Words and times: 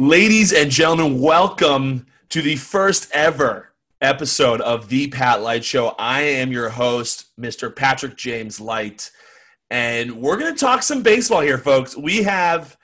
Ladies 0.00 0.52
and 0.52 0.70
gentlemen, 0.70 1.20
welcome 1.20 2.06
to 2.28 2.40
the 2.40 2.54
first 2.54 3.10
ever 3.12 3.72
episode 4.00 4.60
of 4.60 4.90
the 4.90 5.08
Pat 5.08 5.42
Light 5.42 5.64
Show. 5.64 5.88
I 5.98 6.20
am 6.20 6.52
your 6.52 6.68
host, 6.68 7.36
Mr. 7.36 7.74
Patrick 7.74 8.16
James 8.16 8.60
Light, 8.60 9.10
and 9.72 10.22
we're 10.22 10.36
going 10.36 10.54
to 10.54 10.60
talk 10.60 10.84
some 10.84 11.02
baseball 11.02 11.40
here, 11.40 11.58
folks. 11.58 11.96
We 11.96 12.22
have, 12.22 12.76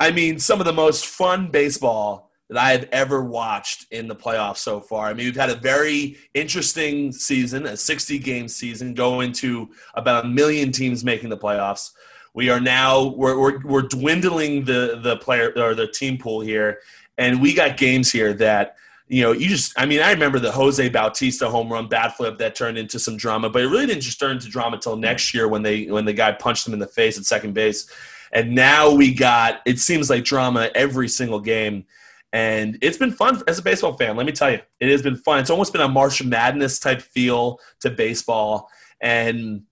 I 0.00 0.10
mean, 0.10 0.40
some 0.40 0.58
of 0.58 0.66
the 0.66 0.72
most 0.72 1.06
fun 1.06 1.52
baseball 1.52 2.32
that 2.48 2.58
I 2.58 2.72
have 2.72 2.88
ever 2.90 3.22
watched 3.22 3.86
in 3.92 4.08
the 4.08 4.16
playoffs 4.16 4.58
so 4.58 4.80
far. 4.80 5.06
I 5.06 5.14
mean, 5.14 5.26
we've 5.26 5.36
had 5.36 5.50
a 5.50 5.54
very 5.54 6.16
interesting 6.34 7.12
season, 7.12 7.66
a 7.66 7.76
60 7.76 8.18
game 8.18 8.48
season, 8.48 8.94
going 8.94 9.30
to 9.34 9.70
about 9.94 10.24
a 10.24 10.28
million 10.28 10.72
teams 10.72 11.04
making 11.04 11.28
the 11.28 11.38
playoffs. 11.38 11.92
We 12.34 12.50
are 12.50 12.60
now 12.60 13.06
we're, 13.06 13.38
we're, 13.38 13.58
we're 13.64 13.82
dwindling 13.82 14.64
the 14.64 15.00
the 15.02 15.16
player 15.16 15.52
or 15.56 15.74
the 15.74 15.86
team 15.86 16.18
pool 16.18 16.40
here, 16.40 16.80
and 17.16 17.40
we 17.40 17.54
got 17.54 17.76
games 17.76 18.12
here 18.12 18.32
that 18.34 18.76
you 19.08 19.22
know 19.22 19.32
you 19.32 19.48
just 19.48 19.78
I 19.78 19.86
mean 19.86 20.00
I 20.00 20.12
remember 20.12 20.38
the 20.38 20.52
Jose 20.52 20.88
Bautista 20.88 21.48
home 21.48 21.72
run 21.72 21.88
bat 21.88 22.16
flip 22.16 22.38
that 22.38 22.54
turned 22.54 22.78
into 22.78 22.98
some 22.98 23.16
drama, 23.16 23.50
but 23.50 23.62
it 23.62 23.68
really 23.68 23.86
didn't 23.86 24.02
just 24.02 24.20
turn 24.20 24.32
into 24.32 24.48
drama 24.48 24.76
until 24.76 24.96
next 24.96 25.34
year 25.34 25.48
when 25.48 25.62
they 25.62 25.86
when 25.86 26.04
the 26.04 26.12
guy 26.12 26.32
punched 26.32 26.66
him 26.66 26.74
in 26.74 26.78
the 26.78 26.86
face 26.86 27.18
at 27.18 27.24
second 27.24 27.54
base, 27.54 27.90
and 28.32 28.54
now 28.54 28.92
we 28.92 29.12
got 29.12 29.60
it 29.66 29.78
seems 29.78 30.10
like 30.10 30.24
drama 30.24 30.70
every 30.74 31.08
single 31.08 31.40
game. 31.40 31.84
And 32.32 32.76
it's 32.82 32.98
been 32.98 33.10
fun 33.10 33.42
as 33.48 33.58
a 33.58 33.62
baseball 33.62 33.94
fan. 33.94 34.14
Let 34.14 34.26
me 34.26 34.32
tell 34.32 34.50
you, 34.50 34.60
it 34.80 34.90
has 34.90 35.00
been 35.00 35.16
fun. 35.16 35.40
It's 35.40 35.48
almost 35.48 35.72
been 35.72 35.80
a 35.80 35.88
March 35.88 36.22
Madness 36.22 36.78
type 36.78 37.00
feel 37.00 37.58
to 37.80 37.88
baseball. 37.88 38.68
And 39.00 39.62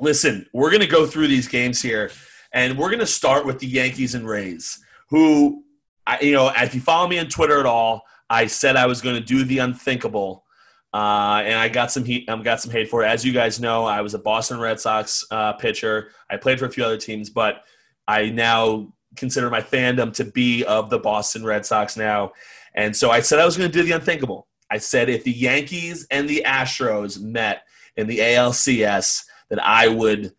listen, 0.00 0.46
we're 0.52 0.70
going 0.70 0.80
to 0.80 0.86
go 0.86 1.06
through 1.06 1.28
these 1.28 1.48
games 1.48 1.80
here, 1.82 2.10
and 2.52 2.78
we're 2.78 2.88
going 2.88 3.00
to 3.00 3.06
start 3.06 3.46
with 3.46 3.58
the 3.58 3.66
Yankees 3.66 4.14
and 4.14 4.28
Rays, 4.28 4.78
who, 5.08 5.64
I, 6.06 6.20
you 6.20 6.32
know, 6.32 6.50
if 6.54 6.74
you 6.74 6.80
follow 6.80 7.08
me 7.08 7.18
on 7.18 7.26
Twitter 7.28 7.60
at 7.60 7.66
all, 7.66 8.02
I 8.28 8.46
said 8.46 8.76
I 8.76 8.86
was 8.86 9.00
going 9.00 9.16
to 9.16 9.20
do 9.20 9.44
the 9.44 9.58
unthinkable. 9.58 10.44
Uh, 10.92 11.42
and 11.44 11.54
I 11.54 11.68
got 11.68 11.92
some 11.92 12.04
heat. 12.04 12.28
I 12.28 12.32
um, 12.32 12.42
got 12.42 12.60
some 12.60 12.72
hate 12.72 12.88
for 12.88 13.04
it. 13.04 13.06
As 13.06 13.24
you 13.24 13.32
guys 13.32 13.60
know, 13.60 13.84
I 13.84 14.00
was 14.00 14.14
a 14.14 14.18
Boston 14.18 14.58
Red 14.58 14.80
Sox 14.80 15.24
uh, 15.30 15.52
pitcher. 15.52 16.10
I 16.28 16.36
played 16.36 16.58
for 16.58 16.64
a 16.64 16.70
few 16.70 16.84
other 16.84 16.96
teams, 16.96 17.30
but 17.30 17.62
I 18.08 18.30
now 18.30 18.92
consider 19.16 19.50
my 19.50 19.60
fandom 19.60 20.12
to 20.14 20.24
be 20.24 20.64
of 20.64 20.90
the 20.90 20.98
Boston 20.98 21.44
Red 21.44 21.64
Sox 21.64 21.96
now. 21.96 22.32
And 22.74 22.96
so 22.96 23.10
I 23.10 23.20
said 23.20 23.38
I 23.38 23.44
was 23.44 23.56
going 23.56 23.70
to 23.70 23.78
do 23.78 23.84
the 23.84 23.92
unthinkable. 23.92 24.48
I 24.70 24.78
said 24.78 25.08
if 25.08 25.24
the 25.24 25.32
Yankees 25.32 26.06
and 26.10 26.28
the 26.28 26.44
Astros 26.46 27.20
met 27.20 27.62
in 27.96 28.06
the 28.06 28.18
ALCS, 28.18 29.24
that 29.50 29.62
I 29.62 29.88
would 29.88 30.32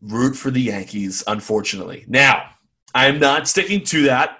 root 0.00 0.34
for 0.34 0.50
the 0.50 0.60
Yankees, 0.60 1.24
unfortunately. 1.26 2.04
Now, 2.08 2.50
I'm 2.94 3.18
not 3.18 3.48
sticking 3.48 3.84
to 3.86 4.04
that. 4.04 4.38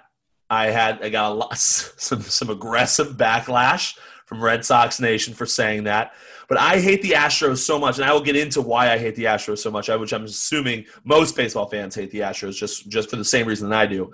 I 0.49 0.67
had 0.67 1.01
I 1.01 1.09
got 1.09 1.31
a 1.31 1.35
lot, 1.35 1.57
some 1.57 2.21
some 2.21 2.49
aggressive 2.49 3.17
backlash 3.17 3.97
from 4.25 4.43
Red 4.43 4.63
Sox 4.65 4.99
Nation 4.99 5.33
for 5.33 5.45
saying 5.45 5.83
that. 5.83 6.13
But 6.47 6.59
I 6.59 6.79
hate 6.79 7.01
the 7.01 7.11
Astros 7.11 7.59
so 7.59 7.79
much, 7.79 7.97
and 7.97 8.05
I 8.05 8.11
will 8.11 8.21
get 8.21 8.35
into 8.35 8.61
why 8.61 8.91
I 8.91 8.97
hate 8.97 9.15
the 9.15 9.23
Astros 9.23 9.59
so 9.59 9.71
much, 9.71 9.87
which 9.87 10.11
I'm 10.11 10.25
assuming 10.25 10.85
most 11.05 11.35
baseball 11.35 11.67
fans 11.67 11.95
hate 11.95 12.11
the 12.11 12.19
Astros 12.19 12.55
just, 12.55 12.89
just 12.89 13.09
for 13.09 13.15
the 13.15 13.23
same 13.23 13.47
reason 13.47 13.69
that 13.69 13.79
I 13.79 13.85
do. 13.85 14.11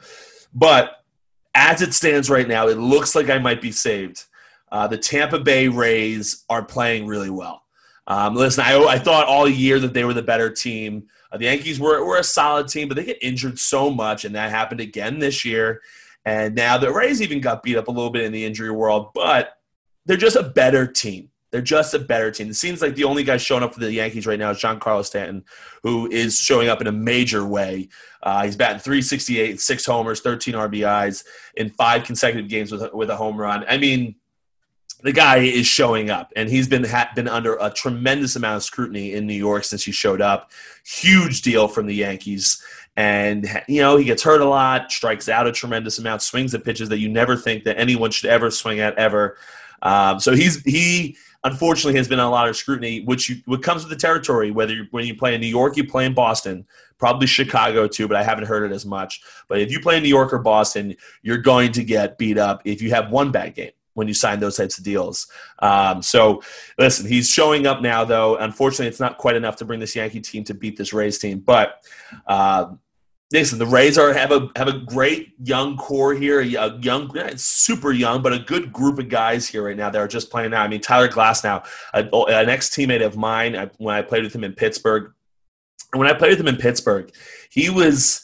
But 0.53 0.91
as 1.55 1.81
it 1.81 1.95
stands 1.95 2.29
right 2.29 2.47
now, 2.47 2.67
it 2.67 2.77
looks 2.77 3.15
like 3.15 3.31
I 3.31 3.39
might 3.39 3.59
be 3.59 3.71
saved. 3.71 4.25
Uh, 4.71 4.87
the 4.87 4.99
Tampa 4.99 5.39
Bay 5.39 5.67
Rays 5.67 6.45
are 6.47 6.63
playing 6.63 7.07
really 7.07 7.31
well. 7.31 7.63
Um, 8.07 8.35
listen, 8.35 8.63
I, 8.65 8.77
I 8.79 8.97
thought 8.97 9.27
all 9.27 9.47
year 9.47 9.79
that 9.79 9.93
they 9.93 10.05
were 10.05 10.13
the 10.13 10.23
better 10.23 10.49
team. 10.49 11.07
Uh, 11.31 11.37
the 11.37 11.45
Yankees 11.45 11.79
were, 11.79 12.05
were 12.05 12.17
a 12.17 12.23
solid 12.23 12.69
team, 12.69 12.87
but 12.87 12.95
they 12.95 13.03
get 13.03 13.21
injured 13.21 13.59
so 13.59 13.89
much, 13.89 14.23
and 14.23 14.33
that 14.33 14.49
happened 14.49 14.79
again 14.79 15.19
this 15.19 15.43
year. 15.43 15.81
And 16.25 16.55
now 16.55 16.77
the 16.77 16.91
Rays 16.91 17.21
even 17.21 17.41
got 17.41 17.63
beat 17.63 17.77
up 17.77 17.89
a 17.89 17.91
little 17.91 18.09
bit 18.09 18.23
in 18.23 18.31
the 18.31 18.45
injury 18.45 18.71
world, 18.71 19.11
but 19.13 19.57
they're 20.05 20.17
just 20.17 20.37
a 20.37 20.43
better 20.43 20.87
team. 20.87 21.29
They're 21.51 21.61
just 21.61 21.93
a 21.93 21.99
better 21.99 22.31
team. 22.31 22.49
It 22.49 22.55
seems 22.55 22.81
like 22.81 22.95
the 22.95 23.05
only 23.05 23.23
guy 23.23 23.37
showing 23.37 23.63
up 23.63 23.73
for 23.73 23.79
the 23.79 23.91
Yankees 23.91 24.27
right 24.27 24.39
now 24.39 24.51
is 24.51 24.57
Giancarlo 24.57 25.05
Stanton, 25.05 25.45
who 25.83 26.09
is 26.11 26.37
showing 26.37 26.67
up 26.67 26.81
in 26.81 26.87
a 26.87 26.91
major 26.91 27.45
way. 27.45 27.89
Uh, 28.21 28.43
he's 28.43 28.57
batting 28.57 28.79
368, 28.79 29.61
six 29.61 29.85
homers, 29.85 30.19
13 30.19 30.53
RBIs 30.53 31.23
in 31.55 31.69
five 31.69 32.03
consecutive 32.03 32.49
games 32.49 32.71
with, 32.71 32.93
with 32.93 33.09
a 33.09 33.15
home 33.15 33.37
run. 33.37 33.63
I 33.69 33.77
mean, 33.77 34.15
the 35.03 35.11
guy 35.11 35.37
is 35.37 35.67
showing 35.67 36.09
up, 36.09 36.31
and 36.35 36.49
he's 36.49 36.67
been 36.67 36.83
ha- 36.83 37.11
been 37.15 37.27
under 37.27 37.55
a 37.61 37.69
tremendous 37.69 38.35
amount 38.35 38.57
of 38.57 38.63
scrutiny 38.63 39.13
in 39.13 39.27
New 39.27 39.33
York 39.33 39.63
since 39.63 39.83
he 39.83 39.91
showed 39.91 40.21
up. 40.21 40.51
Huge 40.85 41.41
deal 41.41 41.67
from 41.67 41.85
the 41.85 41.95
Yankees, 41.95 42.63
and 42.95 43.47
you 43.67 43.81
know 43.81 43.97
he 43.97 44.05
gets 44.05 44.23
hurt 44.23 44.41
a 44.41 44.45
lot, 44.45 44.91
strikes 44.91 45.29
out 45.29 45.47
a 45.47 45.51
tremendous 45.51 45.99
amount, 45.99 46.21
swings 46.23 46.53
at 46.55 46.63
pitches 46.63 46.89
that 46.89 46.97
you 46.97 47.09
never 47.09 47.35
think 47.35 47.63
that 47.65 47.77
anyone 47.79 48.11
should 48.11 48.29
ever 48.29 48.49
swing 48.49 48.79
at 48.79 48.95
ever. 48.95 49.37
Um, 49.83 50.19
so 50.19 50.33
he's 50.33 50.63
he 50.63 51.15
unfortunately 51.43 51.97
has 51.97 52.07
been 52.07 52.19
a 52.19 52.29
lot 52.29 52.49
of 52.49 52.57
scrutiny, 52.57 53.01
which 53.01 53.29
you, 53.29 53.37
what 53.45 53.61
comes 53.61 53.83
with 53.83 53.91
the 53.91 54.01
territory. 54.01 54.49
Whether 54.49 54.73
you, 54.73 54.87
when 54.89 55.05
you 55.05 55.15
play 55.15 55.35
in 55.35 55.41
New 55.41 55.47
York, 55.47 55.77
you 55.77 55.85
play 55.85 56.07
in 56.07 56.15
Boston, 56.15 56.65
probably 56.97 57.27
Chicago 57.27 57.87
too, 57.87 58.07
but 58.07 58.17
I 58.17 58.23
haven't 58.23 58.45
heard 58.45 58.69
it 58.69 58.73
as 58.73 58.85
much. 58.85 59.21
But 59.47 59.61
if 59.61 59.71
you 59.71 59.79
play 59.79 59.97
in 59.97 60.03
New 60.03 60.09
York 60.09 60.33
or 60.33 60.39
Boston, 60.39 60.95
you're 61.21 61.37
going 61.37 61.71
to 61.73 61.83
get 61.83 62.17
beat 62.17 62.39
up 62.39 62.63
if 62.65 62.81
you 62.81 62.89
have 62.89 63.11
one 63.11 63.31
bad 63.31 63.53
game 63.53 63.71
when 63.97 64.07
you 64.07 64.13
sign 64.13 64.39
those 64.39 64.55
types 64.55 64.77
of 64.77 64.83
deals. 64.83 65.25
Um, 65.57 66.03
so, 66.03 66.43
listen, 66.77 67.07
he's 67.07 67.27
showing 67.27 67.65
up 67.65 67.81
now, 67.81 68.05
though. 68.05 68.37
Unfortunately, 68.37 68.85
it's 68.85 68.99
not 68.99 69.17
quite 69.17 69.35
enough 69.35 69.55
to 69.55 69.65
bring 69.65 69.79
this 69.79 69.95
Yankee 69.95 70.21
team 70.21 70.43
to 70.43 70.53
beat 70.53 70.77
this 70.77 70.93
Rays 70.93 71.17
team. 71.17 71.39
But 71.39 71.83
uh, 72.27 72.73
listen, 73.31 73.57
the 73.57 73.65
Rays 73.65 73.97
are 73.97 74.13
have 74.13 74.31
a 74.31 74.49
have 74.55 74.67
a 74.67 74.77
great 74.77 75.33
young 75.43 75.77
core 75.77 76.13
here, 76.13 76.41
a 76.41 76.45
young, 76.45 77.11
super 77.37 77.91
young, 77.91 78.21
but 78.21 78.33
a 78.33 78.39
good 78.39 78.71
group 78.71 78.99
of 78.99 79.09
guys 79.09 79.47
here 79.47 79.65
right 79.65 79.75
now 79.75 79.89
that 79.89 79.99
are 79.99 80.07
just 80.07 80.29
playing 80.29 80.51
now. 80.51 80.61
I 80.61 80.67
mean, 80.67 80.81
Tyler 80.81 81.09
Glasnow, 81.09 81.65
an 81.93 82.49
ex 82.49 82.69
teammate 82.69 83.03
of 83.03 83.17
mine, 83.17 83.55
I, 83.55 83.71
when 83.77 83.95
I 83.95 84.03
played 84.03 84.23
with 84.23 84.35
him 84.35 84.43
in 84.43 84.53
Pittsburgh. 84.53 85.11
And 85.91 85.99
when 85.99 86.07
I 86.07 86.13
played 86.13 86.31
with 86.31 86.39
him 86.39 86.47
in 86.47 86.57
Pittsburgh, 86.57 87.11
he 87.49 87.71
was 87.71 88.21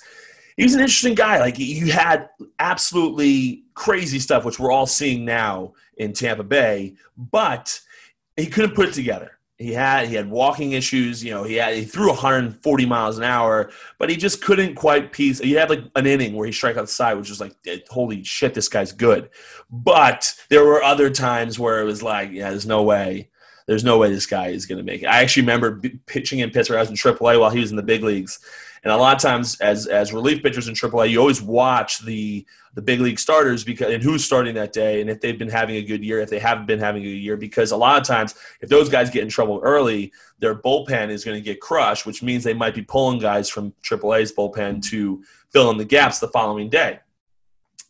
he 0.58 0.64
was 0.64 0.74
an 0.74 0.82
interesting 0.82 1.16
guy. 1.16 1.40
Like 1.40 1.60
you 1.60 1.92
had 1.92 2.30
absolutely 2.60 3.64
crazy 3.74 4.20
stuff, 4.20 4.46
which 4.46 4.60
we're 4.60 4.72
all 4.72 4.86
seeing 4.86 5.26
now 5.26 5.74
in 5.98 6.14
Tampa 6.14 6.44
Bay, 6.44 6.96
but 7.18 7.80
he 8.36 8.48
couldn't 8.48 8.76
put 8.76 8.90
it 8.90 8.94
together. 8.94 9.38
He 9.58 9.72
had 9.72 10.10
he 10.10 10.16
had 10.16 10.30
walking 10.30 10.74
issues. 10.74 11.24
You 11.24 11.32
know, 11.32 11.44
he 11.44 11.56
had 11.56 11.76
he 11.76 11.86
threw 11.86 12.08
140 12.08 12.86
miles 12.86 13.18
an 13.18 13.24
hour, 13.24 13.72
but 14.00 14.10
he 14.10 14.18
just 14.18 14.42
couldn't 14.42 14.76
quite 14.76 15.12
piece. 15.12 15.40
He 15.40 15.54
had 15.54 15.70
like 15.70 15.84
an 15.96 16.08
inning 16.08 16.34
where 16.34 16.46
he 16.46 16.52
struck 16.52 16.76
out 16.76 16.82
the 16.82 16.88
side, 16.88 17.18
which 17.18 17.30
was 17.30 17.40
like, 17.40 17.56
eh, 17.68 17.80
holy 17.90 18.24
shit, 18.24 18.54
this 18.54 18.68
guy's 18.68 18.92
good. 18.92 19.30
But 19.70 20.34
there 20.50 20.66
were 20.66 20.84
other 20.84 21.10
times 21.10 21.60
where 21.60 21.82
it 21.82 21.86
was 21.86 22.04
like, 22.04 22.32
yeah, 22.32 22.50
there's 22.50 22.66
no 22.66 22.84
way 22.84 23.30
there's 23.68 23.84
no 23.84 23.98
way 23.98 24.12
this 24.12 24.26
guy 24.26 24.48
is 24.48 24.66
going 24.66 24.78
to 24.78 24.84
make 24.84 25.04
it. 25.04 25.08
I 25.08 25.22
actually 25.22 25.44
remember 25.44 25.82
pitching 26.06 26.40
in 26.40 26.52
Pittsburgh. 26.52 26.78
I 26.78 26.82
was 26.82 26.90
in 26.90 26.96
AAA 26.96 27.40
while 27.40 27.50
he 27.50 27.60
was 27.60 27.72
in 27.72 27.78
the 27.78 27.84
big 27.84 28.04
leagues, 28.04 28.40
and 28.84 28.92
a 28.92 28.98
lot 28.98 29.16
of 29.16 29.22
times, 29.22 29.60
as 29.62 29.88
as 29.88 30.12
relief 30.12 30.44
pitchers 30.44 30.68
in 30.68 30.74
AAA, 30.74 31.10
you 31.10 31.20
always 31.20 31.42
watch 31.42 32.00
the 32.00 32.46
the 32.74 32.82
big 32.82 33.00
league 33.00 33.20
starters 33.20 33.64
because 33.64 33.94
and 33.94 34.04
who's 34.04 34.26
starting 34.26 34.56
that 34.56 34.74
day, 34.74 35.00
and 35.00 35.10
if 35.10 35.22
they've 35.22 35.40
been 35.40 35.50
having 35.50 35.78
a 35.78 35.82
good 35.82 36.04
year, 36.04 36.20
if 36.20 36.30
they 36.30 36.40
haven't 36.40 36.66
been 36.66 36.80
having 36.80 37.02
a 37.02 37.06
good 37.06 37.22
year, 37.22 37.38
because 37.38 37.72
a 37.72 37.78
lot 37.78 38.00
of 38.00 38.06
times, 38.06 38.36
if 38.62 38.70
those 38.70 38.90
guys 38.90 39.10
get 39.10 39.24
in 39.24 39.30
trouble 39.30 39.62
early, 39.64 40.12
their 40.40 40.56
bullpen 40.56 41.10
is 41.10 41.24
going 41.24 41.38
to 41.38 41.42
get 41.42 41.62
crushed, 41.62 42.06
which 42.06 42.22
means 42.22 42.44
they 42.44 42.54
might 42.54 42.76
be 42.76 42.82
pulling 42.82 43.20
guys 43.20 43.50
from 43.50 43.74
AAA's 43.84 44.34
bullpen 44.34 44.84
to 44.90 45.24
fill 45.52 45.72
in 45.72 45.78
the 45.78 45.86
gaps 45.86 46.20
the 46.20 46.28
following 46.28 46.70
day 46.70 47.00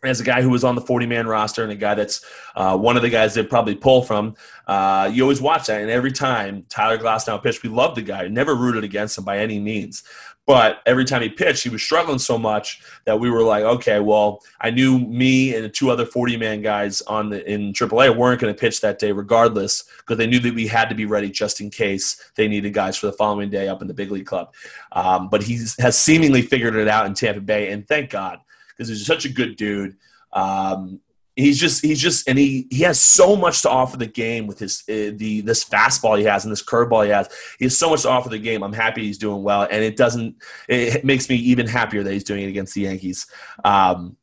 as 0.04 0.20
a 0.20 0.24
guy 0.24 0.42
who 0.42 0.50
was 0.50 0.64
on 0.64 0.76
the 0.76 0.82
40 0.82 1.06
man 1.06 1.28
roster 1.28 1.64
and 1.64 1.72
a 1.72 1.76
guy 1.76 1.96
that's 1.96 2.26
uh, 2.56 2.78
one 2.78 2.96
of 2.96 3.02
the 3.02 3.10
guys 3.10 3.34
they 3.34 3.44
probably 3.44 3.76
pull 3.76 4.02
from, 4.02 4.36
uh, 4.68 5.10
you 5.12 5.24
always 5.24 5.42
watch 5.42 5.68
that. 5.68 5.82
And 5.82 5.90
every 5.90 6.12
time 6.12 6.64
Tyler 6.70 6.98
Glasnow 6.98 7.42
pitched, 7.42 7.64
we 7.64 7.70
loved 7.70 7.96
the 7.96 8.02
guy, 8.02 8.28
never 8.28 8.56
rooted 8.56 8.84
against 8.84 9.18
him 9.18 9.24
by 9.24 9.40
any 9.40 9.60
means. 9.60 10.04
But 10.46 10.82
every 10.86 11.06
time 11.06 11.22
he 11.22 11.30
pitched, 11.30 11.64
he 11.64 11.70
was 11.70 11.82
struggling 11.82 12.20
so 12.20 12.38
much 12.38 12.82
that 13.06 13.20
we 13.20 13.30
were 13.30 13.44
like, 13.44 13.64
okay, 13.64 14.02
well, 14.02 14.42
I 14.60 14.72
knew 14.72 15.00
me 15.00 15.56
and 15.56 15.64
the 15.64 15.70
two 15.70 15.90
other 15.90 16.06
40 16.06 16.36
man 16.36 16.62
guys 16.62 17.02
on 17.04 17.30
the 17.30 17.50
in 17.50 17.72
AAA 17.72 18.16
weren't 18.18 18.42
going 18.42 18.54
to 18.54 18.60
pitch 18.60 18.82
that 18.82 19.00
day 19.00 19.14
regardless 19.14 19.84
because 20.00 20.18
they 20.18 20.28
knew 20.28 20.40
that 20.40 20.54
we 20.54 20.68
had 20.68 20.90
to 20.90 20.96
be 20.96 21.06
ready 21.06 21.30
just 21.30 21.62
in 21.62 21.70
case 21.70 22.32
they 22.36 22.50
needed 22.50 22.74
guys 22.74 22.98
for 22.98 23.06
the 23.06 23.14
following 23.14 23.50
day 23.50 23.70
up 23.70 23.82
in 23.82 23.88
the 23.88 23.94
big 23.94 24.12
league 24.12 24.26
club. 24.26 24.54
Um, 24.92 25.30
but 25.30 25.44
he 25.44 25.60
has 25.80 25.98
seemingly 25.98 26.42
figured 26.42 26.76
it 26.76 26.90
out 26.90 27.06
in 27.06 27.14
Tampa 27.14 27.42
Bay, 27.42 27.72
and 27.72 27.88
thank 27.88 28.10
God 28.10 28.40
because 28.70 28.90
he's 28.90 29.06
such 29.06 29.24
a 29.24 29.30
good 29.30 29.56
dude. 29.56 29.96
Um, 30.34 31.00
he's 31.36 31.60
just 31.60 31.84
he's 31.84 32.00
just 32.00 32.28
and 32.28 32.38
he 32.38 32.68
he 32.70 32.84
has 32.84 33.00
so 33.00 33.36
much 33.36 33.62
to 33.64 33.70
offer 33.70 33.98
the 33.98 34.08
game 34.08 34.48
with 34.48 34.60
his 34.60 34.84
uh, 34.90 35.16
the 35.16 35.42
this 35.42 35.64
fastball 35.64 36.18
he 36.18 36.24
has 36.26 36.46
and 36.46 36.52
this 36.52 36.64
curveball 36.64 37.06
he 37.06 37.12
has. 37.12 37.30
He 37.60 37.66
has 37.66 37.78
so 37.78 37.90
much 37.90 38.04
to 38.04 38.10
offer 38.10 38.30
the 38.30 38.40
game. 38.40 38.64
I'm 38.64 38.74
happy 38.74 39.04
he's 39.04 39.18
doing 39.18 39.44
well, 39.44 39.68
and 39.70 39.84
it 39.84 39.98
doesn't 39.98 40.36
it 40.68 41.04
makes 41.04 41.30
me 41.30 41.36
even 41.36 41.68
happier 41.68 42.04
that 42.04 42.14
he's 42.14 42.24
doing 42.24 42.44
it 42.44 42.50
against 42.50 42.76
the 42.76 42.82
Yankees. 42.82 43.28
Um, 43.64 44.18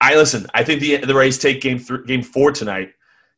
I 0.00 0.14
listen. 0.16 0.46
I 0.54 0.64
think 0.64 0.80
the 0.80 0.98
the 0.98 1.14
Rays 1.14 1.38
take 1.38 1.60
game 1.60 1.78
th- 1.78 2.04
game 2.06 2.22
four 2.22 2.52
tonight. 2.52 2.92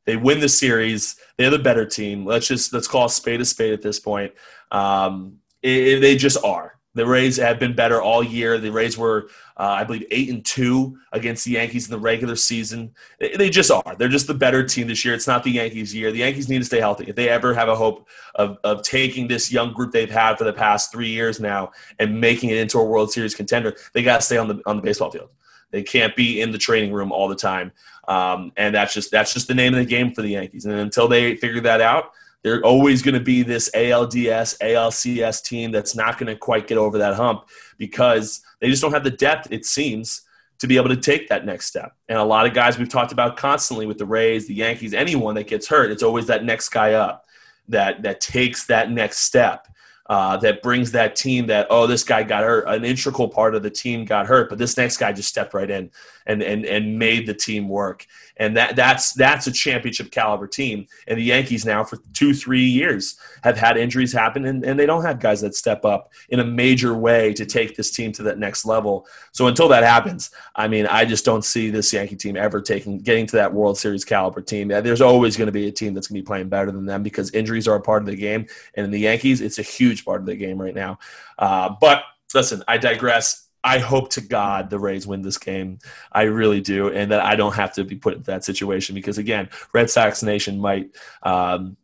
They 0.06 0.16
win 0.16 0.40
the 0.40 0.48
series. 0.48 1.16
They're 1.36 1.50
the 1.50 1.58
better 1.58 1.84
team. 1.84 2.24
Let's 2.24 2.48
just 2.48 2.72
let's 2.72 2.88
call 2.88 3.06
a 3.06 3.10
spade 3.10 3.40
a 3.40 3.44
spade 3.44 3.72
at 3.72 3.82
this 3.82 4.00
point. 4.00 4.32
Um, 4.70 5.38
it, 5.62 5.88
it, 5.88 6.00
they 6.00 6.16
just 6.16 6.42
are 6.44 6.77
The 6.98 7.06
Rays 7.06 7.36
have 7.36 7.60
been 7.60 7.74
better 7.74 8.02
all 8.02 8.24
year. 8.24 8.58
The 8.58 8.72
Rays 8.72 8.98
were, 8.98 9.28
uh, 9.56 9.62
I 9.62 9.84
believe, 9.84 10.04
eight 10.10 10.30
and 10.30 10.44
two 10.44 10.98
against 11.12 11.44
the 11.44 11.52
Yankees 11.52 11.86
in 11.86 11.92
the 11.92 11.98
regular 11.98 12.34
season. 12.34 12.92
They, 13.20 13.50
just 13.50 13.70
are. 13.70 13.94
They're 13.96 14.08
just 14.08 14.26
the 14.26 14.34
better 14.34 14.64
team 14.64 14.88
this 14.88 15.04
year. 15.04 15.14
It's 15.14 15.28
not 15.28 15.44
the 15.44 15.52
Yankees' 15.52 15.94
year. 15.94 16.10
The 16.10 16.18
Yankees 16.18 16.48
need 16.48 16.58
to 16.58 16.64
stay 16.64 16.80
healthy. 16.80 17.04
If 17.04 17.14
they 17.14 17.28
ever 17.28 17.54
have 17.54 17.68
a 17.68 17.76
hope 17.76 18.08
of, 18.34 18.58
of 18.64 18.82
taking 18.82 19.28
this 19.28 19.52
young 19.52 19.72
group 19.72 19.92
they've 19.92 20.10
had 20.10 20.38
for 20.38 20.44
the 20.44 20.52
past 20.52 20.90
three 20.90 21.08
years 21.08 21.38
now 21.38 21.70
and 22.00 22.20
making 22.20 22.50
it 22.50 22.58
into 22.58 22.78
a 22.78 22.84
World 22.84 23.12
Series 23.12 23.34
contender, 23.34 23.76
they 23.92 24.02
got 24.02 24.16
to 24.16 24.22
stay 24.22 24.36
on 24.36 24.48
the 24.48 24.60
on 24.66 24.74
the 24.74 24.82
baseball 24.82 25.12
field. 25.12 25.28
They 25.70 25.84
can't 25.84 26.16
be 26.16 26.40
in 26.40 26.50
the 26.50 26.58
training 26.58 26.92
room 26.92 27.12
all 27.12 27.28
the 27.28 27.36
time, 27.36 27.70
um, 28.08 28.52
and 28.56 28.74
that's 28.74 28.92
just 28.92 29.12
that's 29.12 29.32
just 29.34 29.46
the 29.46 29.54
name 29.54 29.72
of 29.72 29.78
the 29.78 29.86
game 29.86 30.14
for 30.14 30.22
the 30.22 30.30
Yankees. 30.30 30.64
And 30.64 30.74
until 30.74 31.06
they 31.06 31.36
figure 31.36 31.60
that 31.60 31.80
out, 31.80 32.10
they're 32.42 32.62
always 32.62 33.02
going 33.02 33.14
to 33.14 33.20
be 33.20 33.42
this 33.42 33.70
ALDS, 33.74 34.58
ALCS 34.58 35.44
team 35.44 35.70
that's 35.70 35.96
not 35.96 36.18
going 36.18 36.28
to 36.28 36.36
quite 36.36 36.66
get 36.66 36.78
over 36.78 36.98
that 36.98 37.14
hump 37.14 37.48
because 37.78 38.42
they 38.60 38.68
just 38.68 38.82
don't 38.82 38.92
have 38.92 39.04
the 39.04 39.10
depth, 39.10 39.50
it 39.50 39.66
seems, 39.66 40.22
to 40.58 40.66
be 40.66 40.76
able 40.76 40.88
to 40.88 40.96
take 40.96 41.28
that 41.28 41.44
next 41.44 41.66
step. 41.66 41.96
And 42.08 42.18
a 42.18 42.24
lot 42.24 42.46
of 42.46 42.54
guys 42.54 42.78
we've 42.78 42.88
talked 42.88 43.12
about 43.12 43.36
constantly 43.36 43.86
with 43.86 43.98
the 43.98 44.06
Rays, 44.06 44.46
the 44.46 44.54
Yankees, 44.54 44.94
anyone 44.94 45.34
that 45.34 45.46
gets 45.46 45.68
hurt, 45.68 45.90
it's 45.90 46.02
always 46.02 46.26
that 46.26 46.44
next 46.44 46.68
guy 46.70 46.94
up 46.94 47.24
that 47.68 48.02
that 48.02 48.20
takes 48.20 48.66
that 48.66 48.90
next 48.90 49.18
step 49.18 49.68
uh, 50.08 50.38
that 50.38 50.62
brings 50.62 50.92
that 50.92 51.14
team 51.14 51.46
that 51.46 51.66
oh 51.70 51.86
this 51.86 52.02
guy 52.02 52.22
got 52.22 52.42
hurt 52.42 52.64
an 52.66 52.84
integral 52.84 53.28
part 53.28 53.54
of 53.54 53.62
the 53.62 53.70
team 53.70 54.04
got 54.04 54.26
hurt 54.26 54.48
but 54.48 54.58
this 54.58 54.76
next 54.76 54.96
guy 54.96 55.12
just 55.12 55.28
stepped 55.28 55.54
right 55.54 55.70
in 55.70 55.90
and 56.26 56.42
and 56.42 56.64
and 56.64 56.98
made 56.98 57.26
the 57.26 57.34
team 57.34 57.68
work 57.68 58.06
and 58.38 58.56
that 58.56 58.76
that's 58.76 59.12
that's 59.12 59.46
a 59.46 59.52
championship 59.52 60.10
caliber 60.10 60.46
team. 60.46 60.86
And 61.06 61.18
the 61.18 61.24
yankees 61.24 61.64
now 61.64 61.84
for 61.84 61.98
two 62.12 62.32
three 62.32 62.64
years 62.64 63.18
have 63.42 63.58
had 63.58 63.76
injuries 63.76 64.12
happen 64.12 64.44
and, 64.46 64.64
and 64.64 64.78
they 64.78 64.86
don't 64.86 65.04
have 65.04 65.20
guys 65.20 65.40
that 65.40 65.54
step 65.54 65.84
up 65.84 66.12
in 66.28 66.40
a 66.40 66.44
major 66.44 66.94
way 66.94 67.32
to 67.34 67.44
take 67.44 67.76
this 67.76 67.90
team 67.90 68.12
to 68.12 68.22
that 68.24 68.38
next 68.38 68.64
level. 68.64 69.06
So 69.32 69.46
until 69.46 69.68
that 69.68 69.84
happens 69.84 70.30
i 70.54 70.68
mean 70.68 70.86
i 70.86 71.04
just 71.04 71.24
don't 71.24 71.44
see 71.44 71.70
this 71.70 71.92
yankee 71.92 72.16
team 72.16 72.36
ever 72.36 72.60
taking 72.60 72.98
getting 72.98 73.26
to 73.26 73.36
that 73.36 73.52
world 73.52 73.78
series 73.78 74.04
caliber 74.04 74.40
team. 74.40 74.68
There's 74.68 75.00
always 75.00 75.36
going 75.36 75.46
to 75.46 75.52
be 75.52 75.68
a 75.68 75.72
team 75.72 75.94
that's 75.94 76.06
going 76.06 76.16
to 76.16 76.22
be 76.22 76.26
playing 76.26 76.48
better 76.48 76.70
than 76.70 76.86
them 76.86 77.02
because 77.02 77.30
injuries 77.32 77.66
are 77.68 77.76
a 77.76 77.80
part 77.80 78.02
of 78.02 78.06
the 78.06 78.16
game. 78.16 78.46
And 78.74 78.84
in 78.84 78.90
the 78.90 79.00
yankees 79.00 79.40
it's 79.40 79.58
a 79.58 79.62
huge 79.62 80.04
part 80.04 80.20
of 80.20 80.26
the 80.26 80.36
game 80.36 80.60
right 80.60 80.74
now. 80.74 80.98
Uh, 81.38 81.74
but 81.80 82.02
listen 82.34 82.62
i 82.68 82.76
digress 82.76 83.47
I 83.64 83.78
hope 83.78 84.10
to 84.10 84.20
God 84.20 84.70
the 84.70 84.78
Rays 84.78 85.06
win 85.06 85.22
this 85.22 85.38
game. 85.38 85.78
I 86.12 86.22
really 86.22 86.60
do, 86.60 86.88
and 86.88 87.10
that 87.10 87.24
I 87.24 87.36
don't 87.36 87.54
have 87.54 87.74
to 87.74 87.84
be 87.84 87.96
put 87.96 88.14
in 88.14 88.22
that 88.22 88.44
situation 88.44 88.94
because 88.94 89.18
again, 89.18 89.48
Red 89.72 89.90
Sox 89.90 90.22
Nation 90.22 90.60
might. 90.60 90.94
Um, 91.22 91.76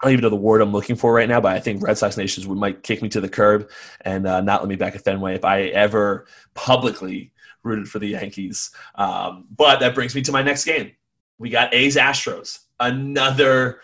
I 0.00 0.06
don't 0.06 0.12
even 0.12 0.22
know 0.24 0.30
the 0.30 0.36
word 0.36 0.60
I'm 0.60 0.72
looking 0.72 0.96
for 0.96 1.12
right 1.12 1.28
now, 1.28 1.40
but 1.40 1.56
I 1.56 1.60
think 1.60 1.82
Red 1.82 1.96
Sox 1.96 2.18
Nations 2.18 2.46
would, 2.46 2.58
might 2.58 2.82
kick 2.82 3.00
me 3.00 3.08
to 3.10 3.20
the 3.20 3.30
curb 3.30 3.70
and 4.02 4.26
uh, 4.26 4.42
not 4.42 4.60
let 4.60 4.68
me 4.68 4.76
back 4.76 4.94
at 4.94 5.02
Fenway 5.04 5.34
if 5.34 5.44
I 5.44 5.62
ever 5.62 6.26
publicly 6.52 7.32
rooted 7.62 7.88
for 7.88 7.98
the 7.98 8.08
Yankees. 8.08 8.70
Um, 8.94 9.46
but 9.50 9.80
that 9.80 9.94
brings 9.94 10.14
me 10.14 10.20
to 10.22 10.32
my 10.32 10.42
next 10.42 10.64
game. 10.64 10.92
We 11.38 11.48
got 11.48 11.72
A's 11.72 11.96
Astros, 11.96 12.60
another 12.78 13.80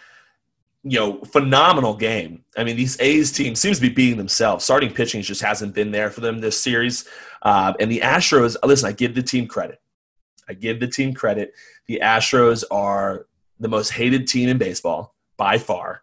you 0.85 0.99
know, 0.99 1.21
phenomenal 1.25 1.95
game. 1.95 2.45
I 2.57 2.65
mean, 2.65 2.77
these 2.77 3.01
A's 3.01 3.31
team 3.31 3.55
seems 3.55 3.79
to 3.79 3.83
be 3.83 3.89
beating 3.89 4.19
themselves. 4.19 4.65
Starting 4.65 4.93
pitching 4.93 5.23
just 5.23 5.41
hasn't 5.41 5.75
been 5.75 5.93
there 5.93 6.11
for 6.11 6.21
them 6.21 6.41
this 6.41 6.61
series. 6.61 7.09
Uh, 7.43 7.73
and 7.79 7.91
the 7.91 8.01
Astros, 8.01 8.57
listen, 8.65 8.89
I 8.89 8.93
give 8.93 9.15
the 9.15 9.23
team 9.23 9.47
credit. 9.47 9.81
I 10.49 10.55
give 10.55 10.81
the 10.81 10.89
team 10.89 11.15
credit. 11.15 11.55
The 11.87 12.01
Astros 12.03 12.65
are 12.71 13.27
the 13.61 13.69
most 13.69 13.91
hated 13.91 14.27
team 14.27 14.49
in 14.49 14.59
baseball 14.59 15.15
by 15.37 15.57
far, 15.57 16.03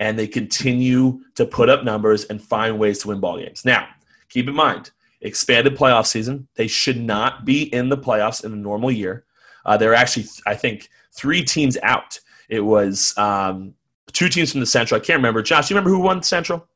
and 0.00 0.18
they 0.18 0.26
continue 0.26 1.20
to 1.36 1.46
put 1.46 1.68
up 1.68 1.84
numbers 1.84 2.24
and 2.24 2.42
find 2.42 2.78
ways 2.78 2.98
to 3.00 3.08
win 3.08 3.20
ball 3.20 3.38
games. 3.38 3.64
Now, 3.64 3.88
keep 4.28 4.48
in 4.48 4.54
mind, 4.54 4.90
expanded 5.20 5.76
playoff 5.76 6.06
season. 6.06 6.48
They 6.56 6.66
should 6.66 7.00
not 7.00 7.44
be 7.44 7.62
in 7.72 7.90
the 7.90 7.98
playoffs 7.98 8.44
in 8.44 8.52
a 8.52 8.56
normal 8.56 8.90
year. 8.90 9.24
Uh, 9.64 9.76
there 9.76 9.92
are 9.92 9.94
actually, 9.94 10.26
I 10.46 10.54
think, 10.54 10.88
three 11.12 11.44
teams 11.44 11.76
out. 11.82 12.18
It 12.48 12.60
was 12.60 13.16
um, 13.16 13.74
two 14.12 14.28
teams 14.28 14.52
from 14.52 14.60
the 14.60 14.66
Central. 14.66 15.00
I 15.00 15.04
can't 15.04 15.18
remember. 15.18 15.42
Josh, 15.42 15.68
do 15.68 15.74
you 15.74 15.78
remember 15.78 15.96
who 15.96 16.02
won 16.02 16.22
Central 16.22 16.68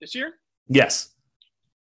this 0.00 0.14
year? 0.14 0.34
Yes. 0.68 1.10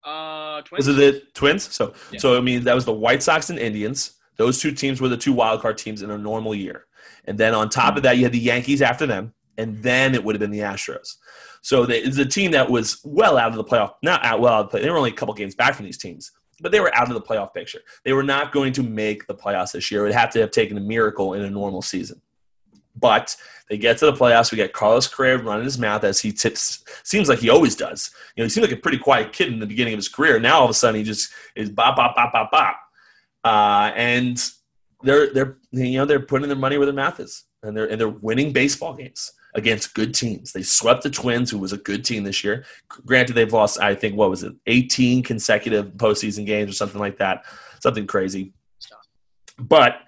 Uh, 0.04 0.62
twins. 0.62 0.88
Was 0.88 0.98
it 0.98 1.02
the 1.02 1.22
Twins? 1.34 1.74
So, 1.74 1.94
yeah. 2.12 2.20
so 2.20 2.38
I 2.38 2.42
mean, 2.42 2.64
that 2.64 2.76
was 2.76 2.86
the 2.86 2.94
White 2.94 3.22
Sox 3.22 3.50
and 3.50 3.60
Indians. 3.60 4.14
Those 4.38 4.60
two 4.60 4.72
teams 4.72 5.02
were 5.02 5.10
the 5.10 5.18
two 5.18 5.34
wild 5.34 5.62
card 5.62 5.78
teams 5.78 6.02
in 6.02 6.12
a 6.12 6.18
normal 6.18 6.56
year. 6.56 6.86
And 7.26 7.38
then 7.38 7.54
on 7.54 7.70
top 7.70 7.98
of 7.98 8.04
that, 8.04 8.18
you 8.18 8.24
had 8.24 8.32
the 8.32 8.40
Yankees 8.40 8.82
after 8.82 9.06
them, 9.06 9.34
and 9.58 9.82
then 9.84 10.16
it 10.16 10.24
would 10.24 10.36
have 10.36 10.40
been 10.40 10.52
the 10.52 10.60
Astros. 10.60 11.16
So 11.62 11.84
it's 11.84 12.18
a 12.18 12.26
team 12.26 12.52
that 12.52 12.70
was 12.70 13.02
well 13.04 13.38
out 13.38 13.52
of 13.52 13.58
the 13.58 13.64
playoff, 13.64 13.96
not 14.02 14.24
out 14.24 14.40
well 14.40 14.54
out 14.54 14.60
of 14.62 14.66
the 14.68 14.70
play. 14.72 14.82
They 14.82 14.90
were 14.90 14.98
only 14.98 15.10
a 15.10 15.14
couple 15.14 15.34
games 15.34 15.56
back 15.56 15.76
from 15.76 15.86
these 15.86 15.98
teams, 15.98 16.32
but 16.62 16.72
they 16.72 16.80
were 16.80 16.96
out 16.96 17.10
of 17.10 17.14
the 17.14 17.22
playoff 17.22 17.54
picture. 17.54 17.82
They 18.06 18.14
were 18.14 18.24
not 18.24 18.54
going 18.54 18.72
to 18.74 18.84
make 18.84 19.28
the 19.28 19.36
playoffs 19.36 19.74
this 19.74 19.92
year. 19.92 20.02
It 20.02 20.04
would 20.06 20.14
have 20.14 20.30
to 20.32 20.40
have 20.40 20.52
taken 20.52 20.78
a 20.78 20.82
miracle 20.82 21.34
in 21.34 21.44
a 21.44 21.50
normal 21.50 21.82
season. 21.82 22.22
But 23.00 23.36
they 23.70 23.78
get 23.78 23.98
to 24.00 24.06
the 24.06 24.14
playoffs. 24.14 24.52
We 24.52 24.56
get 24.56 24.74
Carlos 24.74 25.08
Correa 25.08 25.38
running 25.38 25.66
his 25.66 25.78
mouth 25.78 26.04
as 26.04 26.20
he 26.20 26.32
tips. 26.32 26.84
Seems 27.04 27.28
like 27.28 27.40
he 27.40 27.50
always 27.50 27.76
does. 27.76 28.12
You 28.36 28.42
know, 28.42 28.46
he 28.46 28.50
seemed 28.50 28.66
like 28.66 28.78
a 28.78 28.82
pretty 28.82 28.98
quiet 28.98 29.34
kid 29.34 29.52
in 29.52 29.60
the 29.60 29.66
beginning 29.66 29.94
of 29.94 29.98
his 29.98 30.08
career. 30.08 30.40
Now 30.40 30.60
all 30.60 30.66
of 30.66 30.70
a 30.70 30.74
sudden 30.74 30.98
he 30.98 31.04
just 31.04 31.32
is 31.56 31.70
bop 31.70 31.96
bop 31.98 32.16
bop 32.16 32.32
bop 32.32 32.52
bop, 32.52 32.78
uh, 33.44 33.92
and 33.96 34.42
they're 35.04 35.34
they're 35.34 35.58
you 35.72 35.98
know 35.98 36.06
they're 36.06 36.20
putting 36.20 36.48
their 36.48 36.58
money 36.58 36.78
where 36.78 36.86
their 36.86 36.96
mouth 36.96 37.20
is, 37.20 37.44
and 37.62 37.76
they're 37.76 37.90
and 37.90 38.00
they're 38.00 38.08
winning 38.08 38.54
baseball 38.54 38.94
games 38.94 39.34
against 39.54 39.94
good 39.96 40.14
teams. 40.14 40.54
They 40.54 40.64
swept 40.64 41.04
the 41.04 41.10
Twins, 41.10 41.50
who 41.50 41.58
was 41.58 41.74
a 41.74 41.78
good 41.78 42.06
team 42.06 42.24
this 42.24 42.44
year. 42.44 42.66
Granted, 43.06 43.34
they've 43.34 43.52
lost 43.52 43.80
I 43.80 43.96
think 43.96 44.16
what 44.16 44.30
was 44.30 44.44
it, 44.44 44.54
18 44.66 45.24
consecutive 45.24 45.92
postseason 45.94 46.46
games 46.46 46.70
or 46.70 46.74
something 46.74 47.02
like 47.02 47.18
that, 47.18 47.44
something 47.82 48.08
crazy. 48.08 48.54
But 49.60 50.02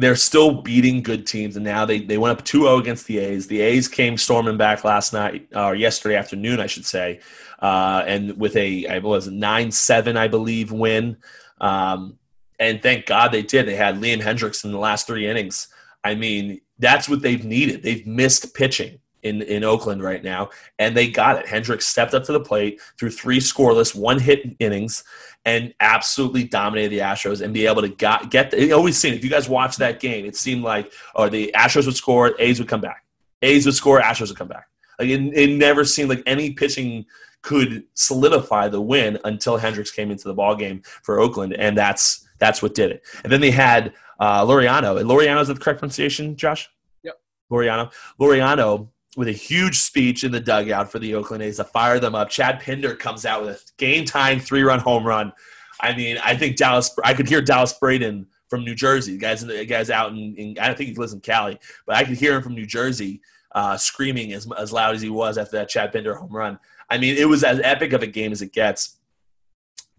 they're 0.00 0.16
still 0.16 0.62
beating 0.62 1.02
good 1.02 1.26
teams, 1.26 1.56
and 1.56 1.64
now 1.64 1.84
they, 1.84 2.00
they 2.00 2.16
went 2.16 2.38
up 2.38 2.44
2-0 2.44 2.80
against 2.80 3.06
the 3.06 3.18
A's. 3.18 3.46
The 3.46 3.60
A's 3.60 3.86
came 3.86 4.16
storming 4.16 4.56
back 4.56 4.82
last 4.82 5.12
night, 5.12 5.48
or 5.54 5.74
yesterday 5.74 6.16
afternoon, 6.16 6.58
I 6.58 6.66
should 6.66 6.86
say, 6.86 7.20
uh, 7.60 8.02
and 8.06 8.38
with 8.38 8.56
a 8.56 8.86
I 8.86 8.98
was 8.98 9.28
nine 9.28 9.70
seven, 9.70 10.16
I 10.16 10.28
believe, 10.28 10.72
win. 10.72 11.18
Um, 11.60 12.18
and 12.58 12.82
thank 12.82 13.06
God 13.06 13.30
they 13.32 13.42
did. 13.42 13.66
They 13.66 13.76
had 13.76 13.96
Liam 13.96 14.20
Hendriks 14.20 14.64
in 14.64 14.72
the 14.72 14.78
last 14.78 15.06
three 15.06 15.28
innings. 15.28 15.68
I 16.02 16.14
mean, 16.14 16.62
that's 16.78 17.08
what 17.08 17.20
they've 17.20 17.44
needed. 17.44 17.82
They've 17.82 18.06
missed 18.06 18.54
pitching 18.54 19.00
in, 19.22 19.42
in 19.42 19.64
Oakland 19.64 20.02
right 20.02 20.24
now, 20.24 20.50
and 20.78 20.96
they 20.96 21.10
got 21.10 21.38
it. 21.38 21.46
Hendriks 21.46 21.82
stepped 21.82 22.14
up 22.14 22.24
to 22.24 22.32
the 22.32 22.40
plate 22.40 22.80
through 22.98 23.10
three 23.10 23.38
scoreless, 23.38 23.94
one 23.94 24.18
hit 24.18 24.56
innings, 24.58 25.04
and 25.44 25.74
absolutely 25.80 26.44
dominated 26.44 26.90
the 26.90 26.98
Astros 26.98 27.40
and 27.40 27.54
be 27.54 27.66
able 27.66 27.82
to 27.82 27.88
got, 27.88 28.30
get. 28.30 28.50
The, 28.50 28.62
it 28.62 28.72
always 28.72 28.98
seemed 28.98 29.16
if 29.16 29.24
you 29.24 29.30
guys 29.30 29.48
watch 29.48 29.76
that 29.76 30.00
game, 30.00 30.24
it 30.24 30.36
seemed 30.36 30.62
like 30.62 30.92
or 31.14 31.30
the 31.30 31.50
Astros 31.54 31.86
would 31.86 31.96
score, 31.96 32.34
A's 32.38 32.58
would 32.58 32.68
come 32.68 32.80
back, 32.80 33.04
A's 33.42 33.66
would 33.66 33.74
score, 33.74 34.00
Astros 34.00 34.28
would 34.28 34.38
come 34.38 34.48
back. 34.48 34.68
Like 34.98 35.08
it, 35.08 35.20
it 35.34 35.56
never 35.56 35.84
seemed 35.84 36.10
like 36.10 36.22
any 36.26 36.52
pitching 36.52 37.06
could 37.42 37.84
solidify 37.94 38.68
the 38.68 38.80
win 38.80 39.18
until 39.24 39.58
Hendriks 39.58 39.94
came 39.94 40.10
into 40.10 40.28
the 40.28 40.34
ball 40.34 40.54
game 40.54 40.82
for 41.02 41.18
Oakland, 41.18 41.54
and 41.54 41.76
that's 41.76 42.26
that's 42.38 42.62
what 42.62 42.74
did 42.74 42.90
it. 42.90 43.02
And 43.22 43.32
then 43.32 43.40
they 43.40 43.50
had 43.50 43.94
uh, 44.18 44.44
Laureano, 44.44 45.00
and 45.00 45.08
Laureano 45.08 45.40
is 45.40 45.48
the 45.48 45.54
correct 45.54 45.78
pronunciation, 45.78 46.36
Josh. 46.36 46.68
Yep. 47.02 47.18
Laureano. 47.50 47.92
Laureano 48.20 48.88
with 49.16 49.28
a 49.28 49.32
huge 49.32 49.78
speech 49.78 50.22
in 50.22 50.32
the 50.32 50.40
dugout 50.40 50.90
for 50.90 50.98
the 50.98 51.14
Oakland 51.14 51.42
A's 51.42 51.56
to 51.56 51.64
fire 51.64 51.98
them 51.98 52.14
up. 52.14 52.30
Chad 52.30 52.60
Pinder 52.60 52.94
comes 52.94 53.26
out 53.26 53.42
with 53.42 53.56
a 53.56 53.72
game 53.76 54.04
tying 54.04 54.40
three 54.40 54.62
run 54.62 54.78
home 54.78 55.04
run. 55.04 55.32
I 55.80 55.96
mean, 55.96 56.18
I 56.22 56.36
think 56.36 56.56
Dallas, 56.56 56.94
I 57.02 57.14
could 57.14 57.28
hear 57.28 57.40
Dallas 57.40 57.72
Braden 57.72 58.26
from 58.48 58.64
New 58.64 58.74
Jersey. 58.74 59.18
Guys, 59.18 59.42
guys 59.44 59.90
out 59.90 60.12
in, 60.12 60.34
in, 60.36 60.58
I 60.60 60.66
don't 60.66 60.76
think 60.76 60.90
he 60.90 60.96
lives 60.96 61.12
in 61.12 61.20
Cali, 61.20 61.58
but 61.86 61.96
I 61.96 62.04
could 62.04 62.18
hear 62.18 62.36
him 62.36 62.42
from 62.42 62.54
New 62.54 62.66
Jersey 62.66 63.20
uh, 63.52 63.76
screaming 63.76 64.32
as, 64.32 64.50
as 64.52 64.72
loud 64.72 64.94
as 64.94 65.02
he 65.02 65.08
was 65.08 65.38
after 65.38 65.56
that 65.56 65.68
Chad 65.68 65.92
Pinder 65.92 66.14
home 66.14 66.34
run. 66.34 66.58
I 66.88 66.98
mean, 66.98 67.16
it 67.16 67.28
was 67.28 67.42
as 67.42 67.60
epic 67.62 67.92
of 67.92 68.02
a 68.02 68.06
game 68.06 68.32
as 68.32 68.42
it 68.42 68.52
gets. 68.52 68.98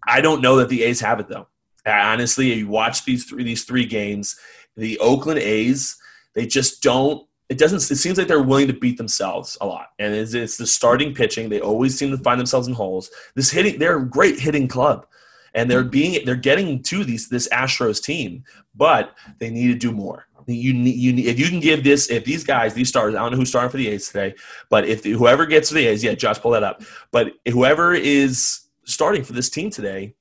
I 0.06 0.20
don't 0.20 0.42
know 0.42 0.56
that 0.56 0.68
the 0.68 0.84
A's 0.84 1.00
have 1.00 1.20
it 1.20 1.28
though. 1.28 1.48
Honestly, 1.84 2.52
you 2.52 2.68
watch 2.68 3.04
these 3.04 3.24
three 3.24 3.42
these 3.42 3.64
three 3.64 3.86
games, 3.86 4.38
the 4.76 4.98
Oakland 4.98 5.40
A's, 5.40 5.96
they 6.34 6.46
just 6.46 6.82
don't 6.82 7.26
it 7.52 7.58
doesn't 7.58 7.90
it 7.90 7.96
seems 7.96 8.16
like 8.16 8.28
they're 8.28 8.42
willing 8.42 8.66
to 8.66 8.72
beat 8.72 8.96
themselves 8.96 9.58
a 9.60 9.66
lot. 9.66 9.88
And 9.98 10.14
it's, 10.14 10.32
it's, 10.32 10.56
the 10.56 10.66
starting 10.66 11.14
pitching. 11.14 11.50
They 11.50 11.60
always 11.60 11.98
seem 11.98 12.10
to 12.10 12.16
find 12.16 12.40
themselves 12.40 12.66
in 12.66 12.72
holes. 12.72 13.10
This 13.34 13.50
hitting 13.50 13.78
they're 13.78 13.98
a 13.98 14.06
great 14.06 14.40
hitting 14.40 14.68
club. 14.68 15.06
And 15.54 15.70
they're 15.70 15.84
being 15.84 16.24
they're 16.24 16.34
getting 16.34 16.82
to 16.84 17.04
these 17.04 17.28
this 17.28 17.46
astros 17.50 18.02
team 18.02 18.44
but 18.74 19.14
they 19.38 19.50
need 19.50 19.68
to 19.68 19.74
do 19.74 19.92
more. 19.92 20.26
You 20.46 20.72
need, 20.72 20.96
you 20.96 21.12
need, 21.12 21.26
if 21.26 21.38
you 21.38 21.46
can 21.46 21.60
give 21.60 21.84
this 21.84 22.10
if 22.10 22.24
these 22.24 22.42
guys 22.42 22.72
these 22.72 22.88
stars 22.88 23.14
I 23.14 23.18
don't 23.18 23.32
know 23.32 23.36
who's 23.36 23.50
starting 23.50 23.70
for 23.70 23.76
the 23.76 23.88
A's 23.88 24.06
today 24.06 24.34
but 24.70 24.86
if 24.86 25.04
whoever 25.04 25.44
gets 25.44 25.68
to 25.68 25.74
the 25.74 25.86
A's 25.86 26.02
yeah 26.02 26.14
Josh 26.14 26.40
pull 26.40 26.52
that 26.52 26.62
up. 26.62 26.82
But 27.10 27.34
whoever 27.46 27.92
is 27.92 28.62
starting 28.84 29.24
for 29.24 29.34
this 29.34 29.50
team 29.50 29.68
today 29.68 30.14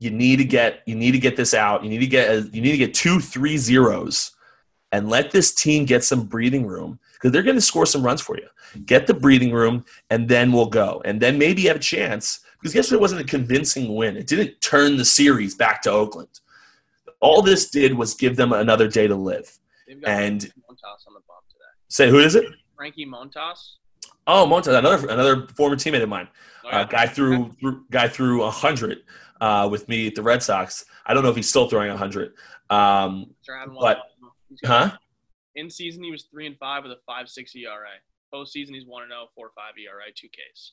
you 0.00 0.10
need 0.10 0.36
to 0.36 0.44
get 0.44 0.82
you 0.84 0.94
need 0.94 1.12
to 1.12 1.18
get 1.18 1.36
this 1.36 1.54
out. 1.54 1.82
You 1.82 1.88
need 1.88 2.00
to 2.00 2.06
get 2.06 2.54
you 2.54 2.60
need 2.60 2.72
to 2.72 2.76
get 2.76 2.92
two 2.92 3.20
three 3.20 3.56
zeros 3.56 4.32
and 4.94 5.08
let 5.08 5.32
this 5.32 5.52
team 5.52 5.84
get 5.84 6.04
some 6.04 6.22
breathing 6.24 6.64
room 6.64 7.00
because 7.14 7.32
they're 7.32 7.42
going 7.42 7.56
to 7.56 7.60
score 7.60 7.84
some 7.84 8.04
runs 8.04 8.20
for 8.20 8.36
you. 8.36 8.46
Get 8.86 9.08
the 9.08 9.14
breathing 9.14 9.52
room, 9.52 9.84
and 10.08 10.28
then 10.28 10.52
we'll 10.52 10.66
go. 10.66 11.02
And 11.04 11.20
then 11.20 11.36
maybe 11.36 11.62
you 11.62 11.68
have 11.68 11.78
a 11.78 11.80
chance 11.80 12.40
because 12.60 12.76
yesterday 12.76 13.00
wasn't 13.00 13.20
a 13.20 13.24
convincing 13.24 13.92
win. 13.96 14.16
It 14.16 14.28
didn't 14.28 14.60
turn 14.60 14.96
the 14.96 15.04
series 15.04 15.56
back 15.56 15.82
to 15.82 15.90
Oakland. 15.90 16.28
All 17.18 17.42
this 17.42 17.70
did 17.70 17.94
was 17.94 18.14
give 18.14 18.36
them 18.36 18.52
another 18.52 18.86
day 18.86 19.08
to 19.08 19.16
live. 19.16 19.58
And- 19.88 20.40
Montas 20.42 21.06
on 21.08 21.14
the 21.14 21.20
bump 21.26 21.44
today. 21.48 21.72
Say, 21.88 22.08
who 22.08 22.20
is 22.20 22.36
it? 22.36 22.44
Frankie 22.76 23.04
Montas. 23.06 23.74
Oh, 24.28 24.46
Montas, 24.46 24.78
another 24.78 25.06
another 25.08 25.48
former 25.56 25.74
teammate 25.76 26.02
of 26.02 26.08
mine. 26.08 26.28
Oh, 26.64 26.68
Uh, 26.68 26.84
guy 26.84 27.06
threw, 27.06 27.50
threw 27.60 27.84
guy 27.90 28.06
threw 28.08 28.44
a 28.44 28.50
hundred 28.50 28.98
uh, 29.40 29.68
with 29.70 29.88
me 29.88 30.06
at 30.06 30.14
the 30.14 30.22
Red 30.22 30.40
Sox. 30.42 30.84
I 31.04 31.14
don't 31.14 31.22
know 31.24 31.30
if 31.30 31.36
he's 31.36 31.48
still 31.48 31.68
throwing 31.68 31.90
a 31.90 31.96
hundred. 31.96 32.32
Um, 32.70 33.34
but- 33.80 33.98
huh? 34.64 34.92
In 35.56 35.70
season, 35.70 36.02
he 36.02 36.10
was 36.10 36.24
three 36.24 36.46
and 36.46 36.56
five 36.58 36.82
with 36.82 36.92
a 36.92 36.98
five 37.06 37.28
six 37.28 37.54
ERA. 37.54 37.88
Postseason, 38.32 38.70
he's 38.74 38.86
one 38.86 39.02
and 39.04 39.10
zero, 39.12 39.26
four 39.34 39.50
five 39.54 39.74
ERA, 39.78 40.04
two 40.14 40.28
Ks. 40.28 40.72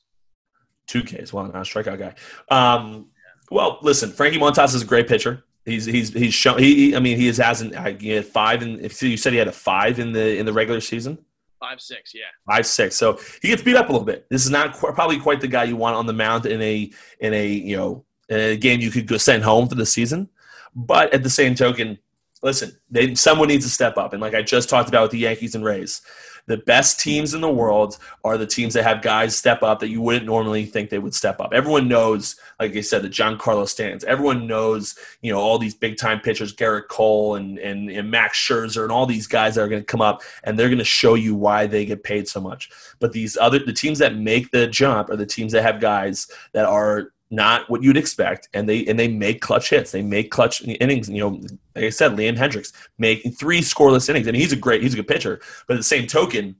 Two 0.86 1.02
Ks. 1.02 1.32
Well, 1.32 1.44
not 1.44 1.54
a 1.54 1.58
strikeout 1.60 1.98
guy. 1.98 2.14
Um, 2.50 3.10
well, 3.50 3.78
listen, 3.82 4.10
Frankie 4.10 4.38
Montas 4.38 4.74
is 4.74 4.82
a 4.82 4.86
great 4.86 5.06
pitcher. 5.06 5.44
He's 5.64 5.84
he's 5.84 6.12
he's 6.12 6.34
shown. 6.34 6.58
He, 6.58 6.96
I 6.96 6.98
mean, 6.98 7.16
he 7.16 7.28
has 7.28 7.36
hasn't. 7.36 7.76
uh, 7.76 7.92
He 7.98 8.10
had 8.10 8.24
five. 8.26 8.62
If 8.62 9.00
you 9.02 9.16
said 9.16 9.32
he 9.32 9.38
had 9.38 9.46
a 9.48 9.52
five 9.52 10.00
in 10.00 10.12
the 10.12 10.36
in 10.38 10.44
the 10.46 10.52
regular 10.52 10.80
season, 10.80 11.18
Five 11.60 11.80
six, 11.80 12.12
yeah. 12.12 12.22
five 12.52 12.66
six. 12.66 12.96
So 12.96 13.20
he 13.40 13.46
gets 13.48 13.62
beat 13.62 13.76
up 13.76 13.88
a 13.88 13.92
little 13.92 14.04
bit. 14.04 14.26
This 14.28 14.44
is 14.44 14.50
not 14.50 14.74
qu- 14.74 14.92
probably 14.92 15.20
quite 15.20 15.40
the 15.40 15.46
guy 15.46 15.62
you 15.62 15.76
want 15.76 15.94
on 15.94 16.06
the 16.06 16.12
mound 16.12 16.46
in 16.46 16.60
a 16.60 16.90
in 17.20 17.32
a 17.32 17.46
you 17.46 17.76
know 17.76 18.04
in 18.28 18.36
a 18.40 18.56
game 18.56 18.80
you 18.80 18.90
could 18.90 19.06
go 19.06 19.16
send 19.16 19.44
home 19.44 19.68
for 19.68 19.76
the 19.76 19.86
season. 19.86 20.28
But 20.74 21.14
at 21.14 21.22
the 21.22 21.30
same 21.30 21.54
token, 21.54 21.98
listen, 22.42 22.76
they, 22.90 23.14
someone 23.14 23.48
needs 23.48 23.64
to 23.64 23.70
step 23.70 23.96
up. 23.96 24.12
And 24.12 24.20
like 24.20 24.34
I 24.34 24.42
just 24.42 24.68
talked 24.68 24.88
about 24.88 25.02
with 25.02 25.10
the 25.12 25.18
Yankees 25.18 25.54
and 25.54 25.64
Rays, 25.64 26.02
the 26.46 26.56
best 26.56 26.98
teams 26.98 27.34
in 27.34 27.40
the 27.40 27.50
world 27.50 27.98
are 28.24 28.36
the 28.36 28.46
teams 28.46 28.74
that 28.74 28.82
have 28.82 29.00
guys 29.00 29.36
step 29.36 29.62
up 29.62 29.78
that 29.78 29.90
you 29.90 30.00
wouldn't 30.00 30.26
normally 30.26 30.64
think 30.64 30.90
they 30.90 30.98
would 30.98 31.14
step 31.14 31.40
up. 31.40 31.52
Everyone 31.52 31.86
knows, 31.86 32.36
like 32.58 32.74
I 32.74 32.80
said, 32.80 33.02
the 33.02 33.08
Giancarlo 33.08 33.68
Stans. 33.68 34.02
Everyone 34.04 34.46
knows, 34.46 34.98
you 35.20 35.32
know, 35.32 35.38
all 35.38 35.58
these 35.58 35.74
big 35.74 35.96
time 35.96 36.20
pitchers, 36.20 36.54
Gerrit 36.54 36.88
Cole 36.88 37.36
and, 37.36 37.58
and, 37.58 37.88
and 37.90 38.10
Max 38.10 38.38
Scherzer 38.38 38.82
and 38.82 38.90
all 38.90 39.06
these 39.06 39.28
guys 39.28 39.54
that 39.54 39.62
are 39.62 39.68
going 39.68 39.82
to 39.82 39.86
come 39.86 40.02
up 40.02 40.22
and 40.42 40.58
they're 40.58 40.68
going 40.68 40.78
to 40.78 40.84
show 40.84 41.14
you 41.14 41.34
why 41.36 41.66
they 41.66 41.84
get 41.84 42.02
paid 42.02 42.26
so 42.26 42.40
much. 42.40 42.70
But 42.98 43.12
these 43.12 43.36
other, 43.36 43.60
the 43.60 43.72
teams 43.72 44.00
that 44.00 44.16
make 44.16 44.50
the 44.50 44.66
jump 44.66 45.10
are 45.10 45.16
the 45.16 45.26
teams 45.26 45.52
that 45.52 45.62
have 45.62 45.80
guys 45.80 46.26
that 46.54 46.64
are 46.64 47.12
not 47.32 47.68
what 47.70 47.82
you'd 47.82 47.96
expect, 47.96 48.50
and 48.52 48.68
they 48.68 48.84
and 48.84 48.98
they 48.98 49.08
make 49.08 49.40
clutch 49.40 49.70
hits. 49.70 49.90
They 49.90 50.02
make 50.02 50.30
clutch 50.30 50.62
innings. 50.62 51.08
You 51.08 51.18
know, 51.20 51.40
like 51.74 51.86
I 51.86 51.88
said, 51.88 52.12
Liam 52.12 52.36
Hendriks 52.36 52.72
making 52.98 53.32
three 53.32 53.62
scoreless 53.62 54.08
innings. 54.10 54.26
Mean, 54.26 54.34
he's 54.34 54.52
a 54.52 54.56
great, 54.56 54.82
he's 54.82 54.92
a 54.92 54.96
good 54.96 55.08
pitcher. 55.08 55.40
But 55.66 55.74
at 55.74 55.78
the 55.78 55.82
same 55.82 56.06
token, 56.06 56.56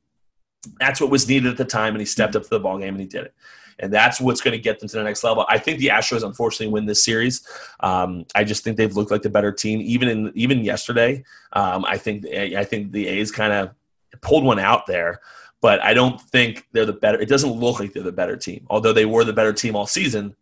that's 0.80 0.98
what 0.98 1.10
was 1.10 1.28
needed 1.28 1.50
at 1.50 1.58
the 1.58 1.66
time, 1.66 1.92
and 1.92 2.00
he 2.00 2.06
stepped 2.06 2.34
up 2.34 2.42
to 2.44 2.48
the 2.48 2.58
ball 2.58 2.78
game 2.78 2.94
and 2.94 3.00
he 3.00 3.06
did 3.06 3.26
it. 3.26 3.34
And 3.78 3.92
that's 3.92 4.18
what's 4.18 4.40
going 4.40 4.52
to 4.52 4.58
get 4.58 4.80
them 4.80 4.88
to 4.88 4.96
the 4.96 5.02
next 5.02 5.22
level. 5.24 5.44
I 5.46 5.58
think 5.58 5.78
the 5.78 5.88
Astros 5.88 6.22
unfortunately 6.22 6.72
win 6.72 6.86
this 6.86 7.04
series. 7.04 7.46
Um, 7.80 8.24
I 8.34 8.44
just 8.44 8.64
think 8.64 8.78
they've 8.78 8.94
looked 8.96 9.10
like 9.10 9.22
the 9.22 9.30
better 9.30 9.52
team, 9.52 9.80
even 9.82 10.08
in 10.08 10.32
even 10.34 10.64
yesterday. 10.64 11.22
Um, 11.52 11.84
I 11.84 11.98
think 11.98 12.26
I 12.26 12.64
think 12.64 12.92
the 12.92 13.08
A's 13.08 13.30
kind 13.30 13.52
of 13.52 13.74
pulled 14.22 14.44
one 14.44 14.58
out 14.58 14.86
there, 14.86 15.20
but 15.60 15.82
I 15.82 15.92
don't 15.92 16.18
think 16.18 16.66
they're 16.72 16.86
the 16.86 16.92
better. 16.94 17.20
It 17.20 17.28
doesn't 17.28 17.50
look 17.50 17.78
like 17.78 17.92
they're 17.92 18.02
the 18.02 18.12
better 18.12 18.36
team, 18.36 18.66
although 18.70 18.94
they 18.94 19.04
were 19.04 19.24
the 19.24 19.34
better 19.34 19.52
team 19.52 19.76
all 19.76 19.86
season. 19.86 20.34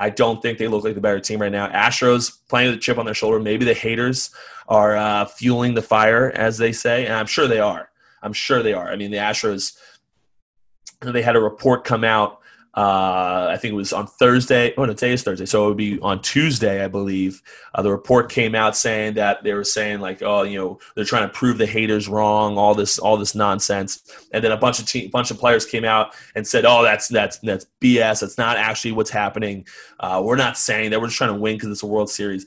I 0.00 0.08
don't 0.08 0.40
think 0.40 0.56
they 0.56 0.66
look 0.66 0.82
like 0.82 0.94
the 0.94 1.00
better 1.02 1.20
team 1.20 1.42
right 1.42 1.52
now. 1.52 1.68
Astros 1.68 2.38
playing 2.48 2.70
with 2.70 2.78
a 2.78 2.80
chip 2.80 2.96
on 2.96 3.04
their 3.04 3.14
shoulder. 3.14 3.38
Maybe 3.38 3.66
the 3.66 3.74
haters 3.74 4.30
are 4.66 4.96
uh, 4.96 5.26
fueling 5.26 5.74
the 5.74 5.82
fire, 5.82 6.32
as 6.34 6.56
they 6.56 6.72
say, 6.72 7.04
and 7.04 7.14
I'm 7.14 7.26
sure 7.26 7.46
they 7.46 7.60
are. 7.60 7.90
I'm 8.22 8.32
sure 8.32 8.62
they 8.62 8.72
are. 8.72 8.88
I 8.88 8.96
mean, 8.96 9.10
the 9.10 9.18
Astros. 9.18 9.76
They 11.02 11.22
had 11.22 11.36
a 11.36 11.40
report 11.40 11.84
come 11.84 12.02
out. 12.02 12.39
Uh, 12.72 13.48
I 13.50 13.56
think 13.56 13.72
it 13.72 13.76
was 13.76 13.92
on 13.92 14.06
Thursday. 14.06 14.72
Oh, 14.76 14.84
no, 14.84 14.94
today 14.94 15.12
is 15.12 15.24
Thursday, 15.24 15.44
so 15.44 15.64
it 15.64 15.68
would 15.68 15.76
be 15.76 15.98
on 16.00 16.22
Tuesday, 16.22 16.84
I 16.84 16.88
believe. 16.88 17.42
Uh, 17.74 17.82
the 17.82 17.90
report 17.90 18.30
came 18.30 18.54
out 18.54 18.76
saying 18.76 19.14
that 19.14 19.42
they 19.42 19.52
were 19.54 19.64
saying 19.64 19.98
like, 19.98 20.22
oh, 20.22 20.42
you 20.42 20.56
know, 20.56 20.78
they're 20.94 21.04
trying 21.04 21.28
to 21.28 21.34
prove 21.34 21.58
the 21.58 21.66
haters 21.66 22.08
wrong, 22.08 22.56
all 22.56 22.76
this, 22.76 22.98
all 23.00 23.16
this 23.16 23.34
nonsense. 23.34 24.02
And 24.32 24.44
then 24.44 24.52
a 24.52 24.56
bunch 24.56 24.78
of 24.78 24.86
team, 24.86 25.10
bunch 25.10 25.32
of 25.32 25.38
players 25.38 25.66
came 25.66 25.84
out 25.84 26.14
and 26.36 26.46
said, 26.46 26.64
oh, 26.64 26.82
that's 26.84 27.08
that's 27.08 27.38
that's 27.38 27.66
BS. 27.80 28.20
That's 28.20 28.38
not 28.38 28.56
actually 28.56 28.92
what's 28.92 29.10
happening. 29.10 29.66
Uh, 29.98 30.22
we're 30.24 30.36
not 30.36 30.56
saying 30.56 30.90
that. 30.90 31.00
We're 31.00 31.08
just 31.08 31.18
trying 31.18 31.34
to 31.34 31.40
win 31.40 31.56
because 31.56 31.70
it's 31.70 31.82
a 31.82 31.86
World 31.86 32.08
Series. 32.08 32.46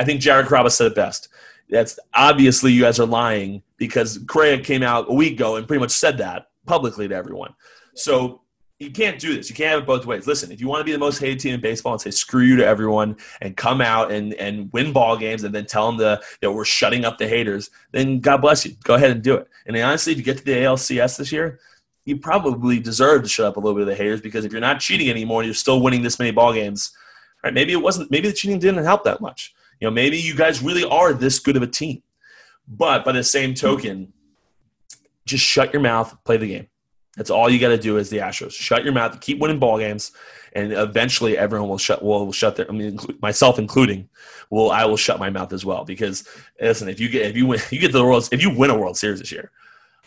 I 0.00 0.04
think 0.04 0.20
Jared 0.20 0.46
Carrabis 0.46 0.72
said 0.72 0.88
it 0.88 0.96
best. 0.96 1.28
That's 1.70 1.98
obviously 2.12 2.72
you 2.72 2.82
guys 2.82 2.98
are 2.98 3.06
lying 3.06 3.62
because 3.76 4.18
Correa 4.26 4.58
came 4.58 4.82
out 4.82 5.06
a 5.08 5.14
week 5.14 5.34
ago 5.34 5.56
and 5.56 5.66
pretty 5.66 5.80
much 5.80 5.92
said 5.92 6.18
that 6.18 6.48
publicly 6.66 7.08
to 7.08 7.14
everyone. 7.14 7.54
So 7.94 8.42
you 8.80 8.90
can't 8.90 9.20
do 9.20 9.36
this. 9.36 9.48
You 9.48 9.54
can't 9.54 9.70
have 9.70 9.82
it 9.82 9.86
both 9.86 10.04
ways. 10.04 10.26
Listen, 10.26 10.50
if 10.50 10.60
you 10.60 10.66
want 10.66 10.80
to 10.80 10.84
be 10.84 10.92
the 10.92 10.98
most 10.98 11.18
hated 11.18 11.38
team 11.38 11.54
in 11.54 11.60
baseball 11.60 11.92
and 11.92 12.00
say 12.00 12.10
screw 12.10 12.42
you 12.42 12.56
to 12.56 12.66
everyone 12.66 13.16
and 13.40 13.56
come 13.56 13.80
out 13.80 14.10
and, 14.10 14.34
and 14.34 14.72
win 14.72 14.92
ball 14.92 15.16
games 15.16 15.44
and 15.44 15.54
then 15.54 15.64
tell 15.66 15.86
them 15.86 15.96
the, 15.96 16.22
that 16.40 16.50
we're 16.50 16.64
shutting 16.64 17.04
up 17.04 17.18
the 17.18 17.28
haters, 17.28 17.70
then 17.92 18.18
God 18.20 18.38
bless 18.38 18.66
you. 18.66 18.74
Go 18.82 18.94
ahead 18.94 19.10
and 19.10 19.22
do 19.22 19.34
it. 19.34 19.48
And 19.66 19.76
honestly, 19.76 20.12
if 20.12 20.18
you 20.18 20.24
get 20.24 20.38
to 20.38 20.44
the 20.44 20.52
ALCS 20.52 21.18
this 21.18 21.30
year, 21.30 21.60
you 22.04 22.18
probably 22.18 22.80
deserve 22.80 23.22
to 23.22 23.28
shut 23.28 23.46
up 23.46 23.56
a 23.56 23.60
little 23.60 23.74
bit 23.74 23.82
of 23.82 23.88
the 23.88 23.94
haters 23.94 24.20
because 24.20 24.44
if 24.44 24.52
you're 24.52 24.60
not 24.60 24.80
cheating 24.80 25.08
anymore 25.08 25.40
and 25.40 25.46
you're 25.46 25.54
still 25.54 25.80
winning 25.80 26.02
this 26.02 26.18
many 26.18 26.32
ball 26.32 26.52
games, 26.52 26.92
right? 27.42 27.54
Maybe 27.54 27.72
it 27.72 27.80
wasn't. 27.80 28.10
Maybe 28.10 28.28
the 28.28 28.34
cheating 28.34 28.58
didn't 28.58 28.84
help 28.84 29.04
that 29.04 29.20
much. 29.20 29.54
You 29.80 29.86
know, 29.86 29.92
maybe 29.92 30.18
you 30.18 30.34
guys 30.34 30.62
really 30.62 30.84
are 30.84 31.12
this 31.12 31.38
good 31.38 31.56
of 31.56 31.62
a 31.62 31.66
team. 31.66 32.02
But 32.66 33.04
by 33.04 33.12
the 33.12 33.24
same 33.24 33.54
token, 33.54 34.12
just 35.24 35.44
shut 35.44 35.72
your 35.72 35.82
mouth, 35.82 36.16
play 36.24 36.36
the 36.36 36.48
game. 36.48 36.68
That's 37.16 37.30
all 37.30 37.48
you 37.48 37.58
got 37.58 37.68
to 37.68 37.78
do 37.78 37.98
as 37.98 38.10
the 38.10 38.18
Astros. 38.18 38.52
Shut 38.52 38.84
your 38.84 38.92
mouth, 38.92 39.20
keep 39.20 39.38
winning 39.38 39.58
ball 39.58 39.78
games, 39.78 40.12
and 40.52 40.72
eventually 40.72 41.38
everyone 41.38 41.68
will 41.68 41.78
shut. 41.78 42.02
Will, 42.02 42.26
will 42.26 42.32
shut 42.32 42.56
their. 42.56 42.68
I 42.68 42.72
mean, 42.72 42.96
inclu- 42.96 43.20
myself 43.20 43.58
including. 43.58 44.08
Will 44.50 44.70
I 44.70 44.84
will 44.84 44.96
shut 44.96 45.18
my 45.18 45.30
mouth 45.30 45.52
as 45.52 45.64
well 45.64 45.84
because 45.84 46.28
listen, 46.60 46.88
if 46.88 47.00
you 47.00 47.08
get 47.08 47.26
if 47.26 47.36
you 47.36 47.46
win 47.46 47.60
you 47.70 47.80
get 47.80 47.92
the 47.92 48.04
world 48.04 48.28
if 48.32 48.42
you 48.42 48.56
win 48.56 48.70
a 48.70 48.78
World 48.78 48.96
Series 48.96 49.20
this 49.20 49.32
year, 49.32 49.50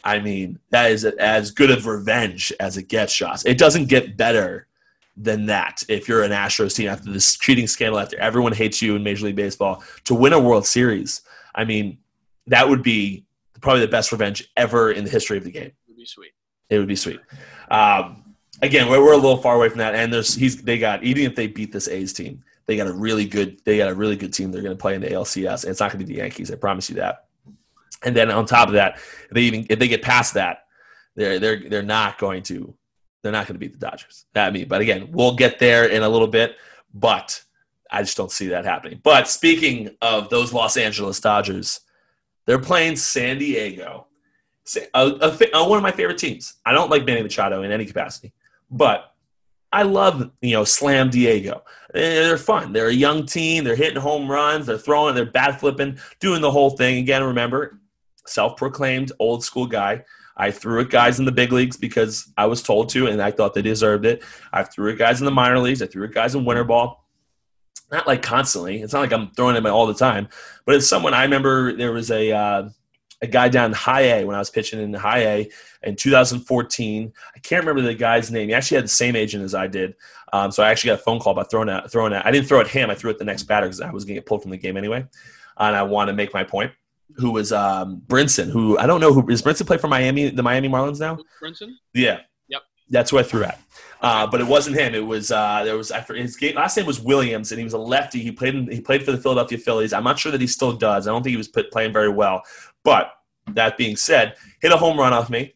I 0.04 0.20
mean 0.20 0.60
that 0.70 0.92
is 0.92 1.06
as 1.06 1.52
good 1.52 1.72
of 1.72 1.86
revenge 1.86 2.54
as 2.60 2.78
it 2.78 2.84
gets. 2.84 3.14
Shots. 3.14 3.46
It 3.46 3.58
doesn't 3.58 3.86
get 3.86 4.18
better 4.18 4.68
than 5.16 5.48
that 5.48 5.84
if 5.90 6.08
you're 6.08 6.24
an 6.24 6.32
Astros 6.32 6.76
team 6.76 6.90
after 6.90 7.12
this 7.12 7.36
cheating 7.38 7.68
scandal, 7.68 8.00
after 8.00 8.20
everyone 8.20 8.54
hates 8.54 8.82
you 8.82 8.96
in 8.96 9.04
Major 9.04 9.26
League 9.26 9.36
Baseball 9.36 9.84
to 10.04 10.14
win 10.14 10.34
a 10.34 10.40
World 10.40 10.66
Series. 10.66 11.22
I 11.56 11.66
mean, 11.66 11.98
that 12.46 12.70
would 12.70 12.84
be 12.84 13.26
probably 13.60 13.82
the 13.82 13.88
best 13.88 14.12
revenge 14.12 14.48
ever 14.56 14.92
in 14.92 15.04
the 15.04 15.10
history 15.10 15.38
of 15.38 15.44
the 15.44 15.52
game. 15.52 15.72
Would 15.88 15.98
be 15.98 16.06
sweet. 16.06 16.32
It 16.70 16.80
would 16.80 16.88
be 16.88 16.96
sweet. 16.96 17.20
Um, 17.70 18.36
again, 18.62 18.90
we're, 18.90 19.04
we're 19.04 19.14
a 19.14 19.18
little 19.18 19.38
far 19.38 19.56
away 19.56 19.70
from 19.70 19.80
that, 19.80 19.96
and 19.96 20.12
there's 20.12 20.36
he's 20.36 20.62
they 20.62 20.78
got 20.78 21.04
even 21.04 21.26
if 21.26 21.36
they 21.36 21.48
beat 21.48 21.72
this 21.72 21.88
A's 21.88 22.14
team, 22.14 22.44
they 22.66 22.78
got 22.78 22.88
a 22.88 22.94
really 22.94 23.26
good 23.26 23.62
they 23.66 23.78
got 23.78 23.90
a 23.90 23.96
really 23.96 24.16
good 24.16 24.34
team. 24.34 24.52
They're 24.52 24.62
going 24.62 24.76
to 24.76 24.82
play 24.82 24.96
in 24.96 25.02
the 25.02 25.10
ALCS, 25.10 25.64
and 25.64 25.72
it's 25.72 25.80
not 25.80 25.92
going 25.92 26.00
to 26.00 26.06
be 26.06 26.14
the 26.14 26.20
Yankees. 26.20 26.52
I 26.52 26.56
promise 26.56 26.90
you 26.90 26.98
that. 26.98 27.26
And 28.04 28.16
then 28.16 28.30
on 28.30 28.46
top 28.46 28.68
of 28.68 28.76
that, 28.76 28.96
if 28.98 29.30
they 29.32 29.42
even 29.42 29.66
if 29.70 29.80
they 29.80 29.88
get 29.88 30.02
past 30.02 30.36
that, 30.36 30.66
they're 31.16 31.40
they're 31.40 31.70
they're 31.70 31.84
not 31.84 32.18
going 32.18 32.44
to 32.44 32.76
they're 33.24 33.32
not 33.32 33.48
going 33.48 33.56
to 33.56 33.60
beat 33.60 33.74
the 33.74 33.80
Dodgers. 33.86 34.26
That 34.34 34.54
me, 34.54 34.66
but 34.66 34.82
again, 34.82 35.10
we'll 35.12 35.36
get 35.36 35.60
there 35.60 35.86
in 35.86 36.04
a 36.04 36.10
little 36.10 36.28
bit. 36.28 36.56
But 36.94 37.44
I 37.92 38.02
just 38.02 38.18
don't 38.18 38.32
see 38.32 38.48
that 38.48 38.66
happening. 38.66 39.00
But 39.04 39.28
speaking 39.28 39.96
of 40.02 40.30
those 40.30 40.54
Los 40.54 40.78
Angeles 40.78 41.20
Dodgers, 41.20 41.82
they're 42.46 42.60
playing 42.60 42.98
San 42.98 43.40
Diego 43.40 44.07
a, 44.76 44.88
a, 44.94 45.58
uh, 45.58 45.68
one 45.68 45.78
of 45.78 45.84
my 45.84 45.92
favorite 45.92 46.18
teams. 46.18 46.56
I 46.66 46.74
don't 46.74 46.90
like 46.90 47.06
Manny 47.06 47.24
Machado 47.24 47.64
in 47.64 47.72
any 47.72 47.86
capacity, 47.86 48.34
but 48.70 49.14
I 49.72 49.84
love 49.84 50.32
you 50.42 50.54
know 50.54 50.64
Slam 50.64 51.10
Diego. 51.10 51.64
Eh, 51.94 52.24
They're 52.24 52.38
fun. 52.38 52.74
They're 52.74 52.88
a 52.90 52.94
young 52.94 53.26
team. 53.26 53.64
They're 53.64 53.76
hitting 53.76 54.02
home 54.02 54.30
runs. 54.30 54.66
They're 54.66 54.78
throwing. 54.78 55.16
They're 55.16 55.26
bat 55.26 55.60
flipping, 55.60 56.00
doing 56.20 56.42
the 56.42 56.52
whole 56.52 56.72
thing. 56.72 56.98
Again, 56.98 57.24
remember, 57.24 57.80
self-proclaimed 58.26 59.12
old 59.20 59.44
school 59.44 59.68
guy. 59.68 60.04
I 60.40 60.52
threw 60.52 60.82
at 60.82 60.90
guys 60.90 61.18
in 61.18 61.26
the 61.26 61.32
big 61.32 61.52
leagues 61.52 61.78
because 61.78 62.32
I 62.38 62.46
was 62.46 62.62
told 62.62 62.90
to, 62.90 63.08
and 63.08 63.22
I 63.22 63.32
thought 63.32 63.56
they 63.56 63.64
deserved 63.64 64.06
it. 64.06 64.24
I 64.54 64.64
threw 64.64 64.92
at 64.92 65.00
guys 65.00 65.20
in 65.20 65.26
the 65.26 65.32
minor 65.32 65.58
leagues. 65.58 65.82
I 65.82 65.88
threw 65.88 66.06
at 66.06 66.14
guys 66.14 66.36
in 66.36 66.46
winter 66.46 66.64
ball. 66.64 67.04
Not 67.92 68.06
like 68.06 68.22
constantly. 68.22 68.82
It's 68.82 68.94
not 68.94 69.00
like 69.00 69.14
I'm 69.14 69.32
throwing 69.32 69.56
at 69.56 69.64
them 69.64 69.74
all 69.74 69.88
the 69.88 69.94
time, 69.94 70.28
but 70.66 70.76
it's 70.76 70.88
someone 70.88 71.14
I 71.14 71.24
remember. 71.24 71.74
There 71.74 71.94
was 71.94 72.12
a 72.12 72.32
uh, 72.32 72.70
a 73.22 73.28
guy 73.28 73.50
down 73.50 73.72
in 73.72 73.74
high 73.74 74.20
A 74.20 74.26
when 74.26 74.36
I 74.36 74.40
was 74.40 74.50
pitching 74.50 74.80
in 74.80 74.94
high 74.94 75.24
A 75.24 75.50
in 75.84 75.96
2014. 75.96 77.14
I 77.36 77.40
can't 77.40 77.66
remember 77.66 77.82
the 77.82 77.96
guy's 77.96 78.32
name. 78.32 78.50
He 78.50 78.54
actually 78.54 78.76
had 78.76 78.86
the 78.86 78.90
same 78.90 79.16
agent 79.16 79.44
as 79.44 79.56
I 79.56 79.68
did. 79.68 79.96
Um, 80.34 80.52
so 80.52 80.64
I 80.64 80.70
actually 80.70 80.90
got 80.90 81.00
a 81.00 81.04
phone 81.04 81.20
call 81.20 81.32
about 81.32 81.50
throwing 81.50 81.70
at 81.70 81.90
throwing 81.92 82.14
at. 82.14 82.26
I 82.26 82.32
didn't 82.32 82.48
throw 82.48 82.60
at 82.60 82.68
him. 82.68 82.90
I 82.90 82.96
threw 82.96 83.10
at 83.10 83.18
the 83.18 83.26
next 83.26 83.44
batter 83.44 83.66
because 83.66 83.82
I 83.82 83.92
was 83.92 84.04
going 84.04 84.16
to 84.16 84.22
get 84.22 84.26
pulled 84.26 84.42
from 84.42 84.52
the 84.52 84.58
game 84.58 84.78
anyway, 84.78 85.06
and 85.58 85.76
I 85.76 85.84
want 85.84 86.10
to 86.10 86.14
make 86.14 86.34
my 86.34 86.44
point. 86.44 86.72
Who 87.16 87.32
was 87.32 87.52
um, 87.52 88.02
Brinson? 88.06 88.50
Who 88.50 88.78
I 88.78 88.86
don't 88.86 89.02
know 89.02 89.14
who 89.14 89.28
is 89.30 89.42
Brinson 89.42 89.66
play 89.66 89.78
for 89.78 89.88
Miami, 89.88 90.30
the 90.30 90.44
Miami 90.44 90.68
Marlins 90.68 91.00
now? 91.00 91.18
Brinson? 91.42 91.72
Yeah. 91.94 92.20
Yep. 92.50 92.62
That's 92.90 93.12
who 93.12 93.18
I 93.18 93.24
threw 93.24 93.44
at. 93.44 93.60
Uh, 94.00 94.28
but 94.28 94.40
it 94.40 94.46
wasn't 94.46 94.76
him. 94.78 94.94
It 94.94 95.06
was 95.06 95.32
uh, 95.32 95.64
there 95.64 95.76
was 95.76 95.92
his 96.10 96.36
game, 96.36 96.56
last 96.56 96.78
name 96.78 96.86
was 96.86 97.00
Williams, 97.00 97.52
and 97.52 97.58
he 97.58 97.64
was 97.64 97.74
a 97.74 97.80
lefty. 97.80 98.20
He 98.20 98.32
played 98.32 98.54
in, 98.54 98.72
he 98.72 98.80
played 98.80 99.04
for 99.04 99.12
the 99.12 99.18
Philadelphia 99.18 99.58
Phillies. 99.58 99.94
I'm 99.94 100.04
not 100.04 100.20
sure 100.20 100.32
that 100.32 100.42
he 100.42 100.48
still 100.48 100.74
does. 100.74 101.08
I 101.08 101.12
don't 101.12 101.24
think 101.24 101.32
he 101.32 101.38
was 101.38 101.48
put, 101.48 101.72
playing 101.72 101.94
very 101.94 102.10
well. 102.10 102.44
But 102.88 103.12
that 103.48 103.76
being 103.76 103.98
said, 103.98 104.36
hit 104.62 104.72
a 104.72 104.78
home 104.78 104.98
run 104.98 105.12
off 105.12 105.30
me 105.30 105.56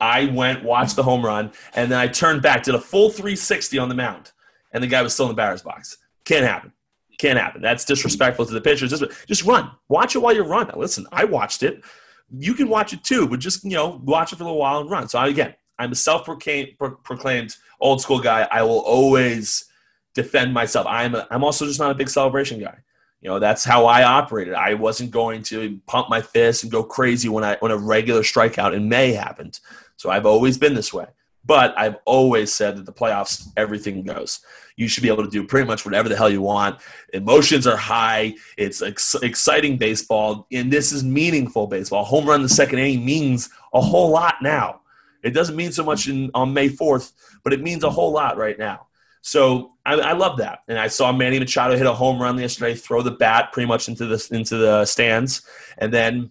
I 0.00 0.26
went, 0.26 0.64
watched 0.64 0.96
the 0.96 1.02
home 1.02 1.24
run, 1.24 1.52
and 1.74 1.90
then 1.90 1.98
I 1.98 2.08
turned 2.08 2.40
back, 2.40 2.62
did 2.62 2.74
a 2.74 2.80
full 2.80 3.10
360 3.10 3.78
on 3.78 3.90
the 3.90 3.94
mound, 3.94 4.32
and 4.72 4.82
the 4.82 4.86
guy 4.86 5.02
was 5.02 5.12
still 5.12 5.26
in 5.26 5.30
the 5.30 5.36
batter's 5.36 5.62
box. 5.62 5.98
Can't 6.24 6.46
happen. 6.46 6.72
Can't 7.18 7.38
happen. 7.38 7.60
That's 7.60 7.84
disrespectful 7.84 8.46
to 8.46 8.54
the 8.54 8.62
pitchers. 8.62 8.90
Just, 8.90 9.04
just 9.26 9.44
run. 9.44 9.70
Watch 9.88 10.16
it 10.16 10.20
while 10.20 10.34
you 10.34 10.42
run. 10.42 10.70
Listen, 10.74 11.06
I 11.12 11.24
watched 11.24 11.62
it. 11.62 11.84
You 12.30 12.54
can 12.54 12.68
watch 12.68 12.94
it 12.94 13.04
too, 13.04 13.28
but 13.28 13.40
just 13.40 13.62
you 13.62 13.72
know, 13.72 14.00
watch 14.04 14.32
it 14.32 14.36
for 14.36 14.44
a 14.44 14.46
little 14.46 14.60
while 14.60 14.80
and 14.80 14.90
run. 14.90 15.08
So 15.08 15.20
again, 15.20 15.54
I'm 15.78 15.92
a 15.92 15.96
self-proclaimed 15.96 17.56
old 17.80 18.00
school 18.00 18.20
guy. 18.20 18.48
I 18.50 18.62
will 18.62 18.78
always 18.78 19.66
defend 20.14 20.54
myself. 20.54 20.86
I'm 20.88 21.14
a, 21.14 21.26
I'm 21.30 21.44
also 21.44 21.66
just 21.66 21.80
not 21.80 21.90
a 21.90 21.94
big 21.94 22.08
celebration 22.08 22.58
guy. 22.58 22.78
You 23.20 23.28
know, 23.28 23.38
that's 23.38 23.64
how 23.64 23.86
I 23.86 24.02
operated. 24.02 24.54
I 24.54 24.74
wasn't 24.74 25.10
going 25.10 25.42
to 25.44 25.78
pump 25.86 26.08
my 26.08 26.22
fist 26.22 26.62
and 26.62 26.72
go 26.72 26.82
crazy 26.82 27.28
when 27.28 27.44
I 27.44 27.56
when 27.60 27.70
a 27.70 27.76
regular 27.76 28.22
strikeout 28.22 28.74
in 28.74 28.88
May 28.88 29.12
happened. 29.12 29.60
So 29.96 30.10
I've 30.10 30.26
always 30.26 30.56
been 30.56 30.74
this 30.74 30.92
way. 30.92 31.06
But 31.44 31.76
I've 31.76 31.96
always 32.04 32.52
said 32.52 32.76
that 32.76 32.86
the 32.86 32.92
playoffs, 32.92 33.48
everything 33.56 34.02
goes. 34.02 34.40
You 34.76 34.88
should 34.88 35.02
be 35.02 35.08
able 35.08 35.24
to 35.24 35.30
do 35.30 35.46
pretty 35.46 35.66
much 35.66 35.84
whatever 35.84 36.08
the 36.08 36.16
hell 36.16 36.30
you 36.30 36.42
want. 36.42 36.80
Emotions 37.12 37.66
are 37.66 37.76
high. 37.76 38.34
It's 38.58 38.82
ex- 38.82 39.16
exciting 39.22 39.78
baseball, 39.78 40.46
and 40.52 40.70
this 40.70 40.92
is 40.92 41.02
meaningful 41.02 41.66
baseball. 41.66 42.04
Home 42.04 42.26
run 42.26 42.42
the 42.42 42.48
second 42.48 42.78
inning 42.78 43.04
means 43.04 43.48
a 43.72 43.80
whole 43.80 44.10
lot 44.10 44.36
now. 44.42 44.82
It 45.22 45.30
doesn't 45.30 45.56
mean 45.56 45.72
so 45.72 45.84
much 45.84 46.08
in, 46.08 46.30
on 46.34 46.54
May 46.54 46.68
4th, 46.68 47.12
but 47.42 47.52
it 47.52 47.62
means 47.62 47.84
a 47.84 47.90
whole 47.90 48.12
lot 48.12 48.36
right 48.36 48.58
now. 48.58 48.86
So 49.22 49.72
I, 49.84 49.94
I, 49.94 50.12
love 50.12 50.38
that, 50.38 50.60
and 50.66 50.78
I 50.78 50.88
saw 50.88 51.12
Manny 51.12 51.38
Machado 51.38 51.76
hit 51.76 51.86
a 51.86 51.92
home 51.92 52.20
run 52.20 52.38
yesterday, 52.38 52.74
throw 52.74 53.02
the 53.02 53.10
bat 53.10 53.52
pretty 53.52 53.66
much 53.66 53.86
into 53.88 54.06
the 54.06 54.28
into 54.30 54.56
the 54.56 54.86
stands, 54.86 55.42
and 55.76 55.92
then 55.92 56.30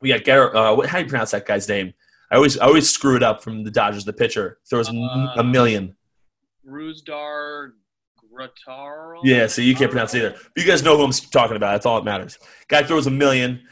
we 0.00 0.08
got 0.08 0.24
Garrett. 0.24 0.54
Uh, 0.54 0.80
how 0.86 0.98
do 0.98 1.04
you 1.04 1.08
pronounce 1.08 1.32
that 1.32 1.46
guy's 1.46 1.68
name? 1.68 1.92
I 2.30 2.36
always 2.36 2.58
I 2.58 2.66
always 2.66 2.88
screw 2.88 3.16
it 3.16 3.22
up 3.22 3.42
from 3.42 3.64
the 3.64 3.70
Dodgers. 3.70 4.04
The 4.04 4.12
pitcher 4.12 4.58
throws 4.68 4.88
uh, 4.88 4.92
a 5.36 5.44
million. 5.44 5.96
Ruzdar 6.66 7.72
Graterol. 8.36 9.20
Yeah, 9.22 9.46
so 9.46 9.62
you 9.62 9.74
can't 9.74 9.90
pronounce 9.90 10.14
it 10.14 10.18
either. 10.18 10.30
But 10.30 10.62
you 10.62 10.68
guys 10.68 10.82
know 10.82 10.96
who 10.96 11.04
I'm 11.04 11.12
talking 11.12 11.56
about. 11.56 11.72
That's 11.72 11.86
all 11.86 11.96
that 11.96 12.04
matters. 12.04 12.38
Guy 12.68 12.82
throws 12.82 13.06
a 13.06 13.10
million, 13.10 13.62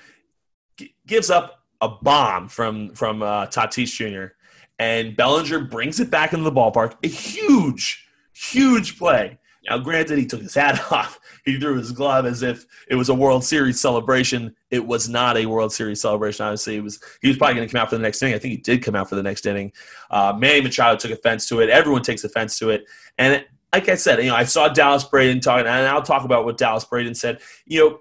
g- 0.76 0.94
gives 1.06 1.30
up 1.30 1.64
a 1.80 1.88
bomb 1.88 2.48
from 2.48 2.94
from 2.94 3.22
uh, 3.22 3.46
Tatis 3.46 3.90
Jr. 3.92 4.34
and 4.78 5.16
Bellinger 5.16 5.60
brings 5.60 6.00
it 6.00 6.10
back 6.10 6.32
into 6.32 6.44
the 6.44 6.52
ballpark. 6.52 6.96
A 7.02 7.08
huge, 7.08 8.06
huge 8.34 8.98
play. 8.98 9.38
Now, 9.68 9.78
granted, 9.78 10.18
he 10.18 10.26
took 10.26 10.42
his 10.42 10.54
hat 10.54 10.80
off. 10.92 11.18
He 11.44 11.58
threw 11.58 11.78
his 11.78 11.92
glove 11.92 12.26
as 12.26 12.42
if 12.42 12.66
it 12.88 12.96
was 12.96 13.08
a 13.08 13.14
World 13.14 13.44
Series 13.44 13.80
celebration. 13.80 14.54
It 14.70 14.86
was 14.86 15.08
not 15.08 15.36
a 15.36 15.46
World 15.46 15.72
Series 15.72 16.00
celebration. 16.00 16.44
Obviously, 16.44 16.76
it 16.76 16.82
was. 16.82 17.00
He 17.22 17.28
was 17.28 17.36
probably 17.36 17.54
going 17.56 17.68
to 17.68 17.72
come 17.72 17.80
out 17.80 17.90
for 17.90 17.96
the 17.96 18.02
next 18.02 18.22
inning. 18.22 18.34
I 18.34 18.38
think 18.38 18.52
he 18.52 18.60
did 18.60 18.82
come 18.82 18.94
out 18.94 19.08
for 19.08 19.14
the 19.14 19.22
next 19.22 19.46
inning. 19.46 19.72
Uh, 20.10 20.34
Manny 20.36 20.60
Machado 20.60 20.98
took 20.98 21.10
offense 21.10 21.48
to 21.48 21.60
it. 21.60 21.70
Everyone 21.70 22.02
takes 22.02 22.24
offense 22.24 22.58
to 22.58 22.70
it. 22.70 22.86
And 23.18 23.34
it, 23.34 23.48
like 23.72 23.88
I 23.88 23.94
said, 23.94 24.18
you 24.20 24.28
know, 24.28 24.36
I 24.36 24.44
saw 24.44 24.68
Dallas 24.68 25.04
Braden 25.04 25.40
talking, 25.40 25.66
and 25.66 25.86
I'll 25.86 26.02
talk 26.02 26.24
about 26.24 26.44
what 26.44 26.58
Dallas 26.58 26.84
Braden 26.84 27.14
said. 27.14 27.40
You 27.66 27.80
know, 27.80 28.00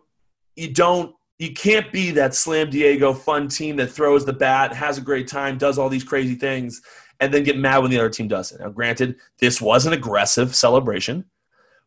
you 0.55 0.71
don't 0.71 1.15
you 1.39 1.51
can't 1.51 1.91
be 1.91 2.11
that 2.11 2.35
slam 2.35 2.69
Diego 2.69 3.13
fun 3.13 3.47
team 3.47 3.75
that 3.77 3.87
throws 3.87 4.23
the 4.25 4.33
bat, 4.33 4.73
has 4.73 4.97
a 4.97 5.01
great 5.01 5.27
time, 5.27 5.57
does 5.57 5.77
all 5.77 5.89
these 5.89 6.03
crazy 6.03 6.35
things, 6.35 6.81
and 7.23 7.33
then 7.33 7.43
get 7.43 7.57
mad 7.57 7.79
when 7.79 7.89
the 7.89 7.97
other 7.97 8.09
team 8.09 8.27
does 8.27 8.51
it. 8.51 8.59
Now, 8.59 8.69
granted, 8.69 9.15
this 9.39 9.61
was 9.61 9.85
an 9.85 9.93
aggressive 9.93 10.53
celebration. 10.53 11.25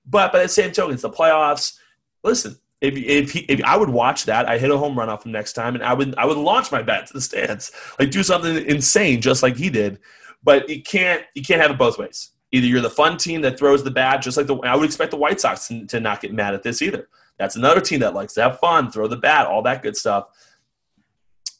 But 0.06 0.32
by 0.32 0.42
the 0.42 0.48
same 0.48 0.72
token, 0.72 0.94
it's 0.94 1.02
the 1.02 1.10
playoffs. 1.10 1.76
Listen, 2.24 2.56
if 2.80 2.96
if, 2.96 3.32
he, 3.32 3.40
if 3.40 3.62
I 3.64 3.76
would 3.76 3.90
watch 3.90 4.24
that, 4.24 4.48
I 4.48 4.58
hit 4.58 4.70
a 4.70 4.78
home 4.78 4.98
run 4.98 5.10
off 5.10 5.26
him 5.26 5.32
next 5.32 5.52
time, 5.52 5.74
and 5.74 5.84
I 5.84 5.92
would 5.92 6.14
I 6.16 6.24
would 6.24 6.38
launch 6.38 6.72
my 6.72 6.82
bat 6.82 7.06
to 7.08 7.12
the 7.12 7.20
stands, 7.20 7.70
like 7.98 8.10
do 8.10 8.22
something 8.22 8.56
insane, 8.66 9.20
just 9.20 9.42
like 9.42 9.56
he 9.56 9.68
did. 9.68 9.98
But 10.42 10.68
you 10.68 10.82
can't 10.82 11.22
you 11.34 11.42
can't 11.42 11.60
have 11.60 11.70
it 11.70 11.78
both 11.78 11.98
ways. 11.98 12.30
Either 12.52 12.66
you're 12.66 12.80
the 12.80 12.88
fun 12.88 13.18
team 13.18 13.42
that 13.42 13.58
throws 13.58 13.84
the 13.84 13.90
bat, 13.90 14.22
just 14.22 14.36
like 14.36 14.46
the 14.46 14.56
I 14.58 14.76
would 14.76 14.86
expect 14.86 15.10
the 15.10 15.16
White 15.16 15.40
Sox 15.40 15.70
to 15.88 16.00
not 16.00 16.20
get 16.20 16.32
mad 16.32 16.54
at 16.54 16.62
this 16.62 16.80
either. 16.80 17.08
That's 17.38 17.56
another 17.56 17.80
team 17.80 18.00
that 18.00 18.14
likes 18.14 18.34
to 18.34 18.42
have 18.42 18.58
fun, 18.60 18.90
throw 18.90 19.08
the 19.08 19.16
bat, 19.16 19.46
all 19.46 19.62
that 19.62 19.82
good 19.82 19.96
stuff. 19.96 20.28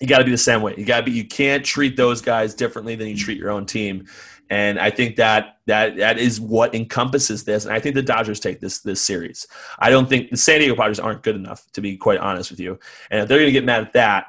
You 0.01 0.07
got 0.07 0.19
to 0.19 0.25
be 0.25 0.31
the 0.31 0.39
same 0.39 0.63
way. 0.63 0.75
You 0.77 0.85
got 0.85 0.99
to 0.99 1.03
be. 1.05 1.13
You 1.13 1.27
can't 1.27 1.65
treat 1.65 1.97
those 1.97 2.21
guys 2.21 2.55
differently 2.55 2.97
than 2.97 3.09
you 3.09 3.17
treat 3.17 3.39
your 3.39 3.51
own 3.51 3.65
team. 3.67 4.07
And 4.51 4.79
I 4.79 4.91
think 4.91 5.17
that 5.17 5.59
that 5.67 5.97
that 5.97 6.19
is 6.19 6.41
what 6.41 6.75
encompasses 6.75 7.45
this. 7.45 7.65
And 7.65 7.75
I 7.75 7.81
think 7.81 7.95
the 7.95 8.03
Dodgers 8.03 8.39
take 8.39 8.61
this 8.61 8.81
this 8.81 9.01
series. 9.01 9.47
I 9.79 9.91
don't 9.91 10.09
think 10.09 10.31
the 10.31 10.37
San 10.37 10.61
Diego 10.61 10.77
Padres 10.77 11.01
aren't 11.01 11.23
good 11.23 11.35
enough 11.35 11.65
to 11.73 11.81
be 11.81 11.97
quite 11.97 12.19
honest 12.19 12.51
with 12.51 12.61
you. 12.61 12.79
And 13.11 13.23
if 13.23 13.29
they're 13.29 13.39
going 13.39 13.49
to 13.49 13.53
get 13.53 13.65
mad 13.65 13.83
at 13.83 13.93
that, 13.95 14.27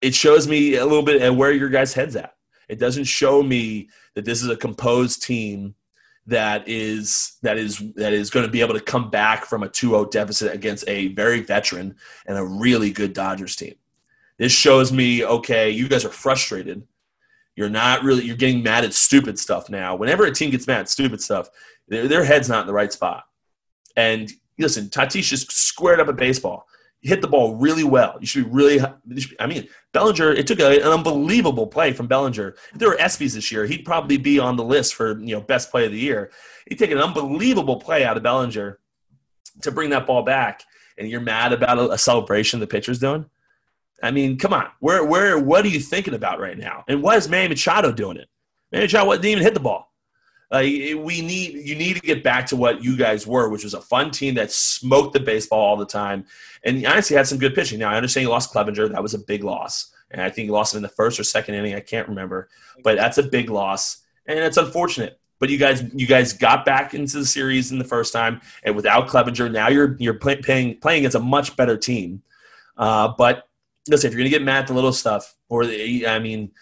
it 0.00 0.14
shows 0.14 0.48
me 0.48 0.76
a 0.76 0.84
little 0.84 1.04
bit 1.04 1.22
at 1.22 1.34
where 1.34 1.52
your 1.52 1.68
guys' 1.68 1.94
heads 1.94 2.16
at. 2.16 2.34
It 2.68 2.78
doesn't 2.78 3.04
show 3.04 3.42
me 3.42 3.88
that 4.14 4.24
this 4.24 4.42
is 4.42 4.48
a 4.48 4.56
composed 4.56 5.22
team 5.22 5.74
that 6.26 6.68
is 6.68 7.38
that 7.42 7.56
is 7.56 7.78
that 7.94 8.12
is 8.12 8.30
going 8.30 8.44
to 8.44 8.52
be 8.52 8.60
able 8.60 8.74
to 8.74 8.80
come 8.80 9.10
back 9.10 9.44
from 9.46 9.62
a 9.62 9.68
2-0 9.68 10.10
deficit 10.10 10.54
against 10.54 10.86
a 10.88 11.08
very 11.08 11.40
veteran 11.40 11.96
and 12.26 12.36
a 12.36 12.44
really 12.44 12.90
good 12.90 13.12
Dodgers 13.12 13.56
team. 13.56 13.74
This 14.40 14.50
shows 14.50 14.90
me 14.90 15.24
okay, 15.24 15.70
you 15.70 15.88
guys 15.88 16.04
are 16.04 16.10
frustrated 16.10 16.82
you're 17.60 17.68
not 17.68 18.02
really 18.02 18.24
you're 18.24 18.36
getting 18.36 18.62
mad 18.62 18.84
at 18.84 18.94
stupid 18.94 19.38
stuff 19.38 19.68
now. 19.68 19.94
Whenever 19.94 20.24
a 20.24 20.32
team 20.32 20.50
gets 20.50 20.66
mad 20.66 20.80
at 20.80 20.88
stupid 20.88 21.20
stuff, 21.20 21.50
their, 21.88 22.08
their 22.08 22.24
head's 22.24 22.48
not 22.48 22.62
in 22.62 22.66
the 22.66 22.72
right 22.72 22.90
spot. 22.90 23.24
And 23.96 24.32
listen, 24.58 24.86
Tatis 24.86 25.24
just 25.24 25.52
squared 25.52 26.00
up 26.00 26.08
a 26.08 26.12
baseball. 26.14 26.66
He 27.00 27.10
hit 27.10 27.20
the 27.20 27.28
ball 27.28 27.56
really 27.56 27.84
well. 27.84 28.16
You 28.18 28.26
should 28.26 28.44
be 28.44 28.50
really. 28.50 28.78
Should 28.78 29.30
be, 29.30 29.40
I 29.40 29.46
mean, 29.46 29.68
Bellinger. 29.92 30.32
It 30.32 30.46
took 30.46 30.60
a, 30.60 30.80
an 30.80 30.88
unbelievable 30.88 31.66
play 31.66 31.92
from 31.92 32.06
Bellinger. 32.06 32.54
If 32.72 32.78
there 32.78 32.88
were 32.88 32.96
ESPYS 32.96 33.34
this 33.34 33.52
year, 33.52 33.66
he'd 33.66 33.84
probably 33.84 34.16
be 34.16 34.38
on 34.38 34.56
the 34.56 34.64
list 34.64 34.94
for 34.94 35.18
you 35.20 35.34
know 35.34 35.42
best 35.42 35.70
play 35.70 35.84
of 35.84 35.92
the 35.92 35.98
year. 35.98 36.30
He'd 36.66 36.78
take 36.78 36.90
an 36.90 36.98
unbelievable 36.98 37.76
play 37.76 38.04
out 38.04 38.16
of 38.16 38.22
Bellinger 38.22 38.78
to 39.60 39.70
bring 39.70 39.90
that 39.90 40.06
ball 40.06 40.22
back. 40.22 40.62
And 40.96 41.08
you're 41.08 41.20
mad 41.20 41.52
about 41.52 41.78
a 41.90 41.98
celebration 41.98 42.60
the 42.60 42.66
pitcher's 42.66 42.98
doing. 42.98 43.26
I 44.02 44.10
mean, 44.10 44.38
come 44.38 44.52
on. 44.52 44.68
Where, 44.80 45.04
where, 45.04 45.38
what 45.38 45.64
are 45.64 45.68
you 45.68 45.80
thinking 45.80 46.14
about 46.14 46.40
right 46.40 46.56
now? 46.56 46.84
And 46.88 47.02
why 47.02 47.16
is 47.16 47.28
Manny 47.28 47.48
Machado 47.48 47.92
doing 47.92 48.16
it? 48.16 48.28
Manny 48.72 48.84
Machado 48.84 49.10
didn't 49.12 49.24
even 49.26 49.42
hit 49.42 49.54
the 49.54 49.60
ball. 49.60 49.90
Uh, 50.52 50.62
we 50.62 51.22
need 51.22 51.54
you 51.64 51.76
need 51.76 51.94
to 51.94 52.00
get 52.00 52.24
back 52.24 52.44
to 52.44 52.56
what 52.56 52.82
you 52.82 52.96
guys 52.96 53.24
were, 53.24 53.48
which 53.48 53.62
was 53.62 53.74
a 53.74 53.80
fun 53.80 54.10
team 54.10 54.34
that 54.34 54.50
smoked 54.50 55.12
the 55.12 55.20
baseball 55.20 55.60
all 55.60 55.76
the 55.76 55.86
time, 55.86 56.24
and 56.64 56.84
honestly 56.86 57.16
had 57.16 57.26
some 57.26 57.38
good 57.38 57.54
pitching. 57.54 57.78
Now 57.78 57.90
I 57.90 57.96
understand 57.96 58.24
you 58.24 58.30
lost 58.30 58.52
Clevinger; 58.52 58.90
that 58.90 59.00
was 59.02 59.14
a 59.14 59.18
big 59.20 59.44
loss, 59.44 59.92
and 60.10 60.20
I 60.20 60.28
think 60.28 60.46
you 60.46 60.52
lost 60.52 60.74
him 60.74 60.78
in 60.78 60.82
the 60.82 60.88
first 60.88 61.20
or 61.20 61.24
second 61.24 61.54
inning. 61.54 61.76
I 61.76 61.80
can't 61.80 62.08
remember, 62.08 62.48
but 62.82 62.96
that's 62.96 63.16
a 63.16 63.22
big 63.22 63.48
loss, 63.48 63.98
and 64.26 64.40
it's 64.40 64.56
unfortunate. 64.56 65.20
But 65.38 65.50
you 65.50 65.56
guys, 65.56 65.84
you 65.94 66.08
guys 66.08 66.32
got 66.32 66.64
back 66.64 66.94
into 66.94 67.18
the 67.18 67.26
series 67.26 67.70
in 67.70 67.78
the 67.78 67.84
first 67.84 68.12
time, 68.12 68.40
and 68.64 68.74
without 68.74 69.06
Clevinger, 69.06 69.52
now 69.52 69.68
you're 69.68 69.94
you're 70.00 70.14
play, 70.14 70.34
playing 70.34 70.80
playing 70.80 71.02
against 71.02 71.16
a 71.16 71.20
much 71.20 71.54
better 71.54 71.76
team. 71.76 72.22
Uh, 72.76 73.12
but 73.16 73.48
listen, 73.90 74.08
if 74.08 74.14
you're 74.14 74.20
going 74.20 74.30
to 74.30 74.38
get 74.38 74.44
mad 74.44 74.60
at 74.60 74.66
the 74.68 74.74
little 74.74 74.92
stuff, 74.92 75.34
or 75.48 75.66
the, 75.66 76.06
I 76.06 76.18
mean, 76.18 76.52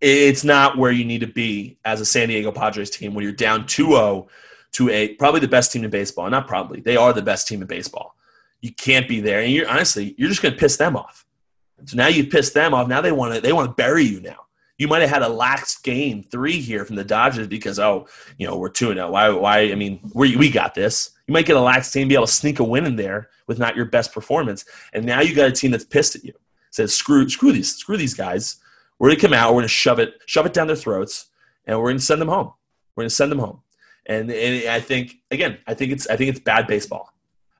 it's 0.00 0.44
not 0.44 0.76
where 0.76 0.90
you 0.90 1.04
need 1.04 1.20
to 1.20 1.26
be 1.26 1.78
as 1.84 2.00
a 2.00 2.04
San 2.04 2.28
Diego 2.28 2.50
Padres 2.50 2.90
team 2.90 3.14
when 3.14 3.22
you're 3.22 3.32
down 3.32 3.64
2-0 3.64 4.26
to 4.72 4.90
a 4.90 5.14
probably 5.14 5.40
the 5.40 5.48
best 5.48 5.72
team 5.72 5.84
in 5.84 5.90
baseball. 5.90 6.28
Not 6.28 6.48
probably, 6.48 6.80
they 6.80 6.96
are 6.96 7.12
the 7.12 7.22
best 7.22 7.46
team 7.46 7.62
in 7.62 7.68
baseball. 7.68 8.16
You 8.60 8.72
can't 8.72 9.06
be 9.06 9.20
there, 9.20 9.40
and 9.40 9.52
you're 9.52 9.68
honestly, 9.68 10.14
you're 10.18 10.28
just 10.28 10.42
going 10.42 10.54
to 10.54 10.60
piss 10.60 10.76
them 10.76 10.96
off. 10.96 11.24
So 11.84 11.96
now 11.96 12.06
you've 12.06 12.30
pissed 12.30 12.54
them 12.54 12.72
off. 12.72 12.88
Now 12.88 13.00
they 13.00 13.12
want 13.12 13.34
to 13.34 13.40
they 13.40 13.52
want 13.52 13.68
to 13.68 13.74
bury 13.74 14.04
you 14.04 14.20
now. 14.20 14.46
You 14.78 14.88
might 14.88 15.02
have 15.02 15.10
had 15.10 15.22
a 15.22 15.28
lax 15.28 15.78
game 15.80 16.22
three 16.22 16.60
here 16.60 16.84
from 16.84 16.96
the 16.96 17.04
Dodgers 17.04 17.46
because 17.46 17.78
oh, 17.78 18.08
you 18.38 18.46
know 18.46 18.56
we're 18.56 18.70
two 18.70 18.90
and. 18.90 18.98
Oh. 18.98 19.10
Why? 19.10 19.28
Why? 19.28 19.58
I 19.70 19.74
mean, 19.74 20.00
we 20.14 20.36
we 20.36 20.50
got 20.50 20.74
this. 20.74 21.10
You 21.26 21.32
might 21.32 21.46
get 21.46 21.56
a 21.56 21.60
lax 21.60 21.90
team, 21.92 22.08
be 22.08 22.14
able 22.14 22.26
to 22.26 22.32
sneak 22.32 22.58
a 22.58 22.64
win 22.64 22.86
in 22.86 22.96
there 22.96 23.28
with 23.46 23.58
not 23.58 23.76
your 23.76 23.84
best 23.84 24.12
performance, 24.12 24.64
and 24.92 25.04
now 25.04 25.20
you 25.20 25.34
got 25.34 25.48
a 25.48 25.52
team 25.52 25.70
that's 25.70 25.84
pissed 25.84 26.16
at 26.16 26.24
you 26.24 26.32
says 26.74 26.92
screw 26.92 27.28
screw 27.28 27.52
these 27.52 27.76
screw 27.76 27.96
these 27.96 28.14
guys. 28.14 28.56
We're 28.98 29.10
gonna 29.10 29.20
come 29.20 29.32
out. 29.32 29.54
We're 29.54 29.60
gonna 29.60 29.68
shove 29.68 30.00
it 30.00 30.14
shove 30.26 30.44
it 30.44 30.52
down 30.52 30.66
their 30.66 30.76
throats, 30.76 31.26
and 31.66 31.78
we're 31.78 31.90
gonna 31.90 32.00
send 32.00 32.20
them 32.20 32.28
home. 32.28 32.52
We're 32.94 33.04
gonna 33.04 33.10
send 33.10 33.30
them 33.30 33.38
home. 33.38 33.60
And, 34.06 34.30
and 34.30 34.68
I 34.68 34.80
think 34.80 35.16
again, 35.30 35.58
I 35.68 35.74
think 35.74 35.92
it's 35.92 36.08
I 36.08 36.16
think 36.16 36.30
it's 36.30 36.40
bad 36.40 36.66
baseball. 36.66 37.12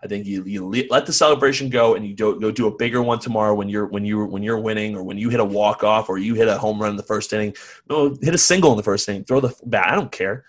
I 0.03 0.07
think 0.07 0.27
you, 0.27 0.45
you 0.45 0.69
let 0.91 1.07
the 1.07 1.15
celebration 1.15 1.71
go 1.71 1.95
and 1.95 2.07
you 2.07 2.13
do, 2.13 2.39
go 2.39 2.51
do 2.51 2.67
a 2.67 2.77
bigger 2.77 3.01
one 3.01 3.21
tomorrow 3.21 3.55
when 3.55 3.71
you're 3.71 3.87
when 3.87 4.05
you 4.05 4.27
when 4.27 4.43
you're 4.43 4.59
winning 4.59 4.97
or 4.97 5.03
when 5.03 5.17
you 5.17 5.31
hit 5.31 5.41
a 5.41 5.45
walk 5.45 5.85
off 5.85 6.11
or 6.11 6.19
you 6.19 6.35
hit 6.35 6.49
a 6.49 6.59
home 6.59 6.83
run 6.83 6.91
in 6.91 6.97
the 6.97 7.03
first 7.05 7.33
inning. 7.33 7.55
No, 7.89 8.15
hit 8.21 8.35
a 8.35 8.39
single 8.39 8.73
in 8.73 8.77
the 8.77 8.83
first 8.83 9.09
inning. 9.09 9.25
Throw 9.25 9.41
the 9.41 9.55
bat. 9.65 9.91
I 9.91 9.95
don't 9.95 10.13
care, 10.13 10.45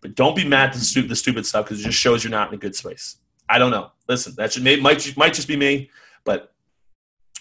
but 0.00 0.14
don't 0.14 0.34
be 0.34 0.48
mad 0.48 0.70
at 0.70 0.74
the, 0.74 0.80
stu- 0.80 1.06
the 1.06 1.14
stupid 1.14 1.46
stuff 1.46 1.66
because 1.66 1.80
it 1.80 1.84
just 1.84 1.98
shows 1.98 2.24
you're 2.24 2.30
not 2.30 2.48
in 2.48 2.54
a 2.54 2.58
good 2.58 2.74
space. 2.74 3.18
I 3.48 3.58
don't 3.58 3.70
know. 3.70 3.92
Listen, 4.08 4.34
that 4.38 4.54
should, 4.54 4.64
might 4.64 5.16
might 5.16 5.34
just 5.34 5.46
be 5.46 5.56
me, 5.56 5.90
but 6.24 6.51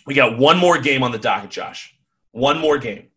we 0.06 0.14
got 0.14 0.38
one 0.38 0.58
more 0.58 0.78
game 0.80 1.04
on 1.04 1.12
the 1.12 1.20
docket, 1.20 1.52
Josh. 1.52 1.96
One 2.32 2.60
more 2.60 2.78
game. 2.78 3.08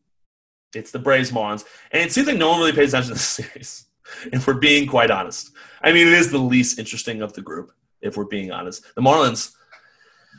It's 0.74 0.90
the 0.90 0.98
Braves 0.98 1.30
Marlins. 1.30 1.64
And 1.92 2.02
it 2.02 2.12
seems 2.12 2.26
like 2.26 2.36
no 2.36 2.50
one 2.50 2.60
really 2.60 2.72
pays 2.72 2.92
attention 2.92 3.08
to 3.08 3.14
this 3.14 3.22
series, 3.28 3.86
if 4.32 4.46
we're 4.46 4.54
being 4.54 4.86
quite 4.86 5.10
honest. 5.10 5.52
I 5.82 5.92
mean, 5.92 6.06
it 6.06 6.12
is 6.12 6.30
the 6.30 6.38
least 6.38 6.78
interesting 6.78 7.22
of 7.22 7.32
the 7.32 7.42
group, 7.42 7.72
if 8.00 8.16
we're 8.16 8.24
being 8.24 8.50
honest. 8.50 8.84
The 8.94 9.02
Marlins, 9.02 9.52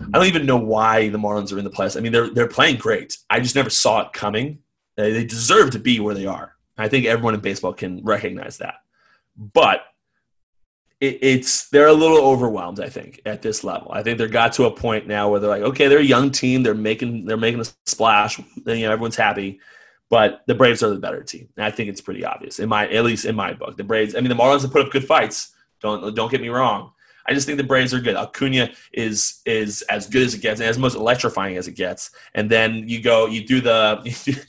I 0.01 0.17
don't 0.17 0.27
even 0.27 0.45
know 0.45 0.58
why 0.58 1.10
the 1.10 1.17
Marlins 1.17 1.53
are 1.53 1.58
in 1.58 1.63
the 1.63 1.71
playoffs. 1.71 1.97
I 1.97 2.01
mean, 2.01 2.12
they're, 2.12 2.29
they're 2.29 2.47
playing 2.47 2.77
great. 2.77 3.17
I 3.29 3.39
just 3.39 3.55
never 3.55 3.69
saw 3.69 4.01
it 4.01 4.13
coming. 4.13 4.60
They 4.97 5.25
deserve 5.25 5.71
to 5.71 5.79
be 5.79 5.99
where 5.99 6.15
they 6.15 6.25
are. 6.25 6.55
I 6.77 6.89
think 6.89 7.05
everyone 7.05 7.34
in 7.34 7.39
baseball 7.39 7.73
can 7.73 8.03
recognize 8.03 8.58
that. 8.58 8.75
But 9.38 9.81
it, 11.05 11.19
it's 11.21 11.69
they're 11.69 11.87
a 11.87 11.93
little 11.93 12.17
overwhelmed. 12.17 12.79
I 12.79 12.89
think 12.89 13.21
at 13.25 13.41
this 13.41 13.63
level, 13.63 13.91
I 13.91 14.03
think 14.03 14.17
they're 14.17 14.27
got 14.27 14.53
to 14.53 14.65
a 14.65 14.71
point 14.71 15.07
now 15.07 15.29
where 15.29 15.39
they're 15.39 15.49
like, 15.49 15.63
okay, 15.63 15.87
they're 15.87 15.99
a 15.99 16.03
young 16.03 16.31
team. 16.31 16.63
They're 16.63 16.73
making 16.73 17.25
they're 17.25 17.37
making 17.37 17.61
a 17.61 17.65
splash. 17.85 18.39
You 18.39 18.45
know, 18.65 18.91
everyone's 18.91 19.15
happy. 19.15 19.59
But 20.09 20.43
the 20.45 20.55
Braves 20.55 20.83
are 20.83 20.89
the 20.91 20.99
better 20.99 21.23
team. 21.23 21.49
And 21.57 21.65
I 21.65 21.71
think 21.71 21.89
it's 21.89 22.01
pretty 22.01 22.23
obvious 22.23 22.59
in 22.59 22.69
my 22.69 22.87
at 22.89 23.03
least 23.03 23.25
in 23.25 23.35
my 23.35 23.53
book. 23.53 23.77
The 23.77 23.83
Braves. 23.83 24.15
I 24.15 24.19
mean, 24.19 24.29
the 24.29 24.35
Marlins 24.35 24.61
have 24.61 24.71
put 24.71 24.85
up 24.85 24.91
good 24.91 25.05
fights. 25.05 25.53
Don't 25.81 26.15
don't 26.15 26.31
get 26.31 26.41
me 26.41 26.49
wrong. 26.49 26.91
I 27.27 27.33
just 27.33 27.47
think 27.47 27.57
the 27.57 27.63
Braves 27.63 27.93
are 27.93 27.99
good. 27.99 28.15
Acuna 28.15 28.71
is 28.93 29.41
is 29.45 29.81
as 29.83 30.07
good 30.07 30.23
as 30.23 30.33
it 30.33 30.41
gets 30.41 30.59
and 30.59 30.69
as 30.69 30.77
most 30.77 30.95
electrifying 30.95 31.57
as 31.57 31.67
it 31.67 31.73
gets. 31.73 32.11
And 32.35 32.49
then 32.49 32.87
you 32.87 33.01
go, 33.01 33.25
you 33.25 33.45
do 33.45 33.61
the 33.61 34.01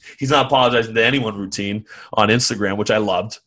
he's 0.18 0.30
not 0.30 0.46
apologizing 0.46 0.94
to 0.94 1.04
anyone 1.04 1.36
routine 1.36 1.86
on 2.12 2.28
Instagram, 2.28 2.76
which 2.76 2.90
I 2.90 2.98
loved. 2.98 3.40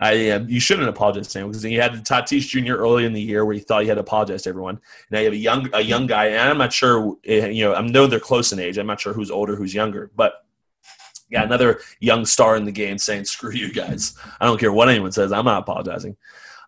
I 0.00 0.30
um, 0.30 0.48
you 0.48 0.60
shouldn't 0.60 0.88
apologize 0.88 1.28
to 1.28 1.46
because 1.46 1.64
you 1.64 1.80
had 1.80 1.94
the 1.94 1.98
Tatis 1.98 2.46
Jr. 2.46 2.74
early 2.74 3.04
in 3.04 3.12
the 3.12 3.20
year 3.20 3.44
where 3.44 3.54
you 3.54 3.60
thought 3.60 3.82
you 3.82 3.88
had 3.88 3.94
to 3.94 4.00
apologize 4.00 4.42
to 4.42 4.50
everyone. 4.50 4.80
Now 5.10 5.20
you 5.20 5.24
have 5.26 5.34
a 5.34 5.36
young 5.36 5.70
a 5.72 5.80
young 5.80 6.06
guy, 6.06 6.26
and 6.26 6.50
I'm 6.50 6.58
not 6.58 6.72
sure. 6.72 7.16
Eh, 7.24 7.48
you 7.48 7.64
know, 7.64 7.74
I 7.74 7.80
know 7.80 8.06
they're 8.06 8.20
close 8.20 8.52
in 8.52 8.58
age. 8.58 8.78
I'm 8.78 8.86
not 8.86 9.00
sure 9.00 9.12
who's 9.12 9.30
older, 9.30 9.56
who's 9.56 9.74
younger, 9.74 10.10
but 10.14 10.44
yeah, 11.30 11.42
another 11.42 11.80
young 11.98 12.24
star 12.24 12.56
in 12.56 12.64
the 12.64 12.72
game 12.72 12.98
saying 12.98 13.24
"screw 13.24 13.52
you 13.52 13.72
guys." 13.72 14.16
I 14.40 14.44
don't 14.44 14.60
care 14.60 14.72
what 14.72 14.88
anyone 14.88 15.12
says. 15.12 15.32
I'm 15.32 15.44
not 15.44 15.62
apologizing. 15.62 16.16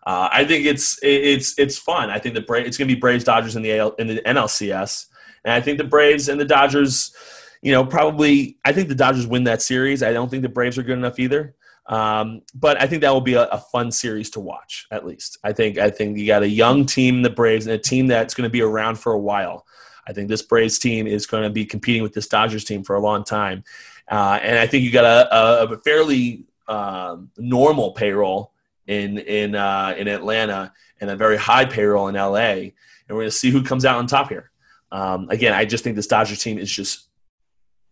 Uh, 0.05 0.29
I 0.31 0.45
think 0.45 0.65
it's 0.65 0.99
it's 1.03 1.57
it's 1.59 1.77
fun. 1.77 2.09
I 2.09 2.19
think 2.19 2.35
the 2.35 2.41
Bra- 2.41 2.59
it's 2.59 2.77
going 2.77 2.87
to 2.87 2.95
be 2.95 2.99
Braves 2.99 3.23
Dodgers 3.23 3.55
in 3.55 3.61
the 3.61 3.77
AL, 3.77 3.91
in 3.93 4.07
the 4.07 4.21
NLCS, 4.21 5.07
and 5.45 5.53
I 5.53 5.61
think 5.61 5.77
the 5.77 5.83
Braves 5.83 6.29
and 6.29 6.39
the 6.39 6.45
Dodgers. 6.45 7.13
You 7.61 7.73
know, 7.73 7.85
probably 7.85 8.57
I 8.63 8.71
think 8.71 8.87
the 8.87 8.95
Dodgers 8.95 9.27
win 9.27 9.43
that 9.43 9.61
series. 9.61 10.01
I 10.01 10.13
don't 10.13 10.29
think 10.29 10.43
the 10.43 10.49
Braves 10.49 10.77
are 10.77 10.83
good 10.83 10.97
enough 10.97 11.19
either. 11.19 11.55
Um, 11.89 12.43
but 12.53 12.79
I 12.79 12.85
think 12.85 13.01
that 13.01 13.11
will 13.11 13.19
be 13.19 13.33
a, 13.33 13.45
a, 13.47 13.57
fun 13.57 13.91
series 13.91 14.29
to 14.31 14.39
watch. 14.39 14.85
At 14.91 15.07
least 15.07 15.39
I 15.43 15.53
think 15.53 15.79
I 15.79 15.89
think 15.89 16.19
you 16.19 16.27
got 16.27 16.43
a 16.43 16.47
young 16.47 16.85
team, 16.85 17.23
the 17.23 17.31
Braves, 17.31 17.65
and 17.65 17.73
a 17.73 17.79
team 17.79 18.05
that's 18.05 18.35
going 18.35 18.47
to 18.47 18.51
be 18.51 18.61
around 18.61 18.99
for 18.99 19.11
a 19.11 19.17
while. 19.17 19.65
I 20.07 20.13
think 20.13 20.29
this 20.29 20.43
Braves 20.43 20.77
team 20.77 21.07
is 21.07 21.25
going 21.25 21.43
to 21.43 21.49
be 21.49 21.65
competing 21.65 22.03
with 22.03 22.13
this 22.13 22.27
Dodgers 22.27 22.63
team 22.63 22.83
for 22.83 22.95
a 22.95 22.99
long 22.99 23.23
time. 23.23 23.63
Uh, 24.07 24.39
and 24.41 24.59
I 24.59 24.67
think 24.67 24.83
you 24.83 24.91
got 24.91 25.05
a, 25.05 25.63
a 25.63 25.77
fairly 25.79 26.45
um, 26.67 27.31
normal 27.37 27.93
payroll 27.93 28.53
in 28.85 29.17
in 29.17 29.55
uh, 29.55 29.95
in 29.97 30.07
Atlanta 30.07 30.71
and 31.01 31.09
a 31.09 31.15
very 31.15 31.37
high 31.37 31.65
payroll 31.65 32.07
in 32.07 32.13
LA, 32.13 32.37
and 32.37 32.71
we're 33.09 33.21
going 33.21 33.27
to 33.27 33.31
see 33.31 33.49
who 33.49 33.63
comes 33.63 33.83
out 33.83 33.97
on 33.97 34.05
top 34.05 34.29
here. 34.29 34.51
Um, 34.91 35.27
again, 35.31 35.53
I 35.53 35.65
just 35.65 35.83
think 35.83 35.95
this 35.95 36.07
Dodgers 36.07 36.43
team 36.43 36.59
is 36.59 36.71
just 36.71 37.07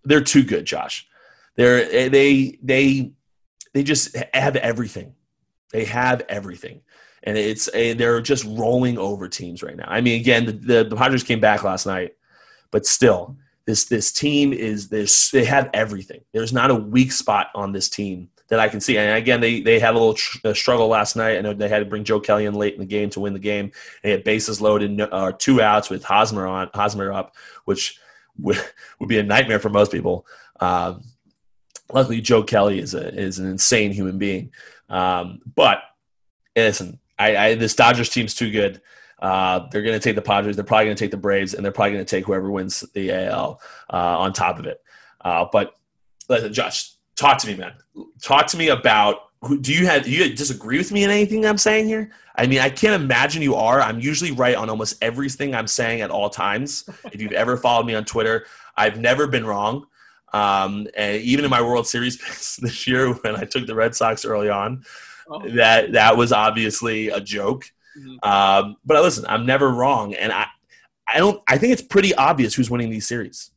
they're 0.04 0.22
too 0.22 0.44
good, 0.44 0.66
Josh. 0.66 1.08
They're 1.56 2.10
they 2.10 2.60
they 2.62 3.14
they 3.74 3.84
just 3.84 4.16
have 4.34 4.56
everything. 4.56 5.14
They 5.72 5.86
have 5.86 6.24
everything, 6.30 6.82
and 7.24 7.38
it's 7.38 7.70
they're 7.72 8.22
just 8.22 8.46
rolling 8.46 8.98
over 8.98 9.28
teams 9.28 9.62
right 9.62 9.76
now. 9.76 9.88
I 9.88 10.02
mean, 10.02 10.20
again, 10.20 10.46
the, 10.46 10.52
the, 10.52 10.84
the 10.86 10.96
Padres 10.96 11.24
came 11.24 11.40
back 11.40 11.64
last 11.64 11.86
night, 11.86 12.16
but 12.72 12.86
still, 12.86 13.38
this 13.66 13.86
this 13.86 14.12
team 14.12 14.54
is 14.54 14.88
this 14.90 15.32
they 15.32 15.46
have 15.46 15.70
everything. 15.74 16.22
There's 16.32 16.54
not 16.54 16.72
a 16.72 16.76
weak 16.76 17.12
spot 17.12 17.48
on 17.54 17.74
this 17.74 17.90
team 17.90 18.30
that 18.48 18.60
I 18.60 18.70
can 18.70 18.80
see. 18.80 18.98
And 18.98 19.18
again, 19.18 19.42
they 19.42 19.60
they 19.62 19.80
had 19.80 19.92
a 19.92 20.00
little 20.00 20.14
tr- 20.14 20.54
struggle 20.54 20.88
last 20.88 21.16
night. 21.16 21.38
I 21.38 21.42
know 21.42 21.54
they 21.54 21.68
had 21.68 21.80
to 21.80 21.86
bring 21.86 22.04
Joe 22.04 22.20
Kelly 22.20 22.46
in 22.46 22.54
late 22.54 22.74
in 22.74 22.80
the 22.80 22.86
game 22.86 23.10
to 23.12 23.20
win 23.20 23.34
the 23.34 23.40
game. 23.40 23.72
They 24.04 24.12
had 24.12 24.24
bases 24.24 24.62
loaded, 24.62 25.00
uh, 25.02 25.34
two 25.38 25.62
outs 25.62 25.90
with 25.90 26.04
Hosmer 26.04 26.48
on 26.48 26.70
Hosmer 26.74 27.12
up, 27.12 27.36
which 27.66 28.00
would, 28.40 28.58
would 29.00 29.10
be 29.10 29.20
a 29.20 29.24
nightmare 29.24 29.60
for 29.60 29.70
most 29.70 29.92
people. 29.92 30.26
Um, 30.60 31.04
luckily, 31.92 32.22
Joe 32.22 32.44
Kelly 32.44 32.80
is 32.80 32.94
a 32.94 33.14
is 33.14 33.40
an 33.40 33.48
insane 33.48 33.92
human 33.92 34.18
being. 34.18 34.52
Um, 34.90 35.42
but 35.56 35.82
listen, 36.56 37.00
I, 37.18 37.38
I 37.38 37.56
this 37.56 37.76
Dodgers 37.76 38.10
team's 38.10 38.34
too 38.34 38.52
good. 38.52 38.82
Uh, 39.20 39.68
they're 39.72 39.82
going 39.82 40.00
to 40.00 40.04
take 40.04 40.16
the 40.16 40.22
Padres. 40.22 40.56
They're 40.56 40.66
probably 40.66 40.86
going 40.86 40.98
to 40.98 41.04
take 41.04 41.12
the 41.12 41.18
Braves, 41.18 41.54
and 41.54 41.66
they're 41.66 41.72
probably 41.72 41.94
going 41.94 42.06
to 42.06 42.10
take 42.10 42.26
whoever 42.26 42.52
wins 42.52 42.82
the 42.94 43.12
AL 43.12 43.60
uh, 43.92 44.20
on 44.20 44.34
top 44.34 44.60
of 44.60 44.66
it. 44.66 44.82
Uh, 45.22 45.46
but 45.52 45.74
listen, 46.30 46.54
Josh, 46.54 46.92
talk 47.16 47.40
to 47.40 47.48
me, 47.48 47.56
man. 47.56 47.74
Talk 48.22 48.48
to 48.48 48.58
me 48.58 48.70
about. 48.70 49.24
Do 49.62 49.72
you 49.72 49.86
have 49.86 50.04
do 50.04 50.12
you 50.12 50.36
disagree 50.36 50.80
with 50.80 50.92
me 50.92 51.04
in 51.04 51.12
anything 51.12 51.46
I'm 51.46 51.60
saying 51.60 51.86
here? 51.86 52.12
I 52.36 52.48
mean, 52.48 52.60
I 52.60 52.70
can't 52.70 53.00
imagine 53.00 53.44
you 53.44 53.54
are. 53.56 53.80
I'm 53.82 54.00
usually 54.00 54.32
right 54.32 54.56
on 54.56 54.70
almost 54.70 54.98
everything 55.02 55.54
I'm 55.54 55.68
saying 55.68 56.02
at 56.02 56.10
all 56.10 56.30
times. 56.30 56.90
if 57.12 57.22
you've 57.22 57.34
ever 57.34 57.56
followed 57.56 57.86
me 57.86 57.94
on 57.94 58.04
Twitter, 58.04 58.46
I've 58.76 59.00
never 59.00 59.28
been 59.28 59.46
wrong. 59.46 59.86
Um, 60.34 60.88
and 60.96 61.22
even 61.22 61.46
in 61.46 61.52
my 61.52 61.62
World 61.62 61.88
Series 61.88 62.18
picks 62.22 62.58
this 62.58 62.88
year, 62.88 63.14
when 63.14 63.36
I 63.36 63.44
took 63.44 63.68
the 63.68 63.76
Red 63.76 63.96
Sox 63.96 64.26
early 64.26 64.50
on, 64.50 64.84
oh. 65.30 65.48
that 65.50 65.94
that 65.94 66.18
was 66.18 66.32
obviously 66.32 67.10
a 67.10 67.20
joke. 67.20 67.66
Mm-hmm. 67.98 68.30
Um, 68.30 68.78
but 68.86 69.02
listen, 69.02 69.26
I'm 69.28 69.46
never 69.46 69.70
wrong, 69.70 70.14
and 70.14 70.32
I, 70.32 70.48
I 71.08 71.18
don't. 71.18 71.42
I 71.48 71.58
think 71.58 71.74
it's 71.74 71.82
pretty 71.82 72.14
obvious 72.16 72.54
who's 72.54 72.70
winning 72.70 72.90
these 72.90 73.08
series. 73.08 73.52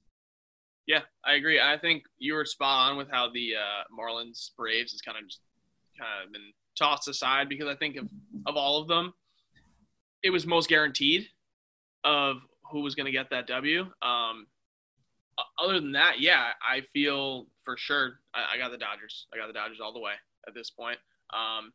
Yeah, 0.87 1.01
I 1.25 1.35
agree. 1.35 1.61
I 1.61 1.77
think 1.79 2.05
you 2.19 2.35
were 2.35 2.45
spot 2.45 2.91
on 2.91 2.97
with 2.97 3.09
how 3.11 3.31
the 3.31 3.55
uh, 3.57 3.85
Marlins 3.97 4.51
Braves 4.57 4.93
has 4.93 5.01
kind 5.01 5.19
of 5.19 5.29
just 5.29 5.41
kind 5.99 6.27
of 6.27 6.33
been 6.33 6.53
tossed 6.79 7.09
aside 7.09 7.49
because 7.49 7.69
I 7.69 7.75
think 7.75 7.97
of 7.97 8.09
of 8.47 8.57
all 8.57 8.81
of 8.81 8.89
them, 8.89 9.13
it 10.23 10.31
was 10.31 10.47
most 10.47 10.69
guaranteed 10.69 11.27
of 12.05 12.39
who 12.71 12.81
was 12.81 12.95
going 12.95 13.07
to 13.07 13.13
get 13.13 13.31
that 13.31 13.47
W. 13.49 13.87
Um, 14.03 14.47
other 15.59 15.81
than 15.81 15.93
that, 15.93 16.21
yeah, 16.21 16.49
I 16.63 16.83
feel 16.93 17.47
for 17.63 17.77
sure 17.77 18.21
I, 18.35 18.55
I, 18.55 18.59
got 18.59 18.71
the 18.71 18.79
Dodgers. 18.79 19.27
I 19.33 19.37
got 19.37 19.47
the 19.47 19.53
Dodgers 19.53 19.79
all 19.83 19.93
the 19.93 20.01
way 20.01 20.13
at 20.47 20.55
this 20.55 20.71
point. 20.71 20.99
Um, 21.33 21.73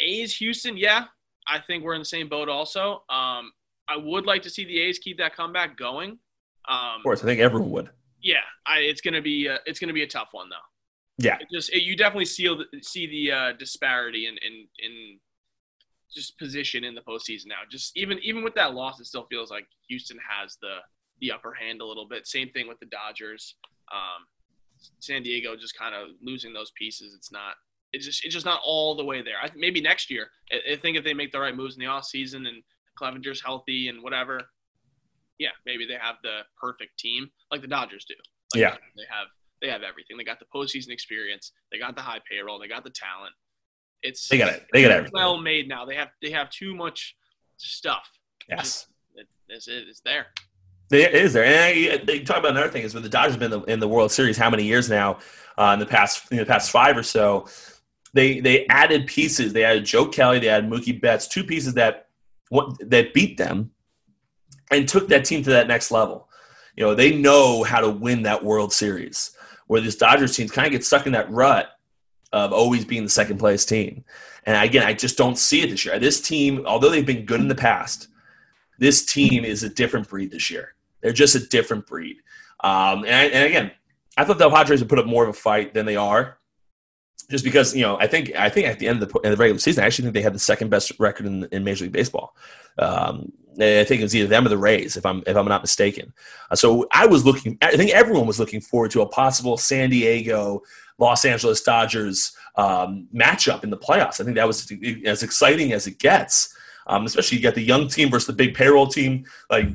A's 0.00 0.36
Houston, 0.36 0.76
yeah, 0.76 1.04
I 1.46 1.60
think 1.60 1.84
we're 1.84 1.94
in 1.94 2.00
the 2.00 2.06
same 2.06 2.28
boat. 2.28 2.48
Also, 2.48 3.02
um, 3.08 3.52
I 3.88 3.96
would 3.96 4.26
like 4.26 4.42
to 4.42 4.50
see 4.50 4.64
the 4.64 4.80
A's 4.80 4.98
keep 4.98 5.18
that 5.18 5.36
comeback 5.36 5.76
going. 5.76 6.18
Um, 6.68 6.96
of 6.96 7.02
course, 7.02 7.22
I 7.22 7.26
think 7.26 7.40
everyone 7.40 7.70
would. 7.70 7.90
Yeah, 8.22 8.36
I, 8.66 8.78
it's 8.78 9.00
gonna 9.00 9.22
be 9.22 9.46
a, 9.46 9.58
it's 9.66 9.78
gonna 9.78 9.92
be 9.92 10.02
a 10.02 10.06
tough 10.06 10.28
one 10.32 10.48
though. 10.48 10.56
Yeah, 11.18 11.36
it 11.38 11.48
just 11.52 11.70
it, 11.70 11.82
you 11.82 11.96
definitely 11.96 12.24
see 12.24 12.48
see 12.82 13.06
the 13.06 13.32
uh, 13.32 13.52
disparity 13.52 14.26
in, 14.26 14.34
in 14.38 14.66
in 14.78 15.18
just 16.12 16.38
position 16.38 16.84
in 16.84 16.94
the 16.94 17.02
postseason 17.02 17.46
now. 17.48 17.60
Just 17.70 17.96
even 17.96 18.18
even 18.22 18.42
with 18.42 18.54
that 18.54 18.74
loss, 18.74 18.98
it 19.00 19.06
still 19.06 19.26
feels 19.30 19.50
like 19.50 19.66
Houston 19.88 20.18
has 20.28 20.56
the 20.62 20.78
the 21.24 21.32
upper 21.32 21.54
hand 21.54 21.80
a 21.80 21.86
little 21.86 22.06
bit. 22.06 22.26
Same 22.26 22.50
thing 22.50 22.68
with 22.68 22.78
the 22.80 22.86
Dodgers. 22.86 23.56
Um, 23.92 24.26
San 25.00 25.22
Diego 25.22 25.56
just 25.56 25.78
kind 25.78 25.94
of 25.94 26.08
losing 26.22 26.52
those 26.52 26.72
pieces. 26.76 27.14
It's 27.14 27.32
not. 27.32 27.54
It's 27.92 28.04
just 28.04 28.24
it's 28.24 28.34
just 28.34 28.46
not 28.46 28.60
all 28.64 28.96
the 28.96 29.04
way 29.04 29.22
there. 29.22 29.36
I, 29.42 29.50
maybe 29.56 29.80
next 29.80 30.10
year. 30.10 30.28
I, 30.52 30.72
I 30.74 30.76
think 30.76 30.96
if 30.96 31.04
they 31.04 31.14
make 31.14 31.32
the 31.32 31.40
right 31.40 31.56
moves 31.56 31.76
in 31.76 31.80
the 31.80 31.86
off 31.86 32.04
season 32.04 32.46
and 32.46 32.62
Clevinger's 33.00 33.42
healthy 33.42 33.88
and 33.88 34.02
whatever, 34.02 34.40
yeah, 35.38 35.50
maybe 35.64 35.86
they 35.86 35.96
have 36.00 36.16
the 36.22 36.40
perfect 36.60 36.98
team 36.98 37.30
like 37.50 37.62
the 37.62 37.68
Dodgers 37.68 38.04
do. 38.04 38.14
Like 38.54 38.60
yeah, 38.60 38.76
they 38.96 39.04
have 39.08 39.28
they 39.62 39.68
have 39.68 39.82
everything. 39.82 40.16
They 40.16 40.24
got 40.24 40.38
the 40.38 40.46
postseason 40.54 40.90
experience. 40.90 41.52
They 41.72 41.78
got 41.78 41.96
the 41.96 42.02
high 42.02 42.20
payroll. 42.30 42.58
They 42.58 42.68
got 42.68 42.84
the 42.84 42.90
talent. 42.90 43.32
It's 44.02 44.28
they 44.28 44.38
got 44.38 44.52
it. 44.52 44.66
They 44.72 44.82
got 44.82 44.90
everything. 44.90 45.12
Well 45.14 45.38
made 45.38 45.68
now. 45.68 45.86
They 45.86 45.94
have 45.94 46.08
they 46.20 46.30
have 46.30 46.50
too 46.50 46.74
much 46.74 47.16
stuff. 47.56 48.06
Yes, 48.48 48.58
just, 48.58 48.86
it, 49.14 49.26
it's, 49.48 49.68
it's 49.68 50.00
there. 50.04 50.26
There 50.94 51.10
is 51.10 51.32
there, 51.32 51.44
and 51.44 52.06
they 52.06 52.20
talk 52.20 52.36
about 52.36 52.52
another 52.52 52.68
thing 52.68 52.84
is 52.84 52.94
with 52.94 53.02
the 53.02 53.08
Dodgers 53.08 53.32
have 53.32 53.40
been 53.40 53.52
in 53.52 53.60
the, 53.60 53.72
in 53.72 53.80
the 53.80 53.88
World 53.88 54.12
Series 54.12 54.36
how 54.36 54.48
many 54.48 54.62
years 54.62 54.88
now? 54.88 55.18
Uh, 55.58 55.72
in 55.74 55.80
the 55.80 55.86
past, 55.86 56.30
in 56.30 56.36
the 56.36 56.46
past 56.46 56.70
five 56.70 56.96
or 56.96 57.02
so, 57.02 57.48
they 58.12 58.38
they 58.38 58.64
added 58.68 59.08
pieces. 59.08 59.52
They 59.52 59.64
added 59.64 59.84
Joe 59.86 60.06
Kelly, 60.06 60.38
they 60.38 60.48
added 60.48 60.70
Mookie 60.70 61.00
Betts, 61.00 61.26
two 61.26 61.42
pieces 61.42 61.74
that 61.74 62.10
that 62.78 63.12
beat 63.12 63.36
them 63.36 63.72
and 64.70 64.88
took 64.88 65.08
that 65.08 65.24
team 65.24 65.42
to 65.42 65.50
that 65.50 65.66
next 65.66 65.90
level. 65.90 66.28
You 66.76 66.84
know, 66.84 66.94
they 66.94 67.16
know 67.16 67.64
how 67.64 67.80
to 67.80 67.90
win 67.90 68.22
that 68.22 68.44
World 68.44 68.72
Series. 68.72 69.36
Where 69.66 69.80
this 69.80 69.96
Dodgers 69.96 70.36
team 70.36 70.48
kind 70.48 70.66
of 70.66 70.72
gets 70.72 70.86
stuck 70.86 71.06
in 71.06 71.12
that 71.14 71.28
rut 71.28 71.70
of 72.32 72.52
always 72.52 72.84
being 72.84 73.02
the 73.02 73.10
second 73.10 73.38
place 73.38 73.64
team. 73.64 74.04
And 74.44 74.56
again, 74.64 74.86
I 74.86 74.92
just 74.92 75.18
don't 75.18 75.38
see 75.38 75.62
it 75.62 75.70
this 75.70 75.84
year. 75.84 75.98
This 75.98 76.20
team, 76.20 76.64
although 76.66 76.90
they've 76.90 77.04
been 77.04 77.26
good 77.26 77.40
in 77.40 77.48
the 77.48 77.56
past, 77.56 78.06
this 78.78 79.04
team 79.04 79.44
is 79.44 79.64
a 79.64 79.68
different 79.68 80.08
breed 80.08 80.30
this 80.30 80.52
year. 80.52 80.74
They're 81.04 81.12
just 81.12 81.34
a 81.34 81.46
different 81.46 81.86
breed. 81.86 82.16
Um, 82.60 83.04
and, 83.04 83.30
and, 83.30 83.46
again, 83.46 83.70
I 84.16 84.24
thought 84.24 84.38
the 84.38 84.48
Padres 84.48 84.80
would 84.80 84.88
put 84.88 84.98
up 84.98 85.04
more 85.04 85.22
of 85.22 85.28
a 85.28 85.34
fight 85.34 85.74
than 85.74 85.84
they 85.84 85.96
are, 85.96 86.38
just 87.30 87.44
because 87.44 87.76
you 87.76 87.82
know 87.82 87.98
I 87.98 88.06
think 88.06 88.32
I 88.34 88.48
think 88.48 88.68
at 88.68 88.78
the 88.78 88.88
end 88.88 89.02
of 89.02 89.12
the, 89.12 89.20
the 89.20 89.36
regular 89.36 89.58
season, 89.58 89.84
I 89.84 89.86
actually 89.86 90.04
think 90.04 90.14
they 90.14 90.22
had 90.22 90.34
the 90.34 90.38
second 90.38 90.70
best 90.70 90.92
record 90.98 91.26
in, 91.26 91.44
in 91.52 91.62
Major 91.62 91.84
League 91.84 91.92
Baseball. 91.92 92.34
Um, 92.78 93.32
I 93.52 93.84
think 93.84 94.00
it 94.00 94.02
was 94.02 94.16
either 94.16 94.28
them 94.28 94.46
or 94.46 94.48
the 94.48 94.56
Rays, 94.56 94.96
if 94.96 95.04
I'm 95.04 95.22
if 95.26 95.36
I'm 95.36 95.46
not 95.46 95.62
mistaken. 95.62 96.14
Uh, 96.50 96.56
so 96.56 96.86
I 96.90 97.04
was 97.04 97.26
looking. 97.26 97.58
I 97.60 97.76
think 97.76 97.90
everyone 97.90 98.26
was 98.26 98.40
looking 98.40 98.62
forward 98.62 98.90
to 98.92 99.02
a 99.02 99.06
possible 99.06 99.58
San 99.58 99.90
Diego, 99.90 100.62
Los 100.98 101.26
Angeles 101.26 101.60
Dodgers 101.62 102.34
um, 102.56 103.08
matchup 103.14 103.62
in 103.62 103.68
the 103.68 103.76
playoffs. 103.76 104.22
I 104.22 104.24
think 104.24 104.36
that 104.36 104.46
was 104.46 104.72
as 105.04 105.22
exciting 105.22 105.74
as 105.74 105.86
it 105.86 105.98
gets 105.98 106.54
um, 106.86 107.06
especially 107.06 107.38
you 107.38 107.42
got 107.42 107.54
the 107.54 107.62
young 107.62 107.88
team 107.88 108.10
versus 108.10 108.26
the 108.26 108.32
big 108.32 108.54
payroll 108.54 108.86
team. 108.86 109.24
Like 109.50 109.66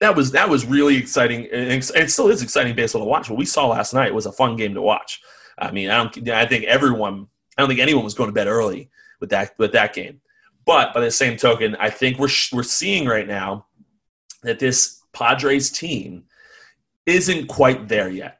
that 0.00 0.14
was 0.14 0.32
that 0.32 0.48
was 0.48 0.64
really 0.64 0.96
exciting, 0.96 1.46
and 1.52 1.72
it 1.94 2.10
still 2.10 2.28
is 2.28 2.42
exciting 2.42 2.74
baseball 2.74 3.02
to 3.02 3.08
watch. 3.08 3.28
What 3.28 3.38
we 3.38 3.44
saw 3.44 3.68
last 3.68 3.94
night 3.94 4.14
was 4.14 4.26
a 4.26 4.32
fun 4.32 4.56
game 4.56 4.74
to 4.74 4.82
watch. 4.82 5.20
I 5.58 5.70
mean, 5.70 5.90
I 5.90 5.96
don't. 5.96 6.28
I 6.28 6.46
think 6.46 6.64
everyone. 6.64 7.26
I 7.56 7.62
don't 7.62 7.68
think 7.68 7.80
anyone 7.80 8.04
was 8.04 8.14
going 8.14 8.28
to 8.28 8.34
bed 8.34 8.46
early 8.46 8.90
with 9.20 9.30
that 9.30 9.58
with 9.58 9.72
that 9.72 9.94
game. 9.94 10.20
But 10.64 10.94
by 10.94 11.00
the 11.00 11.10
same 11.10 11.36
token, 11.36 11.76
I 11.76 11.90
think 11.90 12.18
we're 12.18 12.28
we're 12.52 12.62
seeing 12.62 13.06
right 13.06 13.26
now 13.26 13.66
that 14.42 14.58
this 14.58 15.02
Padres 15.12 15.70
team 15.70 16.24
isn't 17.06 17.46
quite 17.48 17.88
there 17.88 18.08
yet. 18.08 18.37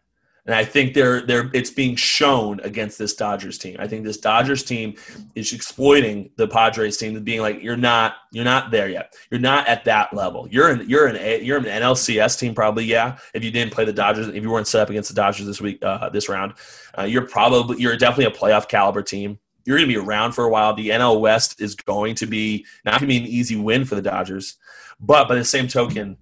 And 0.49 0.55
I 0.55 0.65
think 0.65 0.95
they're 0.95 1.21
they're 1.21 1.51
it's 1.53 1.69
being 1.69 1.95
shown 1.95 2.59
against 2.61 2.99
this 2.99 3.15
Dodgers 3.15 3.59
team. 3.59 3.77
I 3.79 3.87
think 3.87 4.03
this 4.03 4.17
Dodgers 4.17 4.65
team 4.65 4.95
is 5.35 5.53
exploiting 5.53 6.31
the 6.37 6.49
Padres 6.49 6.97
team 6.97 7.15
and 7.15 7.25
being 7.25 7.43
like, 7.43 7.63
you're 7.63 7.77
not 7.77 8.15
you're 8.33 8.47
not 8.47 8.71
there 8.71 8.89
yet. 8.89 9.15
You're 9.31 9.41
not 9.41 9.69
at 9.69 9.85
that 9.85 10.15
level. 10.15 10.49
You're 10.51 10.71
in 10.71 10.89
you're 10.89 11.07
an 11.07 11.45
you're 11.45 11.59
an 11.59 11.65
NLCS 11.65 12.39
team 12.39 12.55
probably 12.55 12.87
yeah. 12.87 13.19
If 13.35 13.45
you 13.45 13.51
didn't 13.51 13.75
play 13.75 13.85
the 13.85 13.93
Dodgers, 13.93 14.29
if 14.29 14.43
you 14.43 14.49
weren't 14.49 14.67
set 14.67 14.81
up 14.81 14.89
against 14.89 15.11
the 15.11 15.15
Dodgers 15.15 15.45
this 15.45 15.61
week 15.61 15.85
uh, 15.85 16.09
this 16.09 16.31
round, 16.31 16.55
uh, 16.99 17.03
you're 17.03 17.27
probably 17.27 17.79
you're 17.79 17.99
definitely 17.99 18.25
a 18.25 18.31
playoff 18.31 18.69
caliber 18.69 19.03
team. 19.03 19.39
You're 19.67 19.77
going 19.77 19.87
to 19.87 19.95
be 19.95 20.01
around 20.01 20.33
for 20.33 20.45
a 20.45 20.49
while. 20.49 20.73
The 20.73 20.89
NL 20.89 21.21
West 21.21 21.61
is 21.61 21.75
going 21.75 22.15
to 22.15 22.27
be 22.27 22.65
not 22.87 23.01
going 23.01 23.01
to 23.01 23.07
be 23.07 23.19
an 23.19 23.25
easy 23.25 23.57
win 23.57 23.85
for 23.85 23.97
the 23.97 24.03
Dodgers, 24.03 24.57
but 24.99 25.29
by 25.29 25.35
the 25.35 25.45
same 25.45 25.69
token 25.69 26.17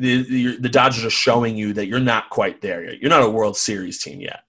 the, 0.00 0.56
the, 0.56 0.68
Dodgers 0.68 1.04
are 1.04 1.10
showing 1.10 1.56
you 1.56 1.72
that 1.74 1.86
you're 1.86 2.00
not 2.00 2.30
quite 2.30 2.60
there 2.60 2.84
yet. 2.84 3.00
You're 3.00 3.10
not 3.10 3.22
a 3.22 3.30
World 3.30 3.56
Series 3.56 4.02
team 4.02 4.20
yet. 4.20 4.40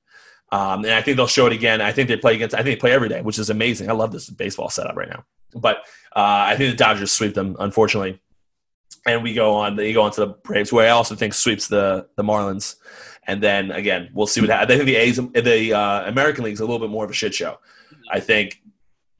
Um, 0.51 0.83
and 0.83 0.93
I 0.93 1.01
think 1.01 1.17
they'll 1.17 1.27
show 1.27 1.47
it 1.47 1.53
again. 1.53 1.81
I 1.81 1.91
think 1.91 2.09
they 2.09 2.17
play 2.17 2.35
against. 2.35 2.55
I 2.55 2.63
think 2.63 2.77
they 2.77 2.81
play 2.81 2.91
every 2.91 3.09
day, 3.09 3.21
which 3.21 3.39
is 3.39 3.49
amazing. 3.49 3.89
I 3.89 3.93
love 3.93 4.11
this 4.11 4.29
baseball 4.29 4.69
setup 4.69 4.95
right 4.95 5.09
now. 5.09 5.23
But 5.53 5.77
uh, 6.15 6.47
I 6.47 6.55
think 6.57 6.71
the 6.71 6.77
Dodgers 6.77 7.11
sweep 7.11 7.33
them, 7.33 7.55
unfortunately. 7.59 8.19
And 9.05 9.23
we 9.23 9.33
go 9.33 9.53
on. 9.55 9.75
They 9.75 9.93
go 9.93 10.03
on 10.03 10.11
to 10.11 10.21
the 10.21 10.27
Braves, 10.27 10.69
who 10.69 10.79
I 10.79 10.89
also 10.89 11.15
think 11.15 11.33
sweeps 11.33 11.67
the 11.67 12.07
the 12.15 12.23
Marlins. 12.23 12.75
And 13.27 13.41
then 13.41 13.71
again, 13.71 14.09
we'll 14.13 14.27
see 14.27 14.41
what 14.41 14.49
happens. 14.49 14.71
I 14.71 14.75
think 14.75 14.87
the 14.87 14.95
A's, 14.95 15.17
the 15.17 15.73
uh, 15.73 16.09
American 16.09 16.43
League 16.43 16.53
is 16.53 16.59
a 16.59 16.65
little 16.65 16.79
bit 16.79 16.89
more 16.89 17.05
of 17.05 17.11
a 17.11 17.13
shit 17.13 17.33
show. 17.33 17.59
I 18.09 18.19
think 18.19 18.60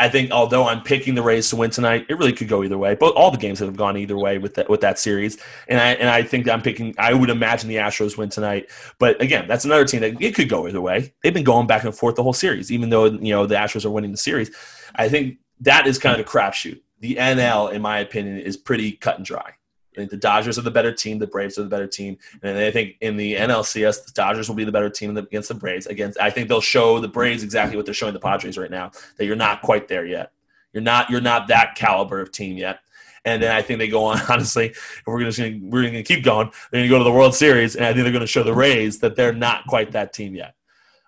I 0.02 0.10
think 0.10 0.32
although 0.32 0.68
I'm 0.68 0.82
picking 0.82 1.14
the 1.14 1.22
Rays 1.22 1.48
to 1.52 1.56
win 1.56 1.70
tonight, 1.70 2.08
it 2.10 2.18
really 2.18 2.34
could 2.34 2.48
go 2.48 2.64
either 2.64 2.78
way. 2.78 2.96
But 2.96 3.14
all 3.14 3.30
the 3.30 3.38
games 3.38 3.60
have 3.60 3.76
gone 3.76 3.98
either 3.98 4.18
way 4.18 4.40
with 4.40 4.56
that 4.56 4.68
with 4.68 4.82
that 4.82 4.98
series, 4.98 5.38
and 5.68 5.80
I 5.80 5.92
and 5.94 6.10
I 6.10 6.24
think 6.24 6.50
I'm 6.50 6.64
picking. 6.64 6.96
I 6.98 7.14
would 7.14 7.30
imagine 7.30 7.70
the 7.70 7.76
Astros 7.76 8.18
win 8.18 8.30
tonight. 8.30 8.72
But 8.98 9.22
again, 9.22 9.48
that's 9.48 9.64
another 9.64 9.86
team 9.86 10.02
that 10.02 10.20
it 10.20 10.34
could 10.34 10.50
go 10.50 10.68
either 10.68 10.82
way. 10.82 11.14
They've 11.22 11.34
been 11.34 11.44
going 11.44 11.68
back 11.68 11.84
and 11.84 11.96
forth 11.96 12.16
the 12.16 12.24
whole 12.24 12.34
series, 12.34 12.72
even 12.72 12.90
though 12.90 13.06
you 13.06 13.32
know 13.32 13.46
the 13.46 13.54
Astros 13.54 13.86
are 13.86 13.92
winning 13.92 14.12
the 14.12 14.18
series. 14.18 14.50
I 14.96 15.08
think 15.08 15.38
that 15.60 15.86
is 15.86 16.00
kind 16.00 16.20
of 16.20 16.26
a 16.26 16.28
crapshoot. 16.28 16.82
The 17.00 17.18
NL, 17.18 17.72
in 17.72 17.84
my 17.84 18.00
opinion, 18.00 18.40
is 18.40 18.58
pretty 18.58 18.94
cut 18.94 19.18
and 19.18 19.26
dry. 19.26 19.54
I 19.94 20.00
think 20.00 20.12
the 20.12 20.18
Dodgers 20.18 20.58
are 20.58 20.62
the 20.62 20.72
better 20.72 20.94
team. 20.94 21.20
The 21.20 21.28
Braves 21.28 21.58
are 21.58 21.64
the 21.64 21.70
better 21.70 21.88
team, 21.88 22.18
and 22.42 22.58
I 22.58 22.72
think 22.72 22.96
in 23.02 23.18
the 23.18 23.36
NLCS, 23.36 24.06
the 24.06 24.12
Dodgers 24.14 24.48
will 24.48 24.56
be 24.56 24.64
the 24.64 24.72
better 24.72 24.90
team 24.90 25.18
against 25.18 25.50
the 25.50 25.56
Braves. 25.56 25.86
Against, 25.86 26.20
I 26.20 26.30
think 26.30 26.48
they'll 26.48 26.62
show 26.62 27.00
the 27.00 27.10
Braves 27.10 27.44
exactly 27.44 27.76
what 27.76 27.86
they're 27.86 27.94
showing 27.94 28.14
the 28.14 28.20
Padres 28.20 28.58
right 28.58 28.72
now. 28.72 28.92
That 29.18 29.26
you're 29.26 29.36
not 29.36 29.62
quite 29.62 29.88
there 29.90 30.06
yet. 30.06 30.32
You're 30.74 30.84
not. 30.84 31.10
You're 31.10 31.22
not 31.22 31.50
that 31.50 31.76
caliber 31.76 32.22
of 32.22 32.32
team 32.32 32.58
yet. 32.58 32.80
And 33.26 33.44
then 33.44 33.52
I 33.52 33.62
think 33.62 33.80
they 33.80 33.90
go 33.90 34.06
on. 34.06 34.20
Honestly, 34.30 34.74
we're 35.06 35.24
just 35.24 35.38
gonna 35.38 35.60
we're 35.62 35.86
gonna 35.86 36.04
keep 36.04 36.24
going. 36.24 36.52
They're 36.72 36.82
gonna 36.82 36.90
go 36.90 36.98
to 36.98 37.04
the 37.04 37.12
World 37.12 37.36
Series, 37.36 37.76
and 37.76 37.86
I 37.86 37.94
think 37.94 38.04
they're 38.04 38.14
gonna 38.14 38.28
show 38.28 38.44
the 38.44 38.54
Rays 38.54 39.00
that 39.00 39.16
they're 39.16 39.34
not 39.34 39.68
quite 39.68 39.92
that 39.92 40.14
team 40.14 40.36
yet. 40.36 40.56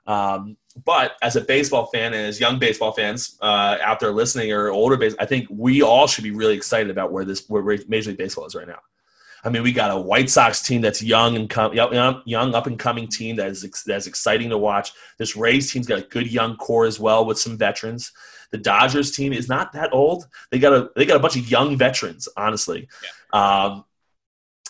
Um, 0.05 0.57
but 0.85 1.13
as 1.21 1.35
a 1.35 1.41
baseball 1.41 1.87
fan 1.87 2.13
and 2.13 2.25
as 2.27 2.39
young 2.39 2.57
baseball 2.59 2.91
fans 2.91 3.37
uh, 3.41 3.77
out 3.81 3.99
there 3.99 4.11
listening 4.11 4.51
or 4.51 4.69
older 4.69 4.97
base, 4.97 5.15
I 5.19 5.25
think 5.25 5.47
we 5.49 5.81
all 5.81 6.07
should 6.07 6.23
be 6.23 6.31
really 6.31 6.55
excited 6.55 6.89
about 6.89 7.11
where 7.11 7.25
this 7.25 7.47
where 7.47 7.63
Major 7.87 8.09
League 8.09 8.17
Baseball 8.17 8.45
is 8.45 8.55
right 8.55 8.67
now. 8.67 8.79
I 9.43 9.49
mean, 9.49 9.61
we 9.61 9.73
got 9.73 9.91
a 9.91 9.99
White 9.99 10.29
Sox 10.29 10.61
team 10.61 10.81
that's 10.81 11.03
young 11.03 11.35
and 11.35 11.49
com- 11.49 11.73
young, 11.73 12.21
young 12.25 12.55
up 12.55 12.65
and 12.65 12.79
coming 12.79 13.07
team 13.07 13.35
that 13.35 13.47
is 13.47 13.83
that's 13.85 14.07
exciting 14.07 14.49
to 14.49 14.57
watch. 14.57 14.93
This 15.17 15.35
Rays 15.35 15.71
team's 15.71 15.85
got 15.85 15.99
a 15.99 16.07
good 16.07 16.31
young 16.31 16.55
core 16.55 16.85
as 16.85 16.99
well 16.99 17.25
with 17.25 17.37
some 17.37 17.57
veterans. 17.57 18.11
The 18.51 18.57
Dodgers 18.57 19.11
team 19.11 19.33
is 19.33 19.49
not 19.49 19.73
that 19.73 19.93
old. 19.93 20.27
They 20.49 20.59
got 20.59 20.73
a 20.73 20.89
they 20.95 21.05
got 21.05 21.17
a 21.17 21.19
bunch 21.19 21.35
of 21.35 21.49
young 21.49 21.77
veterans, 21.77 22.29
honestly. 22.37 22.87
Yeah. 23.33 23.65
Um, 23.65 23.85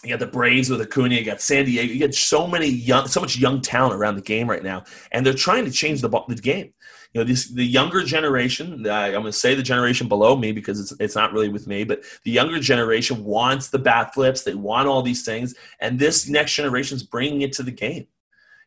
you 0.04 0.10
got 0.10 0.20
the 0.20 0.28
Braves 0.28 0.70
with 0.70 0.82
Acuna. 0.82 1.16
You 1.16 1.24
got 1.24 1.42
San 1.42 1.66
Diego. 1.66 1.94
You 1.94 2.00
got 2.00 2.14
so 2.14 2.46
many 2.46 2.68
young, 2.68 3.08
so 3.08 3.22
much 3.22 3.38
young 3.38 3.62
talent 3.62 3.96
around 3.96 4.16
the 4.16 4.22
game 4.22 4.50
right 4.50 4.64
now, 4.64 4.84
and 5.12 5.26
they're 5.26 5.34
trying 5.34 5.66
to 5.66 5.72
change 5.72 6.02
the, 6.02 6.10
the 6.10 6.36
game. 6.36 6.74
You 7.14 7.22
know, 7.22 7.26
this, 7.26 7.48
the 7.50 7.64
younger 7.64 8.04
generation. 8.04 8.86
Uh, 8.86 8.92
I'm 8.92 9.12
going 9.14 9.26
to 9.26 9.34
say 9.34 9.56
the 9.56 9.64
generation 9.64 10.10
below 10.10 10.36
me 10.36 10.52
because 10.52 10.80
it's 10.80 10.94
it's 11.00 11.16
not 11.16 11.32
really 11.32 11.48
with 11.48 11.68
me, 11.68 11.86
but 11.86 12.04
the 12.26 12.32
younger 12.32 12.60
generation 12.60 13.24
wants 13.24 13.70
the 13.70 13.80
bat 13.80 14.14
flips. 14.14 14.44
They 14.44 14.56
want 14.56 14.88
all 14.88 15.02
these 15.02 15.24
things, 15.24 15.56
and 15.80 15.98
this 15.98 16.28
next 16.28 16.54
generation 16.54 16.98
is 16.98 17.04
bringing 17.04 17.42
it 17.42 17.54
to 17.54 17.64
the 17.64 17.72
game, 17.72 18.08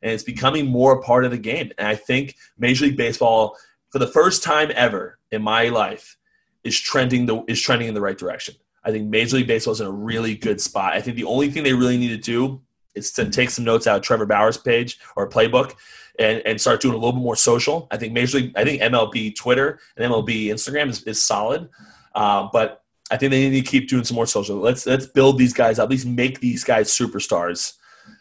and 0.01 0.13
it's 0.13 0.23
becoming 0.23 0.67
more 0.67 0.99
a 0.99 1.03
part 1.03 1.27
of 1.27 1.33
the 1.33 1.39
game. 1.39 1.71
And 1.77 1.87
I 1.87 1.97
think 1.97 2.37
Major 2.57 2.87
League 2.87 2.97
Baseball, 2.97 3.59
for 3.91 3.99
the 3.99 4.07
first 4.07 4.43
time 4.43 4.71
ever 4.75 5.19
in 5.31 5.43
my 5.43 5.69
life, 5.69 6.17
is 6.65 6.81
trending 6.81 7.27
the 7.27 7.45
is 7.47 7.61
trending 7.61 7.89
in 7.89 7.95
the 7.95 8.01
right 8.01 8.17
direction. 8.17 8.55
I 8.87 8.93
think 8.93 9.09
Major 9.09 9.37
League 9.37 9.49
Baseball 9.49 9.73
is 9.73 9.81
in 9.81 9.87
a 9.89 9.91
really 9.91 10.37
good 10.37 10.61
spot. 10.61 10.93
I 10.93 11.01
think 11.01 11.17
the 11.17 11.25
only 11.25 11.51
thing 11.51 11.65
they 11.65 11.75
really 11.75 11.99
need 11.99 12.09
to 12.09 12.17
do 12.17 12.63
is 12.95 13.11
to 13.13 13.29
take 13.29 13.51
some 13.51 13.65
notes 13.65 13.87
out 13.87 13.97
of 13.97 14.03
Trevor 14.03 14.27
Bauer's 14.27 14.57
page 14.57 15.01
or 15.17 15.29
playbook 15.29 15.75
and, 16.21 16.41
and 16.47 16.61
start 16.61 16.81
doing 16.81 16.95
a 16.95 16.97
little 16.97 17.13
bit 17.13 17.23
more 17.23 17.37
social. 17.37 17.89
I 17.91 17.97
think 17.97 18.13
Major 18.13 18.39
League, 18.39 18.53
I 18.57 18.65
think 18.65 18.81
MLB 18.81 19.35
Twitter 19.35 19.81
and 19.97 20.11
MLB 20.11 20.47
Instagram 20.47 20.89
is, 20.89 21.03
is 21.03 21.21
solid, 21.21 21.69
uh, 22.15 22.49
but 22.53 22.85
I 23.11 23.17
think 23.17 23.33
they 23.33 23.51
need 23.51 23.65
to 23.65 23.71
keep 23.71 23.89
doing 23.89 24.05
some 24.05 24.15
more 24.15 24.27
social. 24.27 24.57
Let's 24.57 24.87
let's 24.87 25.07
build 25.07 25.39
these 25.39 25.53
guys 25.53 25.79
up. 25.79 25.85
At 25.85 25.91
least 25.91 26.07
make 26.07 26.41
these 26.41 26.65
guys 26.65 26.89
superstars. 26.91 27.75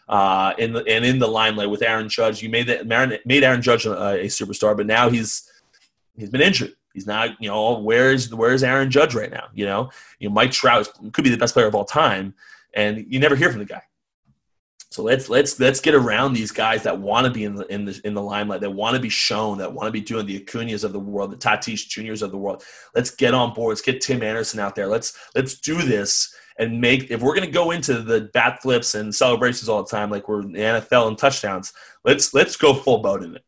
Uh, 0.08 0.52
in 0.58 0.72
the, 0.72 0.84
and 0.86 1.04
in 1.04 1.18
the 1.18 1.26
limelight 1.26 1.70
with 1.70 1.82
Aaron 1.82 2.08
Judge, 2.08 2.42
you 2.42 2.48
made 2.48 2.66
that 2.68 2.86
made 2.86 3.44
Aaron 3.44 3.62
Judge 3.62 3.86
a, 3.86 3.92
a 3.92 4.26
superstar, 4.26 4.76
but 4.76 4.86
now 4.86 5.08
he's 5.08 5.50
he's 6.16 6.30
been 6.30 6.40
injured. 6.40 6.74
He's 6.96 7.06
not, 7.06 7.36
you 7.40 7.50
know, 7.50 7.78
where's 7.78 8.34
where's 8.34 8.62
Aaron 8.62 8.90
Judge 8.90 9.14
right 9.14 9.30
now? 9.30 9.48
You 9.52 9.66
know, 9.66 9.90
you 10.18 10.30
know, 10.30 10.34
Mike 10.34 10.50
Trout 10.50 10.88
could 11.12 11.24
be 11.24 11.30
the 11.30 11.36
best 11.36 11.52
player 11.52 11.66
of 11.66 11.74
all 11.74 11.84
time, 11.84 12.32
and 12.72 13.04
you 13.06 13.20
never 13.20 13.36
hear 13.36 13.50
from 13.50 13.58
the 13.58 13.66
guy. 13.66 13.82
So 14.88 15.02
let's 15.02 15.28
let's 15.28 15.60
let's 15.60 15.78
get 15.78 15.94
around 15.94 16.32
these 16.32 16.50
guys 16.50 16.84
that 16.84 16.98
want 16.98 17.26
to 17.26 17.30
be 17.30 17.44
in 17.44 17.54
the 17.54 17.66
in 17.66 17.84
the 17.84 18.00
in 18.02 18.14
the 18.14 18.22
limelight, 18.22 18.62
that 18.62 18.70
want 18.70 18.96
to 18.96 19.02
be 19.02 19.10
shown, 19.10 19.58
that 19.58 19.74
want 19.74 19.88
to 19.88 19.92
be 19.92 20.00
doing 20.00 20.24
the 20.24 20.36
Acuna's 20.36 20.84
of 20.84 20.94
the 20.94 20.98
world, 20.98 21.32
the 21.32 21.36
Tatis 21.36 21.86
Juniors 21.86 22.22
of 22.22 22.30
the 22.30 22.38
world. 22.38 22.64
Let's 22.94 23.10
get 23.10 23.34
on 23.34 23.52
board. 23.52 23.72
Let's 23.72 23.82
get 23.82 24.00
Tim 24.00 24.22
Anderson 24.22 24.58
out 24.58 24.74
there. 24.74 24.86
Let's 24.86 25.14
let's 25.34 25.60
do 25.60 25.82
this 25.82 26.34
and 26.58 26.80
make. 26.80 27.10
If 27.10 27.20
we're 27.20 27.34
gonna 27.34 27.46
go 27.48 27.72
into 27.72 28.00
the 28.00 28.30
bat 28.32 28.62
flips 28.62 28.94
and 28.94 29.14
celebrations 29.14 29.68
all 29.68 29.82
the 29.82 29.90
time, 29.90 30.10
like 30.10 30.30
we're 30.30 30.40
in 30.40 30.52
the 30.52 30.60
NFL 30.60 31.08
and 31.08 31.18
touchdowns, 31.18 31.74
let's 32.02 32.32
let's 32.32 32.56
go 32.56 32.72
full 32.72 33.02
boat 33.02 33.22
in 33.22 33.36
it. 33.36 33.44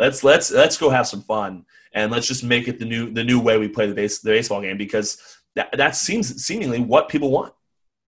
Let's 0.00 0.24
let's 0.24 0.50
let's 0.50 0.78
go 0.78 0.88
have 0.88 1.06
some 1.06 1.20
fun 1.20 1.66
and 1.92 2.10
let's 2.10 2.26
just 2.26 2.42
make 2.42 2.68
it 2.68 2.78
the 2.78 2.86
new 2.86 3.10
the 3.10 3.22
new 3.22 3.38
way 3.38 3.58
we 3.58 3.68
play 3.68 3.86
the 3.86 3.94
base 3.94 4.20
the 4.20 4.30
baseball 4.30 4.62
game 4.62 4.78
because 4.78 5.38
that 5.54 5.76
that 5.76 5.94
seems 5.94 6.42
seemingly 6.42 6.80
what 6.80 7.10
people 7.10 7.30
want. 7.30 7.52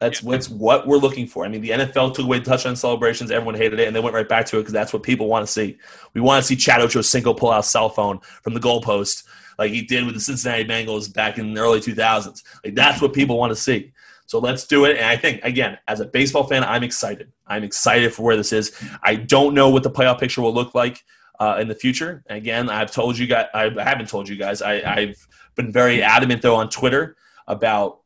That's 0.00 0.22
yeah. 0.22 0.30
what's 0.30 0.48
what 0.48 0.86
we're 0.86 0.96
looking 0.96 1.26
for. 1.26 1.44
I 1.44 1.48
mean, 1.48 1.60
the 1.60 1.68
NFL 1.68 2.14
took 2.14 2.24
away 2.24 2.38
the 2.38 2.46
touchdown 2.46 2.76
celebrations. 2.76 3.30
Everyone 3.30 3.54
hated 3.54 3.78
it, 3.78 3.86
and 3.86 3.94
they 3.94 4.00
went 4.00 4.14
right 4.14 4.28
back 4.28 4.46
to 4.46 4.56
it 4.56 4.62
because 4.62 4.72
that's 4.72 4.94
what 4.94 5.02
people 5.02 5.28
want 5.28 5.46
to 5.46 5.52
see. 5.52 5.76
We 6.14 6.22
want 6.22 6.42
to 6.42 6.48
see 6.48 6.56
Chad 6.56 6.80
Ochocinco 6.80 7.36
pull 7.36 7.50
out 7.50 7.66
cell 7.66 7.90
phone 7.90 8.20
from 8.42 8.54
the 8.54 8.60
goalpost 8.60 9.24
like 9.58 9.70
he 9.70 9.82
did 9.82 10.06
with 10.06 10.14
the 10.14 10.20
Cincinnati 10.20 10.64
Bengals 10.64 11.12
back 11.12 11.36
in 11.36 11.52
the 11.52 11.60
early 11.60 11.80
2000s. 11.80 12.42
Like 12.64 12.74
that's 12.74 13.02
what 13.02 13.12
people 13.12 13.38
want 13.38 13.50
to 13.50 13.56
see. 13.56 13.92
So 14.26 14.38
let's 14.38 14.66
do 14.66 14.86
it. 14.86 14.96
And 14.96 15.04
I 15.04 15.16
think, 15.16 15.44
again, 15.44 15.76
as 15.88 16.00
a 16.00 16.06
baseball 16.06 16.44
fan, 16.44 16.64
I'm 16.64 16.82
excited. 16.82 17.30
I'm 17.46 17.64
excited 17.64 18.14
for 18.14 18.22
where 18.22 18.36
this 18.36 18.50
is. 18.50 18.72
I 19.02 19.14
don't 19.16 19.52
know 19.52 19.68
what 19.68 19.82
the 19.82 19.90
playoff 19.90 20.18
picture 20.18 20.40
will 20.40 20.54
look 20.54 20.74
like 20.74 21.04
uh, 21.40 21.58
in 21.60 21.68
the 21.68 21.74
future. 21.74 22.24
Again, 22.28 22.68
I've 22.70 22.90
told 22.90 23.18
you 23.18 23.26
guys, 23.26 23.46
I 23.54 23.70
haven't 23.82 24.08
told 24.08 24.28
you 24.28 24.36
guys, 24.36 24.62
I, 24.62 24.82
I've 24.82 25.26
been 25.54 25.72
very 25.72 26.02
adamant 26.02 26.42
though 26.42 26.56
on 26.56 26.68
Twitter 26.68 27.16
about 27.46 28.00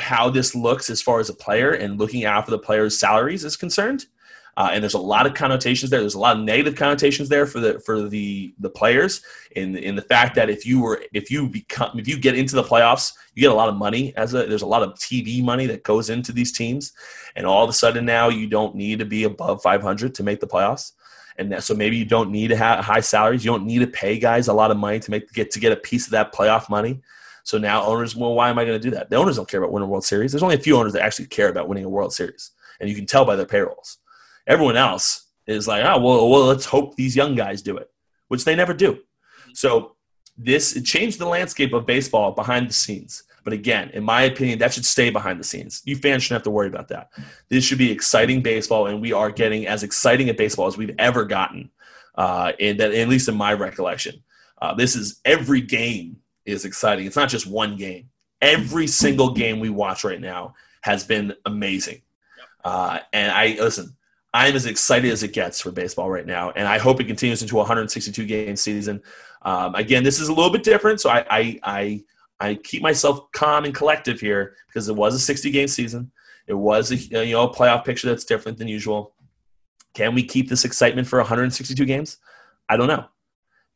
how 0.00 0.30
this 0.30 0.54
looks 0.54 0.90
as 0.90 1.02
far 1.02 1.20
as 1.20 1.28
a 1.28 1.34
player 1.34 1.72
and 1.72 1.98
looking 1.98 2.24
out 2.24 2.44
for 2.44 2.50
the 2.50 2.58
players' 2.58 2.98
salaries 2.98 3.44
is 3.44 3.56
concerned. 3.56 4.06
Uh, 4.56 4.70
and 4.72 4.82
there's 4.82 4.94
a 4.94 4.98
lot 4.98 5.24
of 5.24 5.34
connotations 5.34 5.88
there. 5.88 6.00
There's 6.00 6.16
a 6.16 6.18
lot 6.18 6.36
of 6.36 6.42
negative 6.42 6.74
connotations 6.74 7.28
there 7.28 7.46
for 7.46 7.60
the 7.60 7.78
for 7.78 8.08
the 8.08 8.52
the 8.58 8.68
players 8.68 9.22
in 9.52 9.76
in 9.76 9.94
the 9.94 10.02
fact 10.02 10.34
that 10.34 10.50
if 10.50 10.66
you 10.66 10.80
were 10.80 11.00
if 11.12 11.30
you 11.30 11.48
become 11.48 11.96
if 11.96 12.08
you 12.08 12.18
get 12.18 12.36
into 12.36 12.56
the 12.56 12.64
playoffs, 12.64 13.12
you 13.34 13.42
get 13.42 13.52
a 13.52 13.54
lot 13.54 13.68
of 13.68 13.76
money 13.76 14.12
as 14.16 14.34
a 14.34 14.46
there's 14.46 14.62
a 14.62 14.66
lot 14.66 14.82
of 14.82 14.94
TV 14.94 15.44
money 15.44 15.66
that 15.66 15.84
goes 15.84 16.10
into 16.10 16.32
these 16.32 16.50
teams, 16.50 16.92
and 17.36 17.46
all 17.46 17.62
of 17.62 17.70
a 17.70 17.72
sudden 17.72 18.04
now 18.04 18.28
you 18.30 18.48
don't 18.48 18.74
need 18.74 18.98
to 18.98 19.04
be 19.04 19.22
above 19.22 19.62
500 19.62 20.12
to 20.16 20.24
make 20.24 20.40
the 20.40 20.48
playoffs 20.48 20.90
and 21.38 21.52
that, 21.52 21.62
so 21.62 21.74
maybe 21.74 21.96
you 21.96 22.04
don't 22.04 22.30
need 22.30 22.48
to 22.48 22.56
have 22.56 22.84
high 22.84 23.00
salaries. 23.00 23.44
You 23.44 23.52
don't 23.52 23.64
need 23.64 23.78
to 23.78 23.86
pay 23.86 24.18
guys 24.18 24.48
a 24.48 24.52
lot 24.52 24.70
of 24.70 24.76
money 24.76 24.98
to 25.00 25.10
make 25.10 25.32
get 25.32 25.50
to 25.52 25.60
get 25.60 25.72
a 25.72 25.76
piece 25.76 26.06
of 26.06 26.10
that 26.10 26.34
playoff 26.34 26.68
money. 26.68 27.00
So 27.44 27.56
now 27.56 27.84
owners, 27.84 28.14
well, 28.14 28.34
why 28.34 28.50
am 28.50 28.58
I 28.58 28.64
going 28.64 28.78
to 28.78 28.82
do 28.82 28.94
that? 28.96 29.08
The 29.08 29.16
owners 29.16 29.36
don't 29.36 29.48
care 29.48 29.60
about 29.60 29.72
winning 29.72 29.88
a 29.88 29.90
World 29.90 30.04
Series. 30.04 30.32
There's 30.32 30.42
only 30.42 30.56
a 30.56 30.60
few 30.60 30.76
owners 30.76 30.92
that 30.92 31.02
actually 31.02 31.26
care 31.26 31.48
about 31.48 31.68
winning 31.68 31.84
a 31.84 31.88
World 31.88 32.12
Series, 32.12 32.50
and 32.80 32.90
you 32.90 32.96
can 32.96 33.06
tell 33.06 33.24
by 33.24 33.36
their 33.36 33.46
payrolls. 33.46 33.98
Everyone 34.46 34.76
else 34.76 35.28
is 35.46 35.66
like, 35.66 35.84
oh, 35.84 35.98
well, 36.00 36.28
well, 36.28 36.44
let's 36.44 36.66
hope 36.66 36.96
these 36.96 37.16
young 37.16 37.34
guys 37.34 37.62
do 37.62 37.76
it, 37.76 37.90
which 38.28 38.44
they 38.44 38.54
never 38.54 38.74
do. 38.74 38.98
So 39.54 39.96
this 40.36 40.76
it 40.76 40.84
changed 40.84 41.18
the 41.18 41.26
landscape 41.26 41.72
of 41.72 41.86
baseball 41.86 42.32
behind 42.32 42.68
the 42.68 42.74
scenes. 42.74 43.22
But 43.48 43.54
again, 43.54 43.88
in 43.94 44.04
my 44.04 44.24
opinion, 44.24 44.58
that 44.58 44.74
should 44.74 44.84
stay 44.84 45.08
behind 45.08 45.40
the 45.40 45.44
scenes. 45.44 45.80
You 45.86 45.96
fans 45.96 46.22
shouldn't 46.22 46.40
have 46.40 46.42
to 46.42 46.50
worry 46.50 46.66
about 46.66 46.88
that. 46.88 47.10
This 47.48 47.64
should 47.64 47.78
be 47.78 47.90
exciting 47.90 48.42
baseball, 48.42 48.88
and 48.88 49.00
we 49.00 49.14
are 49.14 49.30
getting 49.30 49.66
as 49.66 49.82
exciting 49.82 50.28
a 50.28 50.34
baseball 50.34 50.66
as 50.66 50.76
we've 50.76 50.94
ever 50.98 51.24
gotten, 51.24 51.70
uh, 52.14 52.52
in 52.58 52.76
that 52.76 52.92
at 52.92 53.08
least 53.08 53.26
in 53.26 53.38
my 53.38 53.54
recollection. 53.54 54.22
Uh, 54.60 54.74
this 54.74 54.94
is 54.94 55.22
every 55.24 55.62
game 55.62 56.18
is 56.44 56.66
exciting. 56.66 57.06
It's 57.06 57.16
not 57.16 57.30
just 57.30 57.46
one 57.46 57.78
game. 57.78 58.10
Every 58.42 58.86
single 58.86 59.32
game 59.32 59.60
we 59.60 59.70
watch 59.70 60.04
right 60.04 60.20
now 60.20 60.54
has 60.82 61.02
been 61.04 61.32
amazing. 61.46 62.02
Uh, 62.62 62.98
and 63.14 63.32
I 63.32 63.56
listen. 63.58 63.96
I'm 64.34 64.54
as 64.56 64.66
excited 64.66 65.10
as 65.10 65.22
it 65.22 65.32
gets 65.32 65.58
for 65.58 65.70
baseball 65.70 66.10
right 66.10 66.26
now, 66.26 66.50
and 66.50 66.68
I 66.68 66.76
hope 66.76 67.00
it 67.00 67.06
continues 67.06 67.40
into 67.40 67.54
a 67.54 67.60
162 67.60 68.26
game 68.26 68.56
season. 68.56 69.00
Um, 69.40 69.74
again, 69.74 70.04
this 70.04 70.20
is 70.20 70.28
a 70.28 70.34
little 70.34 70.52
bit 70.52 70.64
different, 70.64 71.00
so 71.00 71.08
I, 71.08 71.24
I, 71.30 71.60
I 71.62 72.04
I 72.40 72.54
keep 72.54 72.82
myself 72.82 73.30
calm 73.32 73.64
and 73.64 73.74
collective 73.74 74.20
here 74.20 74.54
because 74.68 74.88
it 74.88 74.96
was 74.96 75.14
a 75.14 75.18
60 75.18 75.50
game 75.50 75.68
season. 75.68 76.12
It 76.46 76.54
was 76.54 76.90
a 76.90 76.96
you 76.96 77.32
know 77.32 77.48
a 77.48 77.54
playoff 77.54 77.84
picture 77.84 78.08
that's 78.08 78.24
different 78.24 78.58
than 78.58 78.68
usual. 78.68 79.14
Can 79.94 80.14
we 80.14 80.22
keep 80.22 80.48
this 80.48 80.64
excitement 80.64 81.08
for 81.08 81.18
162 81.18 81.84
games? 81.84 82.18
I 82.68 82.76
don't 82.76 82.88
know. 82.88 83.06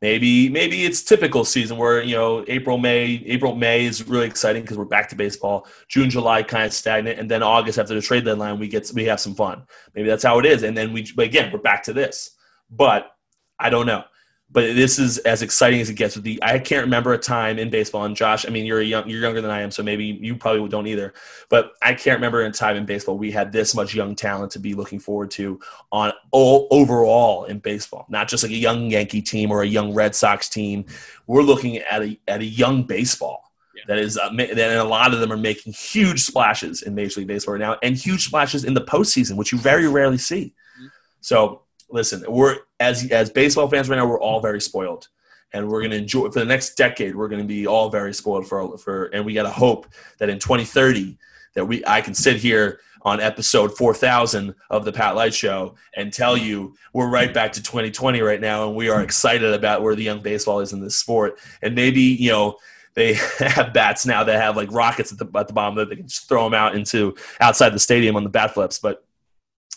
Maybe 0.01 0.49
maybe 0.49 0.85
it's 0.85 1.01
typical 1.01 1.45
season 1.45 1.77
where 1.77 2.01
you 2.01 2.15
know 2.15 2.43
April 2.47 2.77
May 2.77 3.23
April 3.25 3.55
May 3.55 3.85
is 3.85 4.07
really 4.07 4.25
exciting 4.25 4.63
because 4.63 4.77
we're 4.77 4.85
back 4.85 5.07
to 5.09 5.15
baseball. 5.15 5.67
June 5.87 6.09
July 6.09 6.43
kind 6.43 6.65
of 6.65 6.73
stagnant, 6.73 7.19
and 7.19 7.29
then 7.29 7.43
August 7.43 7.77
after 7.77 7.93
the 7.93 8.01
trade 8.01 8.25
deadline 8.25 8.59
we 8.59 8.67
get 8.67 8.91
we 8.93 9.05
have 9.05 9.19
some 9.19 9.35
fun. 9.35 9.63
Maybe 9.93 10.09
that's 10.09 10.23
how 10.23 10.39
it 10.39 10.45
is, 10.45 10.63
and 10.63 10.75
then 10.75 10.93
we 10.93 11.07
again 11.17 11.51
we're 11.53 11.59
back 11.59 11.83
to 11.83 11.93
this. 11.93 12.31
But 12.69 13.11
I 13.59 13.69
don't 13.69 13.85
know 13.85 14.03
but 14.53 14.75
this 14.75 14.99
is 14.99 15.17
as 15.19 15.41
exciting 15.41 15.81
as 15.81 15.89
it 15.89 15.95
gets 15.95 16.15
with 16.15 16.23
the 16.23 16.39
i 16.43 16.57
can't 16.57 16.83
remember 16.83 17.11
a 17.13 17.17
time 17.17 17.59
in 17.59 17.69
baseball 17.69 18.05
and 18.05 18.15
josh 18.15 18.45
i 18.47 18.49
mean 18.49 18.65
you're 18.65 18.81
young 18.81 19.07
you're 19.09 19.19
younger 19.19 19.41
than 19.41 19.51
i 19.51 19.59
am 19.59 19.71
so 19.71 19.83
maybe 19.83 20.05
you 20.05 20.35
probably 20.35 20.69
don't 20.69 20.87
either 20.87 21.13
but 21.49 21.73
i 21.81 21.93
can't 21.93 22.17
remember 22.17 22.41
a 22.41 22.51
time 22.51 22.77
in 22.77 22.85
baseball 22.85 23.17
we 23.17 23.31
had 23.31 23.51
this 23.51 23.75
much 23.75 23.93
young 23.93 24.15
talent 24.15 24.51
to 24.51 24.59
be 24.59 24.73
looking 24.73 24.99
forward 24.99 25.29
to 25.29 25.59
on 25.91 26.13
all 26.31 26.67
overall 26.71 27.43
in 27.45 27.59
baseball 27.59 28.05
not 28.07 28.27
just 28.27 28.43
like 28.43 28.51
a 28.51 28.55
young 28.55 28.89
yankee 28.89 29.21
team 29.21 29.51
or 29.51 29.63
a 29.63 29.67
young 29.67 29.93
red 29.93 30.15
sox 30.15 30.47
team 30.47 30.85
we're 31.27 31.41
looking 31.41 31.77
at 31.77 32.01
a, 32.01 32.17
at 32.27 32.39
a 32.39 32.45
young 32.45 32.83
baseball 32.83 33.51
yeah. 33.75 33.83
that 33.87 33.97
is 33.97 34.17
uh, 34.17 34.29
that 34.29 34.77
a 34.77 34.83
lot 34.83 35.13
of 35.13 35.19
them 35.19 35.31
are 35.31 35.37
making 35.37 35.73
huge 35.73 36.21
splashes 36.21 36.83
in 36.83 36.93
major 36.93 37.19
league 37.19 37.27
baseball 37.27 37.53
right 37.53 37.61
now 37.61 37.75
and 37.81 37.97
huge 37.97 38.27
splashes 38.27 38.63
in 38.63 38.73
the 38.73 38.81
postseason 38.81 39.35
which 39.35 39.51
you 39.51 39.57
very 39.57 39.87
rarely 39.87 40.17
see 40.17 40.53
mm-hmm. 40.77 40.87
so 41.21 41.63
listen, 41.93 42.25
we're 42.27 42.57
as 42.83 43.09
as 43.11 43.29
baseball 43.29 43.67
fans 43.69 43.89
right 43.89 43.97
now, 43.97 44.05
we're 44.05 44.19
all 44.19 44.41
very 44.41 44.61
spoiled, 44.61 45.07
and 45.53 45.69
we're 45.69 45.79
going 45.79 45.91
to 45.91 45.97
enjoy 45.97 46.29
for 46.29 46.39
the 46.39 46.45
next 46.45 46.75
decade. 46.75 47.15
We're 47.15 47.29
going 47.29 47.41
to 47.41 47.47
be 47.47 47.65
all 47.65 47.89
very 47.89 48.13
spoiled 48.13 48.47
for 48.47 48.77
for, 48.77 49.05
and 49.05 49.25
we 49.25 49.33
got 49.33 49.43
to 49.43 49.49
hope 49.49 49.87
that 50.19 50.29
in 50.29 50.39
2030 50.39 51.17
that 51.55 51.65
we 51.65 51.83
I 51.87 52.01
can 52.01 52.13
sit 52.13 52.37
here 52.37 52.79
on 53.03 53.19
episode 53.19 53.75
4000 53.75 54.55
of 54.69 54.85
the 54.85 54.91
Pat 54.93 55.15
Light 55.15 55.33
Show 55.33 55.75
and 55.95 56.11
tell 56.11 56.37
you 56.37 56.73
we're 56.93 57.09
right 57.09 57.33
back 57.33 57.51
to 57.53 57.63
2020 57.63 58.21
right 58.21 58.39
now, 58.41 58.67
and 58.67 58.75
we 58.75 58.89
are 58.89 59.01
excited 59.01 59.53
about 59.53 59.81
where 59.81 59.95
the 59.95 60.03
young 60.03 60.21
baseball 60.21 60.59
is 60.59 60.73
in 60.73 60.81
this 60.81 60.97
sport, 60.97 61.39
and 61.61 61.75
maybe 61.75 62.01
you 62.01 62.31
know 62.31 62.57
they 62.95 63.13
have 63.39 63.73
bats 63.73 64.05
now 64.05 64.25
that 64.25 64.41
have 64.41 64.57
like 64.57 64.71
rockets 64.71 65.13
at 65.13 65.17
the, 65.17 65.39
at 65.39 65.47
the 65.47 65.53
bottom 65.53 65.75
that 65.75 65.89
they 65.89 65.95
can 65.95 66.07
just 66.07 66.27
throw 66.27 66.43
them 66.43 66.53
out 66.53 66.75
into 66.75 67.15
outside 67.39 67.69
the 67.69 67.79
stadium 67.79 68.17
on 68.17 68.23
the 68.23 68.29
bat 68.29 68.53
flips. 68.53 68.77
But 68.77 69.05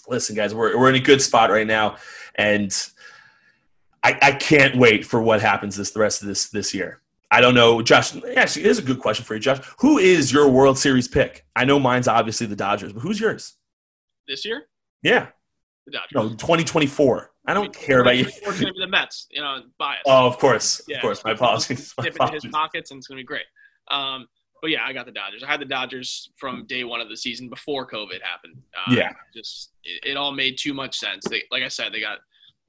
listen, 0.09 0.37
guys, 0.37 0.55
we're, 0.55 0.79
we're 0.79 0.89
in 0.89 0.97
a 0.97 1.01
good 1.01 1.23
spot 1.23 1.51
right 1.51 1.67
now. 1.67 1.97
And 2.35 2.73
I, 4.07 4.19
I 4.23 4.33
can't 4.33 4.77
wait 4.77 5.05
for 5.05 5.21
what 5.21 5.41
happens 5.41 5.75
this 5.75 5.91
the 5.91 5.99
rest 5.99 6.23
of 6.23 6.29
this 6.29 6.49
this 6.51 6.73
year. 6.73 7.03
I 7.29 7.41
don't 7.41 7.55
know, 7.57 7.83
Josh. 7.83 8.15
Actually, 8.37 8.63
here's 8.63 8.79
a 8.79 8.83
good 8.83 9.01
question 9.01 9.25
for 9.25 9.35
you, 9.35 9.41
Josh. 9.41 9.59
Who 9.81 9.99
is 9.99 10.33
your 10.33 10.49
World 10.49 10.79
Series 10.79 11.09
pick? 11.09 11.45
I 11.57 11.65
know 11.65 11.81
mine's 11.81 12.07
obviously 12.07 12.47
the 12.47 12.55
Dodgers, 12.55 12.93
but 12.93 13.01
who's 13.01 13.19
yours? 13.19 13.55
This 14.29 14.45
year? 14.45 14.69
Yeah. 15.03 15.27
The 15.87 15.93
Dodgers. 15.93 16.15
No, 16.15 16.29
2024. 16.29 17.33
I 17.49 17.55
don't 17.55 17.63
I 17.63 17.67
mean, 17.67 17.73
care 17.73 18.01
about 18.01 18.17
you. 18.17 18.27
It's 18.27 18.41
going 18.41 18.57
to 18.59 18.73
be 18.75 18.79
the 18.79 18.87
Mets. 18.87 19.27
You 19.33 19.41
know, 19.41 19.63
bias. 19.77 20.03
Oh, 20.07 20.29
of 20.29 20.39
course, 20.39 20.81
yeah. 20.87 20.99
of 20.99 21.03
course. 21.03 21.25
My 21.25 21.33
apologies. 21.33 21.93
My 21.99 22.05
dip 22.05 22.15
apologies. 22.15 22.45
into 22.45 22.47
his 22.47 22.53
pockets, 22.53 22.91
and 22.93 22.99
it's 22.99 23.09
going 23.09 23.19
to 23.19 23.23
be 23.23 23.27
great. 23.27 23.47
Um, 23.89 24.29
but 24.63 24.71
yeah, 24.71 24.85
I 24.85 24.93
got 24.93 25.07
the 25.07 25.13
Dodgers. 25.13 25.43
I 25.43 25.49
had 25.49 25.61
the 25.61 25.67
Dodgers 25.67 26.31
from 26.37 26.65
day 26.67 26.85
one 26.85 27.01
of 27.01 27.09
the 27.09 27.17
season 27.17 27.49
before 27.49 27.89
COVID 27.89 28.23
happened. 28.23 28.63
Uh, 28.77 28.95
yeah, 28.95 29.13
just 29.35 29.73
it, 29.83 30.11
it, 30.11 30.17
all 30.17 30.31
made 30.31 30.59
too 30.59 30.75
much 30.75 30.97
sense. 30.97 31.25
They, 31.29 31.43
like 31.51 31.65
I 31.65 31.69
said, 31.69 31.93
they 31.93 32.01
got 32.01 32.19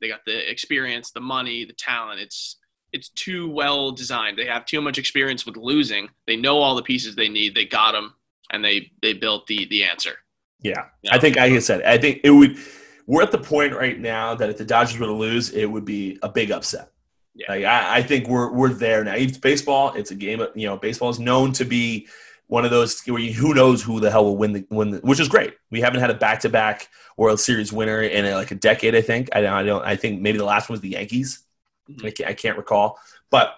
they 0.01 0.07
got 0.07 0.21
the 0.25 0.49
experience, 0.49 1.11
the 1.11 1.19
money, 1.19 1.65
the 1.65 1.73
talent. 1.73 2.19
It's 2.19 2.57
it's 2.93 3.09
too 3.09 3.49
well 3.49 3.91
designed. 3.91 4.37
They 4.37 4.45
have 4.45 4.65
too 4.65 4.81
much 4.81 4.97
experience 4.97 5.45
with 5.45 5.57
losing. 5.57 6.09
They 6.25 6.35
know 6.35 6.59
all 6.59 6.75
the 6.75 6.83
pieces 6.83 7.15
they 7.15 7.29
need. 7.29 7.55
They 7.55 7.65
got 7.65 7.91
them, 7.91 8.13
and 8.51 8.63
they 8.63 8.91
they 9.01 9.13
built 9.13 9.47
the 9.47 9.65
the 9.65 9.83
answer. 9.83 10.13
Yeah, 10.61 10.85
you 11.01 11.11
know? 11.11 11.17
I 11.17 11.19
think 11.19 11.35
like 11.35 11.51
I 11.51 11.59
said, 11.59 11.81
I 11.83 11.97
think 11.97 12.21
it 12.23 12.31
would. 12.31 12.57
We're 13.05 13.23
at 13.23 13.31
the 13.31 13.37
point 13.37 13.73
right 13.73 13.97
now 13.97 14.35
that 14.35 14.49
if 14.49 14.57
the 14.57 14.65
Dodgers 14.65 14.99
were 14.99 15.05
to 15.05 15.13
lose, 15.13 15.51
it 15.51 15.65
would 15.65 15.85
be 15.85 16.19
a 16.21 16.29
big 16.29 16.51
upset. 16.51 16.91
Yeah. 17.35 17.45
Like, 17.49 17.63
I, 17.63 17.97
I, 17.97 18.03
think 18.03 18.27
we're 18.27 18.51
we're 18.51 18.73
there 18.73 19.03
now. 19.03 19.13
It's 19.13 19.37
baseball. 19.37 19.93
It's 19.93 20.11
a 20.11 20.15
game. 20.15 20.41
Of, 20.41 20.49
you 20.55 20.67
know, 20.67 20.75
baseball 20.75 21.09
is 21.09 21.19
known 21.19 21.53
to 21.53 21.65
be 21.65 22.07
one 22.47 22.63
of 22.63 22.71
those 22.71 23.01
where 23.05 23.19
you, 23.19 23.33
who 23.33 23.53
knows 23.53 23.83
who 23.83 23.99
the 23.99 24.09
hell 24.09 24.23
will 24.23 24.37
win 24.37 24.53
the 24.53 24.65
win, 24.69 24.91
the, 24.91 24.97
which 24.99 25.19
is 25.19 25.27
great. 25.27 25.53
We 25.69 25.81
haven't 25.81 25.99
had 25.99 26.09
a 26.09 26.15
back 26.15 26.39
to 26.41 26.49
back 26.49 26.89
World 27.17 27.39
Series 27.39 27.73
winner 27.73 28.01
in 28.01 28.25
a, 28.25 28.35
like 28.35 28.51
a 28.51 28.55
decade. 28.55 28.95
I 28.95 29.01
think. 29.01 29.29
I, 29.33 29.45
I, 29.47 29.63
don't. 29.63 29.83
I 29.83 29.95
think 29.95 30.21
maybe 30.21 30.37
the 30.37 30.45
last 30.45 30.69
one 30.69 30.75
was 30.75 30.81
the 30.81 30.89
Yankees. 30.89 31.43
Mm-hmm. 31.89 32.05
I, 32.05 32.11
can't, 32.11 32.29
I 32.29 32.33
can't 32.33 32.57
recall, 32.57 32.99
but 33.29 33.55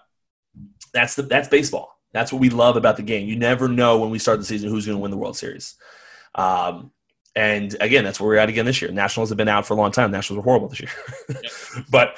that's 0.92 1.16
the 1.16 1.24
that's 1.24 1.48
baseball. 1.48 1.96
That's 2.12 2.34
what 2.34 2.42
we 2.42 2.50
love 2.50 2.76
about 2.76 2.98
the 2.98 3.04
game. 3.04 3.28
You 3.28 3.36
never 3.36 3.68
know 3.68 4.00
when 4.00 4.10
we 4.10 4.18
start 4.18 4.40
the 4.40 4.46
season 4.46 4.70
who's 4.70 4.88
going 4.88 4.98
to 4.98 5.02
win 5.02 5.12
the 5.12 5.18
World 5.18 5.38
Series. 5.38 5.76
Um, 6.34 6.92
and 7.36 7.76
again, 7.80 8.04
that's 8.04 8.20
where 8.20 8.28
we're 8.28 8.38
at 8.38 8.50
again 8.50 8.66
this 8.66 8.82
year. 8.82 8.92
Nationals 8.92 9.30
have 9.30 9.38
been 9.38 9.48
out 9.48 9.68
for 9.68 9.76
a 9.76 9.78
long 9.78 9.92
time. 9.92 10.10
Nationals 10.10 10.42
are 10.42 10.44
horrible 10.44 10.70
this 10.70 10.80
year, 10.80 10.90
but 11.92 12.18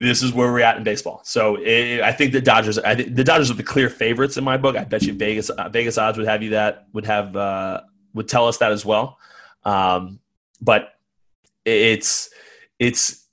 this 0.00 0.22
is 0.22 0.32
where 0.32 0.52
we're 0.52 0.60
at 0.60 0.76
in 0.76 0.84
baseball. 0.84 1.20
So 1.24 1.56
it, 1.56 2.00
I 2.00 2.12
think 2.12 2.32
the 2.32 2.40
Dodgers, 2.40 2.78
I, 2.78 2.94
the 2.94 3.24
Dodgers 3.24 3.50
are 3.50 3.54
the 3.54 3.62
clear 3.62 3.88
favorites 3.88 4.36
in 4.36 4.44
my 4.44 4.56
book. 4.56 4.76
I 4.76 4.84
bet 4.84 5.02
you 5.02 5.14
Vegas, 5.14 5.50
uh, 5.50 5.68
Vegas 5.68 5.98
odds 5.98 6.18
would 6.18 6.26
have 6.26 6.42
you 6.42 6.50
that 6.50 6.86
would 6.92 7.06
have 7.06 7.34
uh, 7.36 7.82
would 8.12 8.28
tell 8.28 8.48
us 8.48 8.58
that 8.58 8.72
as 8.72 8.84
well. 8.84 9.18
Um, 9.64 10.20
but 10.60 10.94
it's 11.64 12.30
it's 12.78 13.26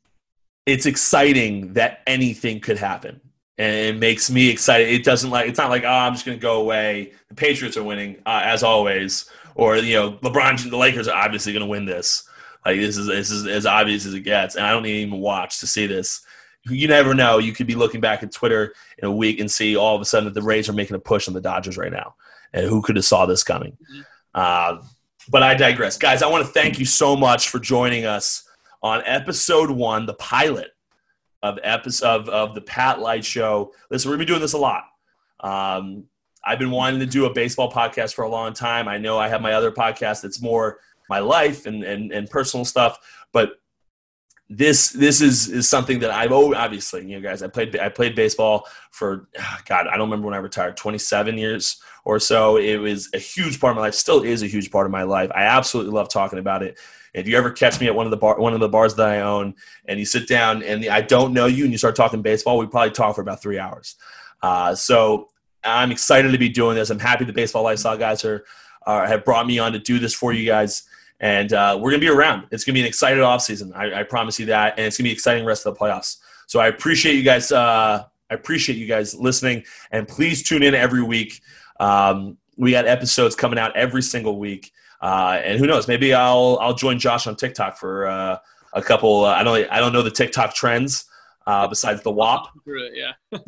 it's 0.66 0.86
exciting 0.86 1.74
that 1.74 2.02
anything 2.06 2.60
could 2.60 2.78
happen, 2.78 3.20
and 3.58 3.76
it 3.76 3.98
makes 3.98 4.30
me 4.30 4.50
excited. 4.50 4.90
It 4.90 5.04
doesn't 5.04 5.30
like 5.30 5.50
it's 5.50 5.58
not 5.58 5.70
like 5.70 5.84
oh 5.84 5.88
I'm 5.88 6.14
just 6.14 6.26
going 6.26 6.38
to 6.38 6.42
go 6.42 6.62
away. 6.62 7.14
The 7.30 7.36
Patriots 7.36 7.76
are 7.78 7.84
winning 7.84 8.18
uh, 8.26 8.42
as 8.44 8.64
always, 8.64 9.30
or 9.56 9.78
you 9.78 9.96
know 9.96 10.12
LeBron, 10.14 10.70
the 10.70 10.78
Lakers 10.78 11.08
are 11.08 11.18
obviously 11.18 11.54
going 11.54 11.62
to 11.62 11.70
win 11.70 11.86
this. 11.86 12.28
Like 12.66 12.78
this 12.78 12.98
is 12.98 13.08
this 13.08 13.32
is 13.32 13.48
as 13.48 13.66
obvious 13.66 14.06
as 14.06 14.14
it 14.14 14.22
gets, 14.22 14.56
and 14.56 14.66
I 14.66 14.72
don't 14.72 14.86
even 14.86 15.20
watch 15.20 15.60
to 15.60 15.68
see 15.68 15.88
this 15.88 16.22
you 16.66 16.88
never 16.88 17.14
know. 17.14 17.38
You 17.38 17.54
could 17.54 17.68
be 17.68 17.76
looking 17.76 18.02
back 18.02 18.24
at 18.24 18.32
Twitter 18.32 18.74
in 18.98 19.08
a 19.08 19.12
week 19.12 19.40
and 19.40 19.50
see 19.50 19.76
all 19.76 19.96
of 19.96 20.02
a 20.02 20.06
sudden 20.06 20.26
that 20.26 20.34
the 20.34 20.42
Rays 20.42 20.70
are 20.70 20.74
making 20.74 20.96
a 20.96 21.00
push 21.00 21.28
on 21.28 21.34
the 21.34 21.42
Dodgers 21.42 21.78
right 21.78 21.92
now. 21.92 22.16
And 22.54 22.68
who 22.68 22.82
could 22.82 22.96
have 22.98 23.06
saw 23.06 23.26
this 23.26 23.44
coming? 23.44 23.78
Uh, 24.36 24.78
but 25.30 25.44
I 25.44 25.54
digress. 25.56 25.98
Guys, 25.98 26.22
I 26.22 26.28
want 26.28 26.46
to 26.46 26.52
thank 26.52 26.80
you 26.80 26.86
so 26.86 27.16
much 27.16 27.50
for 27.50 27.60
joining 27.60 28.06
us 28.06 28.48
on 28.84 29.02
episode 29.06 29.72
one, 29.72 30.06
the 30.06 30.14
pilot 30.16 30.72
of 31.44 31.58
episode 31.64 32.22
of, 32.22 32.30
of 32.30 32.56
the 32.56 32.62
Pat 32.62 33.00
Light 33.00 33.26
Show. 33.26 33.74
Listen, 33.90 34.10
we're 34.10 34.16
gonna 34.16 34.26
be 34.26 34.28
doing 34.28 34.42
this 34.42 34.54
a 34.54 34.58
lot. 34.58 34.84
Um, 35.40 36.06
I've 36.46 36.60
been 36.60 36.72
wanting 36.72 37.00
to 37.00 37.06
do 37.06 37.26
a 37.26 37.34
baseball 37.34 37.72
podcast 37.72 38.14
for 38.14 38.24
a 38.24 38.30
long 38.30 38.54
time. 38.54 38.88
I 38.88 38.98
know 38.98 39.18
I 39.18 39.28
have 39.28 39.42
my 39.42 39.54
other 39.54 39.72
podcast 39.72 40.22
that's 40.22 40.42
more 40.42 40.80
my 41.10 41.20
life 41.20 41.66
and, 41.66 41.84
and, 41.84 42.12
and 42.12 42.30
personal 42.30 42.66
stuff, 42.66 42.98
but 43.32 43.61
this 44.54 44.90
this 44.90 45.22
is 45.22 45.48
is 45.48 45.70
something 45.70 46.00
that 46.00 46.12
I've 46.12 46.34
always, 46.34 46.58
obviously 46.58 47.08
you 47.08 47.16
know 47.16 47.22
guys 47.22 47.42
I 47.42 47.48
played 47.48 47.78
I 47.80 47.88
played 47.88 48.16
baseball 48.16 48.68
for 48.92 49.30
God 49.66 49.88
I 49.88 49.96
don't 49.96 50.10
remember 50.10 50.26
when 50.26 50.34
I 50.36 50.40
retired 50.40 50.76
27 50.76 51.38
years 51.38 51.82
or 52.04 52.20
so. 52.20 52.58
It 52.58 52.78
was 52.78 53.10
a 53.14 53.18
huge 53.18 53.60
part 53.60 53.72
of 53.72 53.78
my 53.78 53.84
life 53.84 53.94
still 53.94 54.24
is 54.24 54.44
a 54.44 54.48
huge 54.48 54.70
part 54.70 54.86
of 54.86 54.92
my 54.92 55.04
life. 55.04 55.32
I 55.34 55.44
absolutely 55.44 55.94
love 55.94 56.10
talking 56.10 56.40
about 56.40 56.64
it. 56.64 56.78
If 57.14 57.28
you 57.28 57.38
ever 57.38 57.52
catch 57.52 57.80
me 57.80 57.88
at 57.88 57.96
one 57.96 58.06
of 58.06 58.12
the 58.12 58.18
bar 58.18 58.40
one 58.40 58.54
of 58.54 58.60
the 58.60 58.68
bars 58.68 58.96
that 58.96 59.08
I 59.08 59.22
own 59.22 59.56
and 59.86 59.98
you 59.98 60.06
sit 60.06 60.28
down 60.28 60.64
and 60.64 60.86
I 60.86 61.00
don't 61.00 61.34
know 61.34 61.46
you 61.46 61.64
and 61.64 61.72
you 61.72 61.78
start 61.78 61.96
talking 61.96 62.22
baseball 62.22 62.58
we 62.58 62.68
probably 62.68 62.92
talk 62.92 63.16
for 63.16 63.22
about 63.22 63.42
three 63.42 63.58
hours. 63.58 63.96
Uh, 64.44 64.76
so 64.76 65.30
I'm 65.64 65.92
excited 65.92 66.32
to 66.32 66.38
be 66.38 66.50
doing 66.50 66.76
this. 66.76 66.90
I'm 66.90 67.00
happy 67.00 67.24
the 67.24 67.32
baseball 67.32 67.64
lifestyle 67.64 67.98
guys 67.98 68.26
are, 68.26 68.44
are 68.86 69.08
have 69.08 69.24
brought 69.24 69.48
me 69.48 69.60
on 69.60 69.72
to 69.72 69.80
do 69.80 69.98
this 69.98 70.14
for 70.14 70.34
you 70.34 70.46
guys 70.46 70.84
and 71.22 71.54
uh, 71.54 71.78
we're 71.80 71.92
going 71.92 72.02
to 72.02 72.06
be 72.06 72.12
around. 72.12 72.48
It's 72.52 72.66
going 72.66 72.74
to 72.74 72.78
be 72.78 72.82
an 72.82 72.88
excited 72.88 73.20
offseason. 73.20 73.74
I, 73.76 74.02
I 74.02 74.04
promise 74.04 74.40
you 74.40 74.48
that. 74.48 74.74
And 74.78 74.88
it's 74.88 74.98
going 74.98 75.06
to 75.06 75.10
be 75.10 75.14
exciting 75.14 75.46
rest 75.46 75.66
of 75.66 75.74
the 75.74 75.80
playoffs. 75.80 76.18
So 76.48 76.60
I 76.60 76.68
appreciate 76.68 77.16
you 77.16 77.24
guys. 77.24 77.52
Uh, 77.52 78.04
I 78.30 78.34
appreciate 78.34 78.78
you 78.78 78.88
guys 78.88 79.14
listening. 79.14 79.64
And 79.92 80.08
please 80.08 80.44
tune 80.44 80.64
in 80.64 80.74
every 80.74 81.04
week. 81.04 81.42
Um, 81.80 82.38
we 82.58 82.72
got 82.72 82.88
episodes 82.88 83.36
coming 83.36 83.60
out 83.60 83.76
every 83.78 84.02
single 84.02 84.40
week. 84.40 84.72
Uh, 85.00 85.40
and 85.44 85.60
who 85.60 85.68
knows? 85.68 85.88
Maybe 85.88 86.14
I'll 86.14 86.58
I'll 86.60 86.74
join 86.74 87.00
Josh 87.00 87.28
on 87.28 87.36
TikTok 87.36 87.78
for 87.78 88.08
uh, 88.08 88.38
a 88.74 88.82
couple. 88.82 89.26
Uh, 89.26 89.34
I 89.34 89.44
don't 89.44 89.72
I 89.72 89.80
don't 89.80 89.94
know 89.94 90.02
the 90.02 90.12
TikTok 90.12 90.56
trends. 90.56 91.06
uh, 91.48 91.68
besides 91.68 92.02
the 92.02 92.12
WAP. 92.12 92.48
Yeah. 92.66 93.14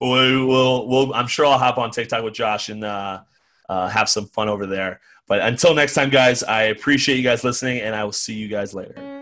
we 0.00 0.44
will. 0.44 0.88
We'll, 0.88 1.14
I'm 1.14 1.26
sure 1.26 1.46
I'll 1.46 1.58
hop 1.58 1.78
on 1.78 1.90
TikTok 1.90 2.24
with 2.24 2.34
Josh 2.34 2.68
and 2.68 2.84
uh, 2.84 3.20
uh, 3.68 3.88
have 3.88 4.08
some 4.08 4.26
fun 4.26 4.48
over 4.48 4.66
there. 4.66 5.00
But 5.28 5.40
until 5.40 5.74
next 5.74 5.94
time, 5.94 6.10
guys, 6.10 6.42
I 6.42 6.64
appreciate 6.64 7.16
you 7.16 7.22
guys 7.22 7.44
listening, 7.44 7.80
and 7.80 7.94
I 7.94 8.02
will 8.02 8.12
see 8.12 8.34
you 8.34 8.48
guys 8.48 8.74
later. 8.74 9.17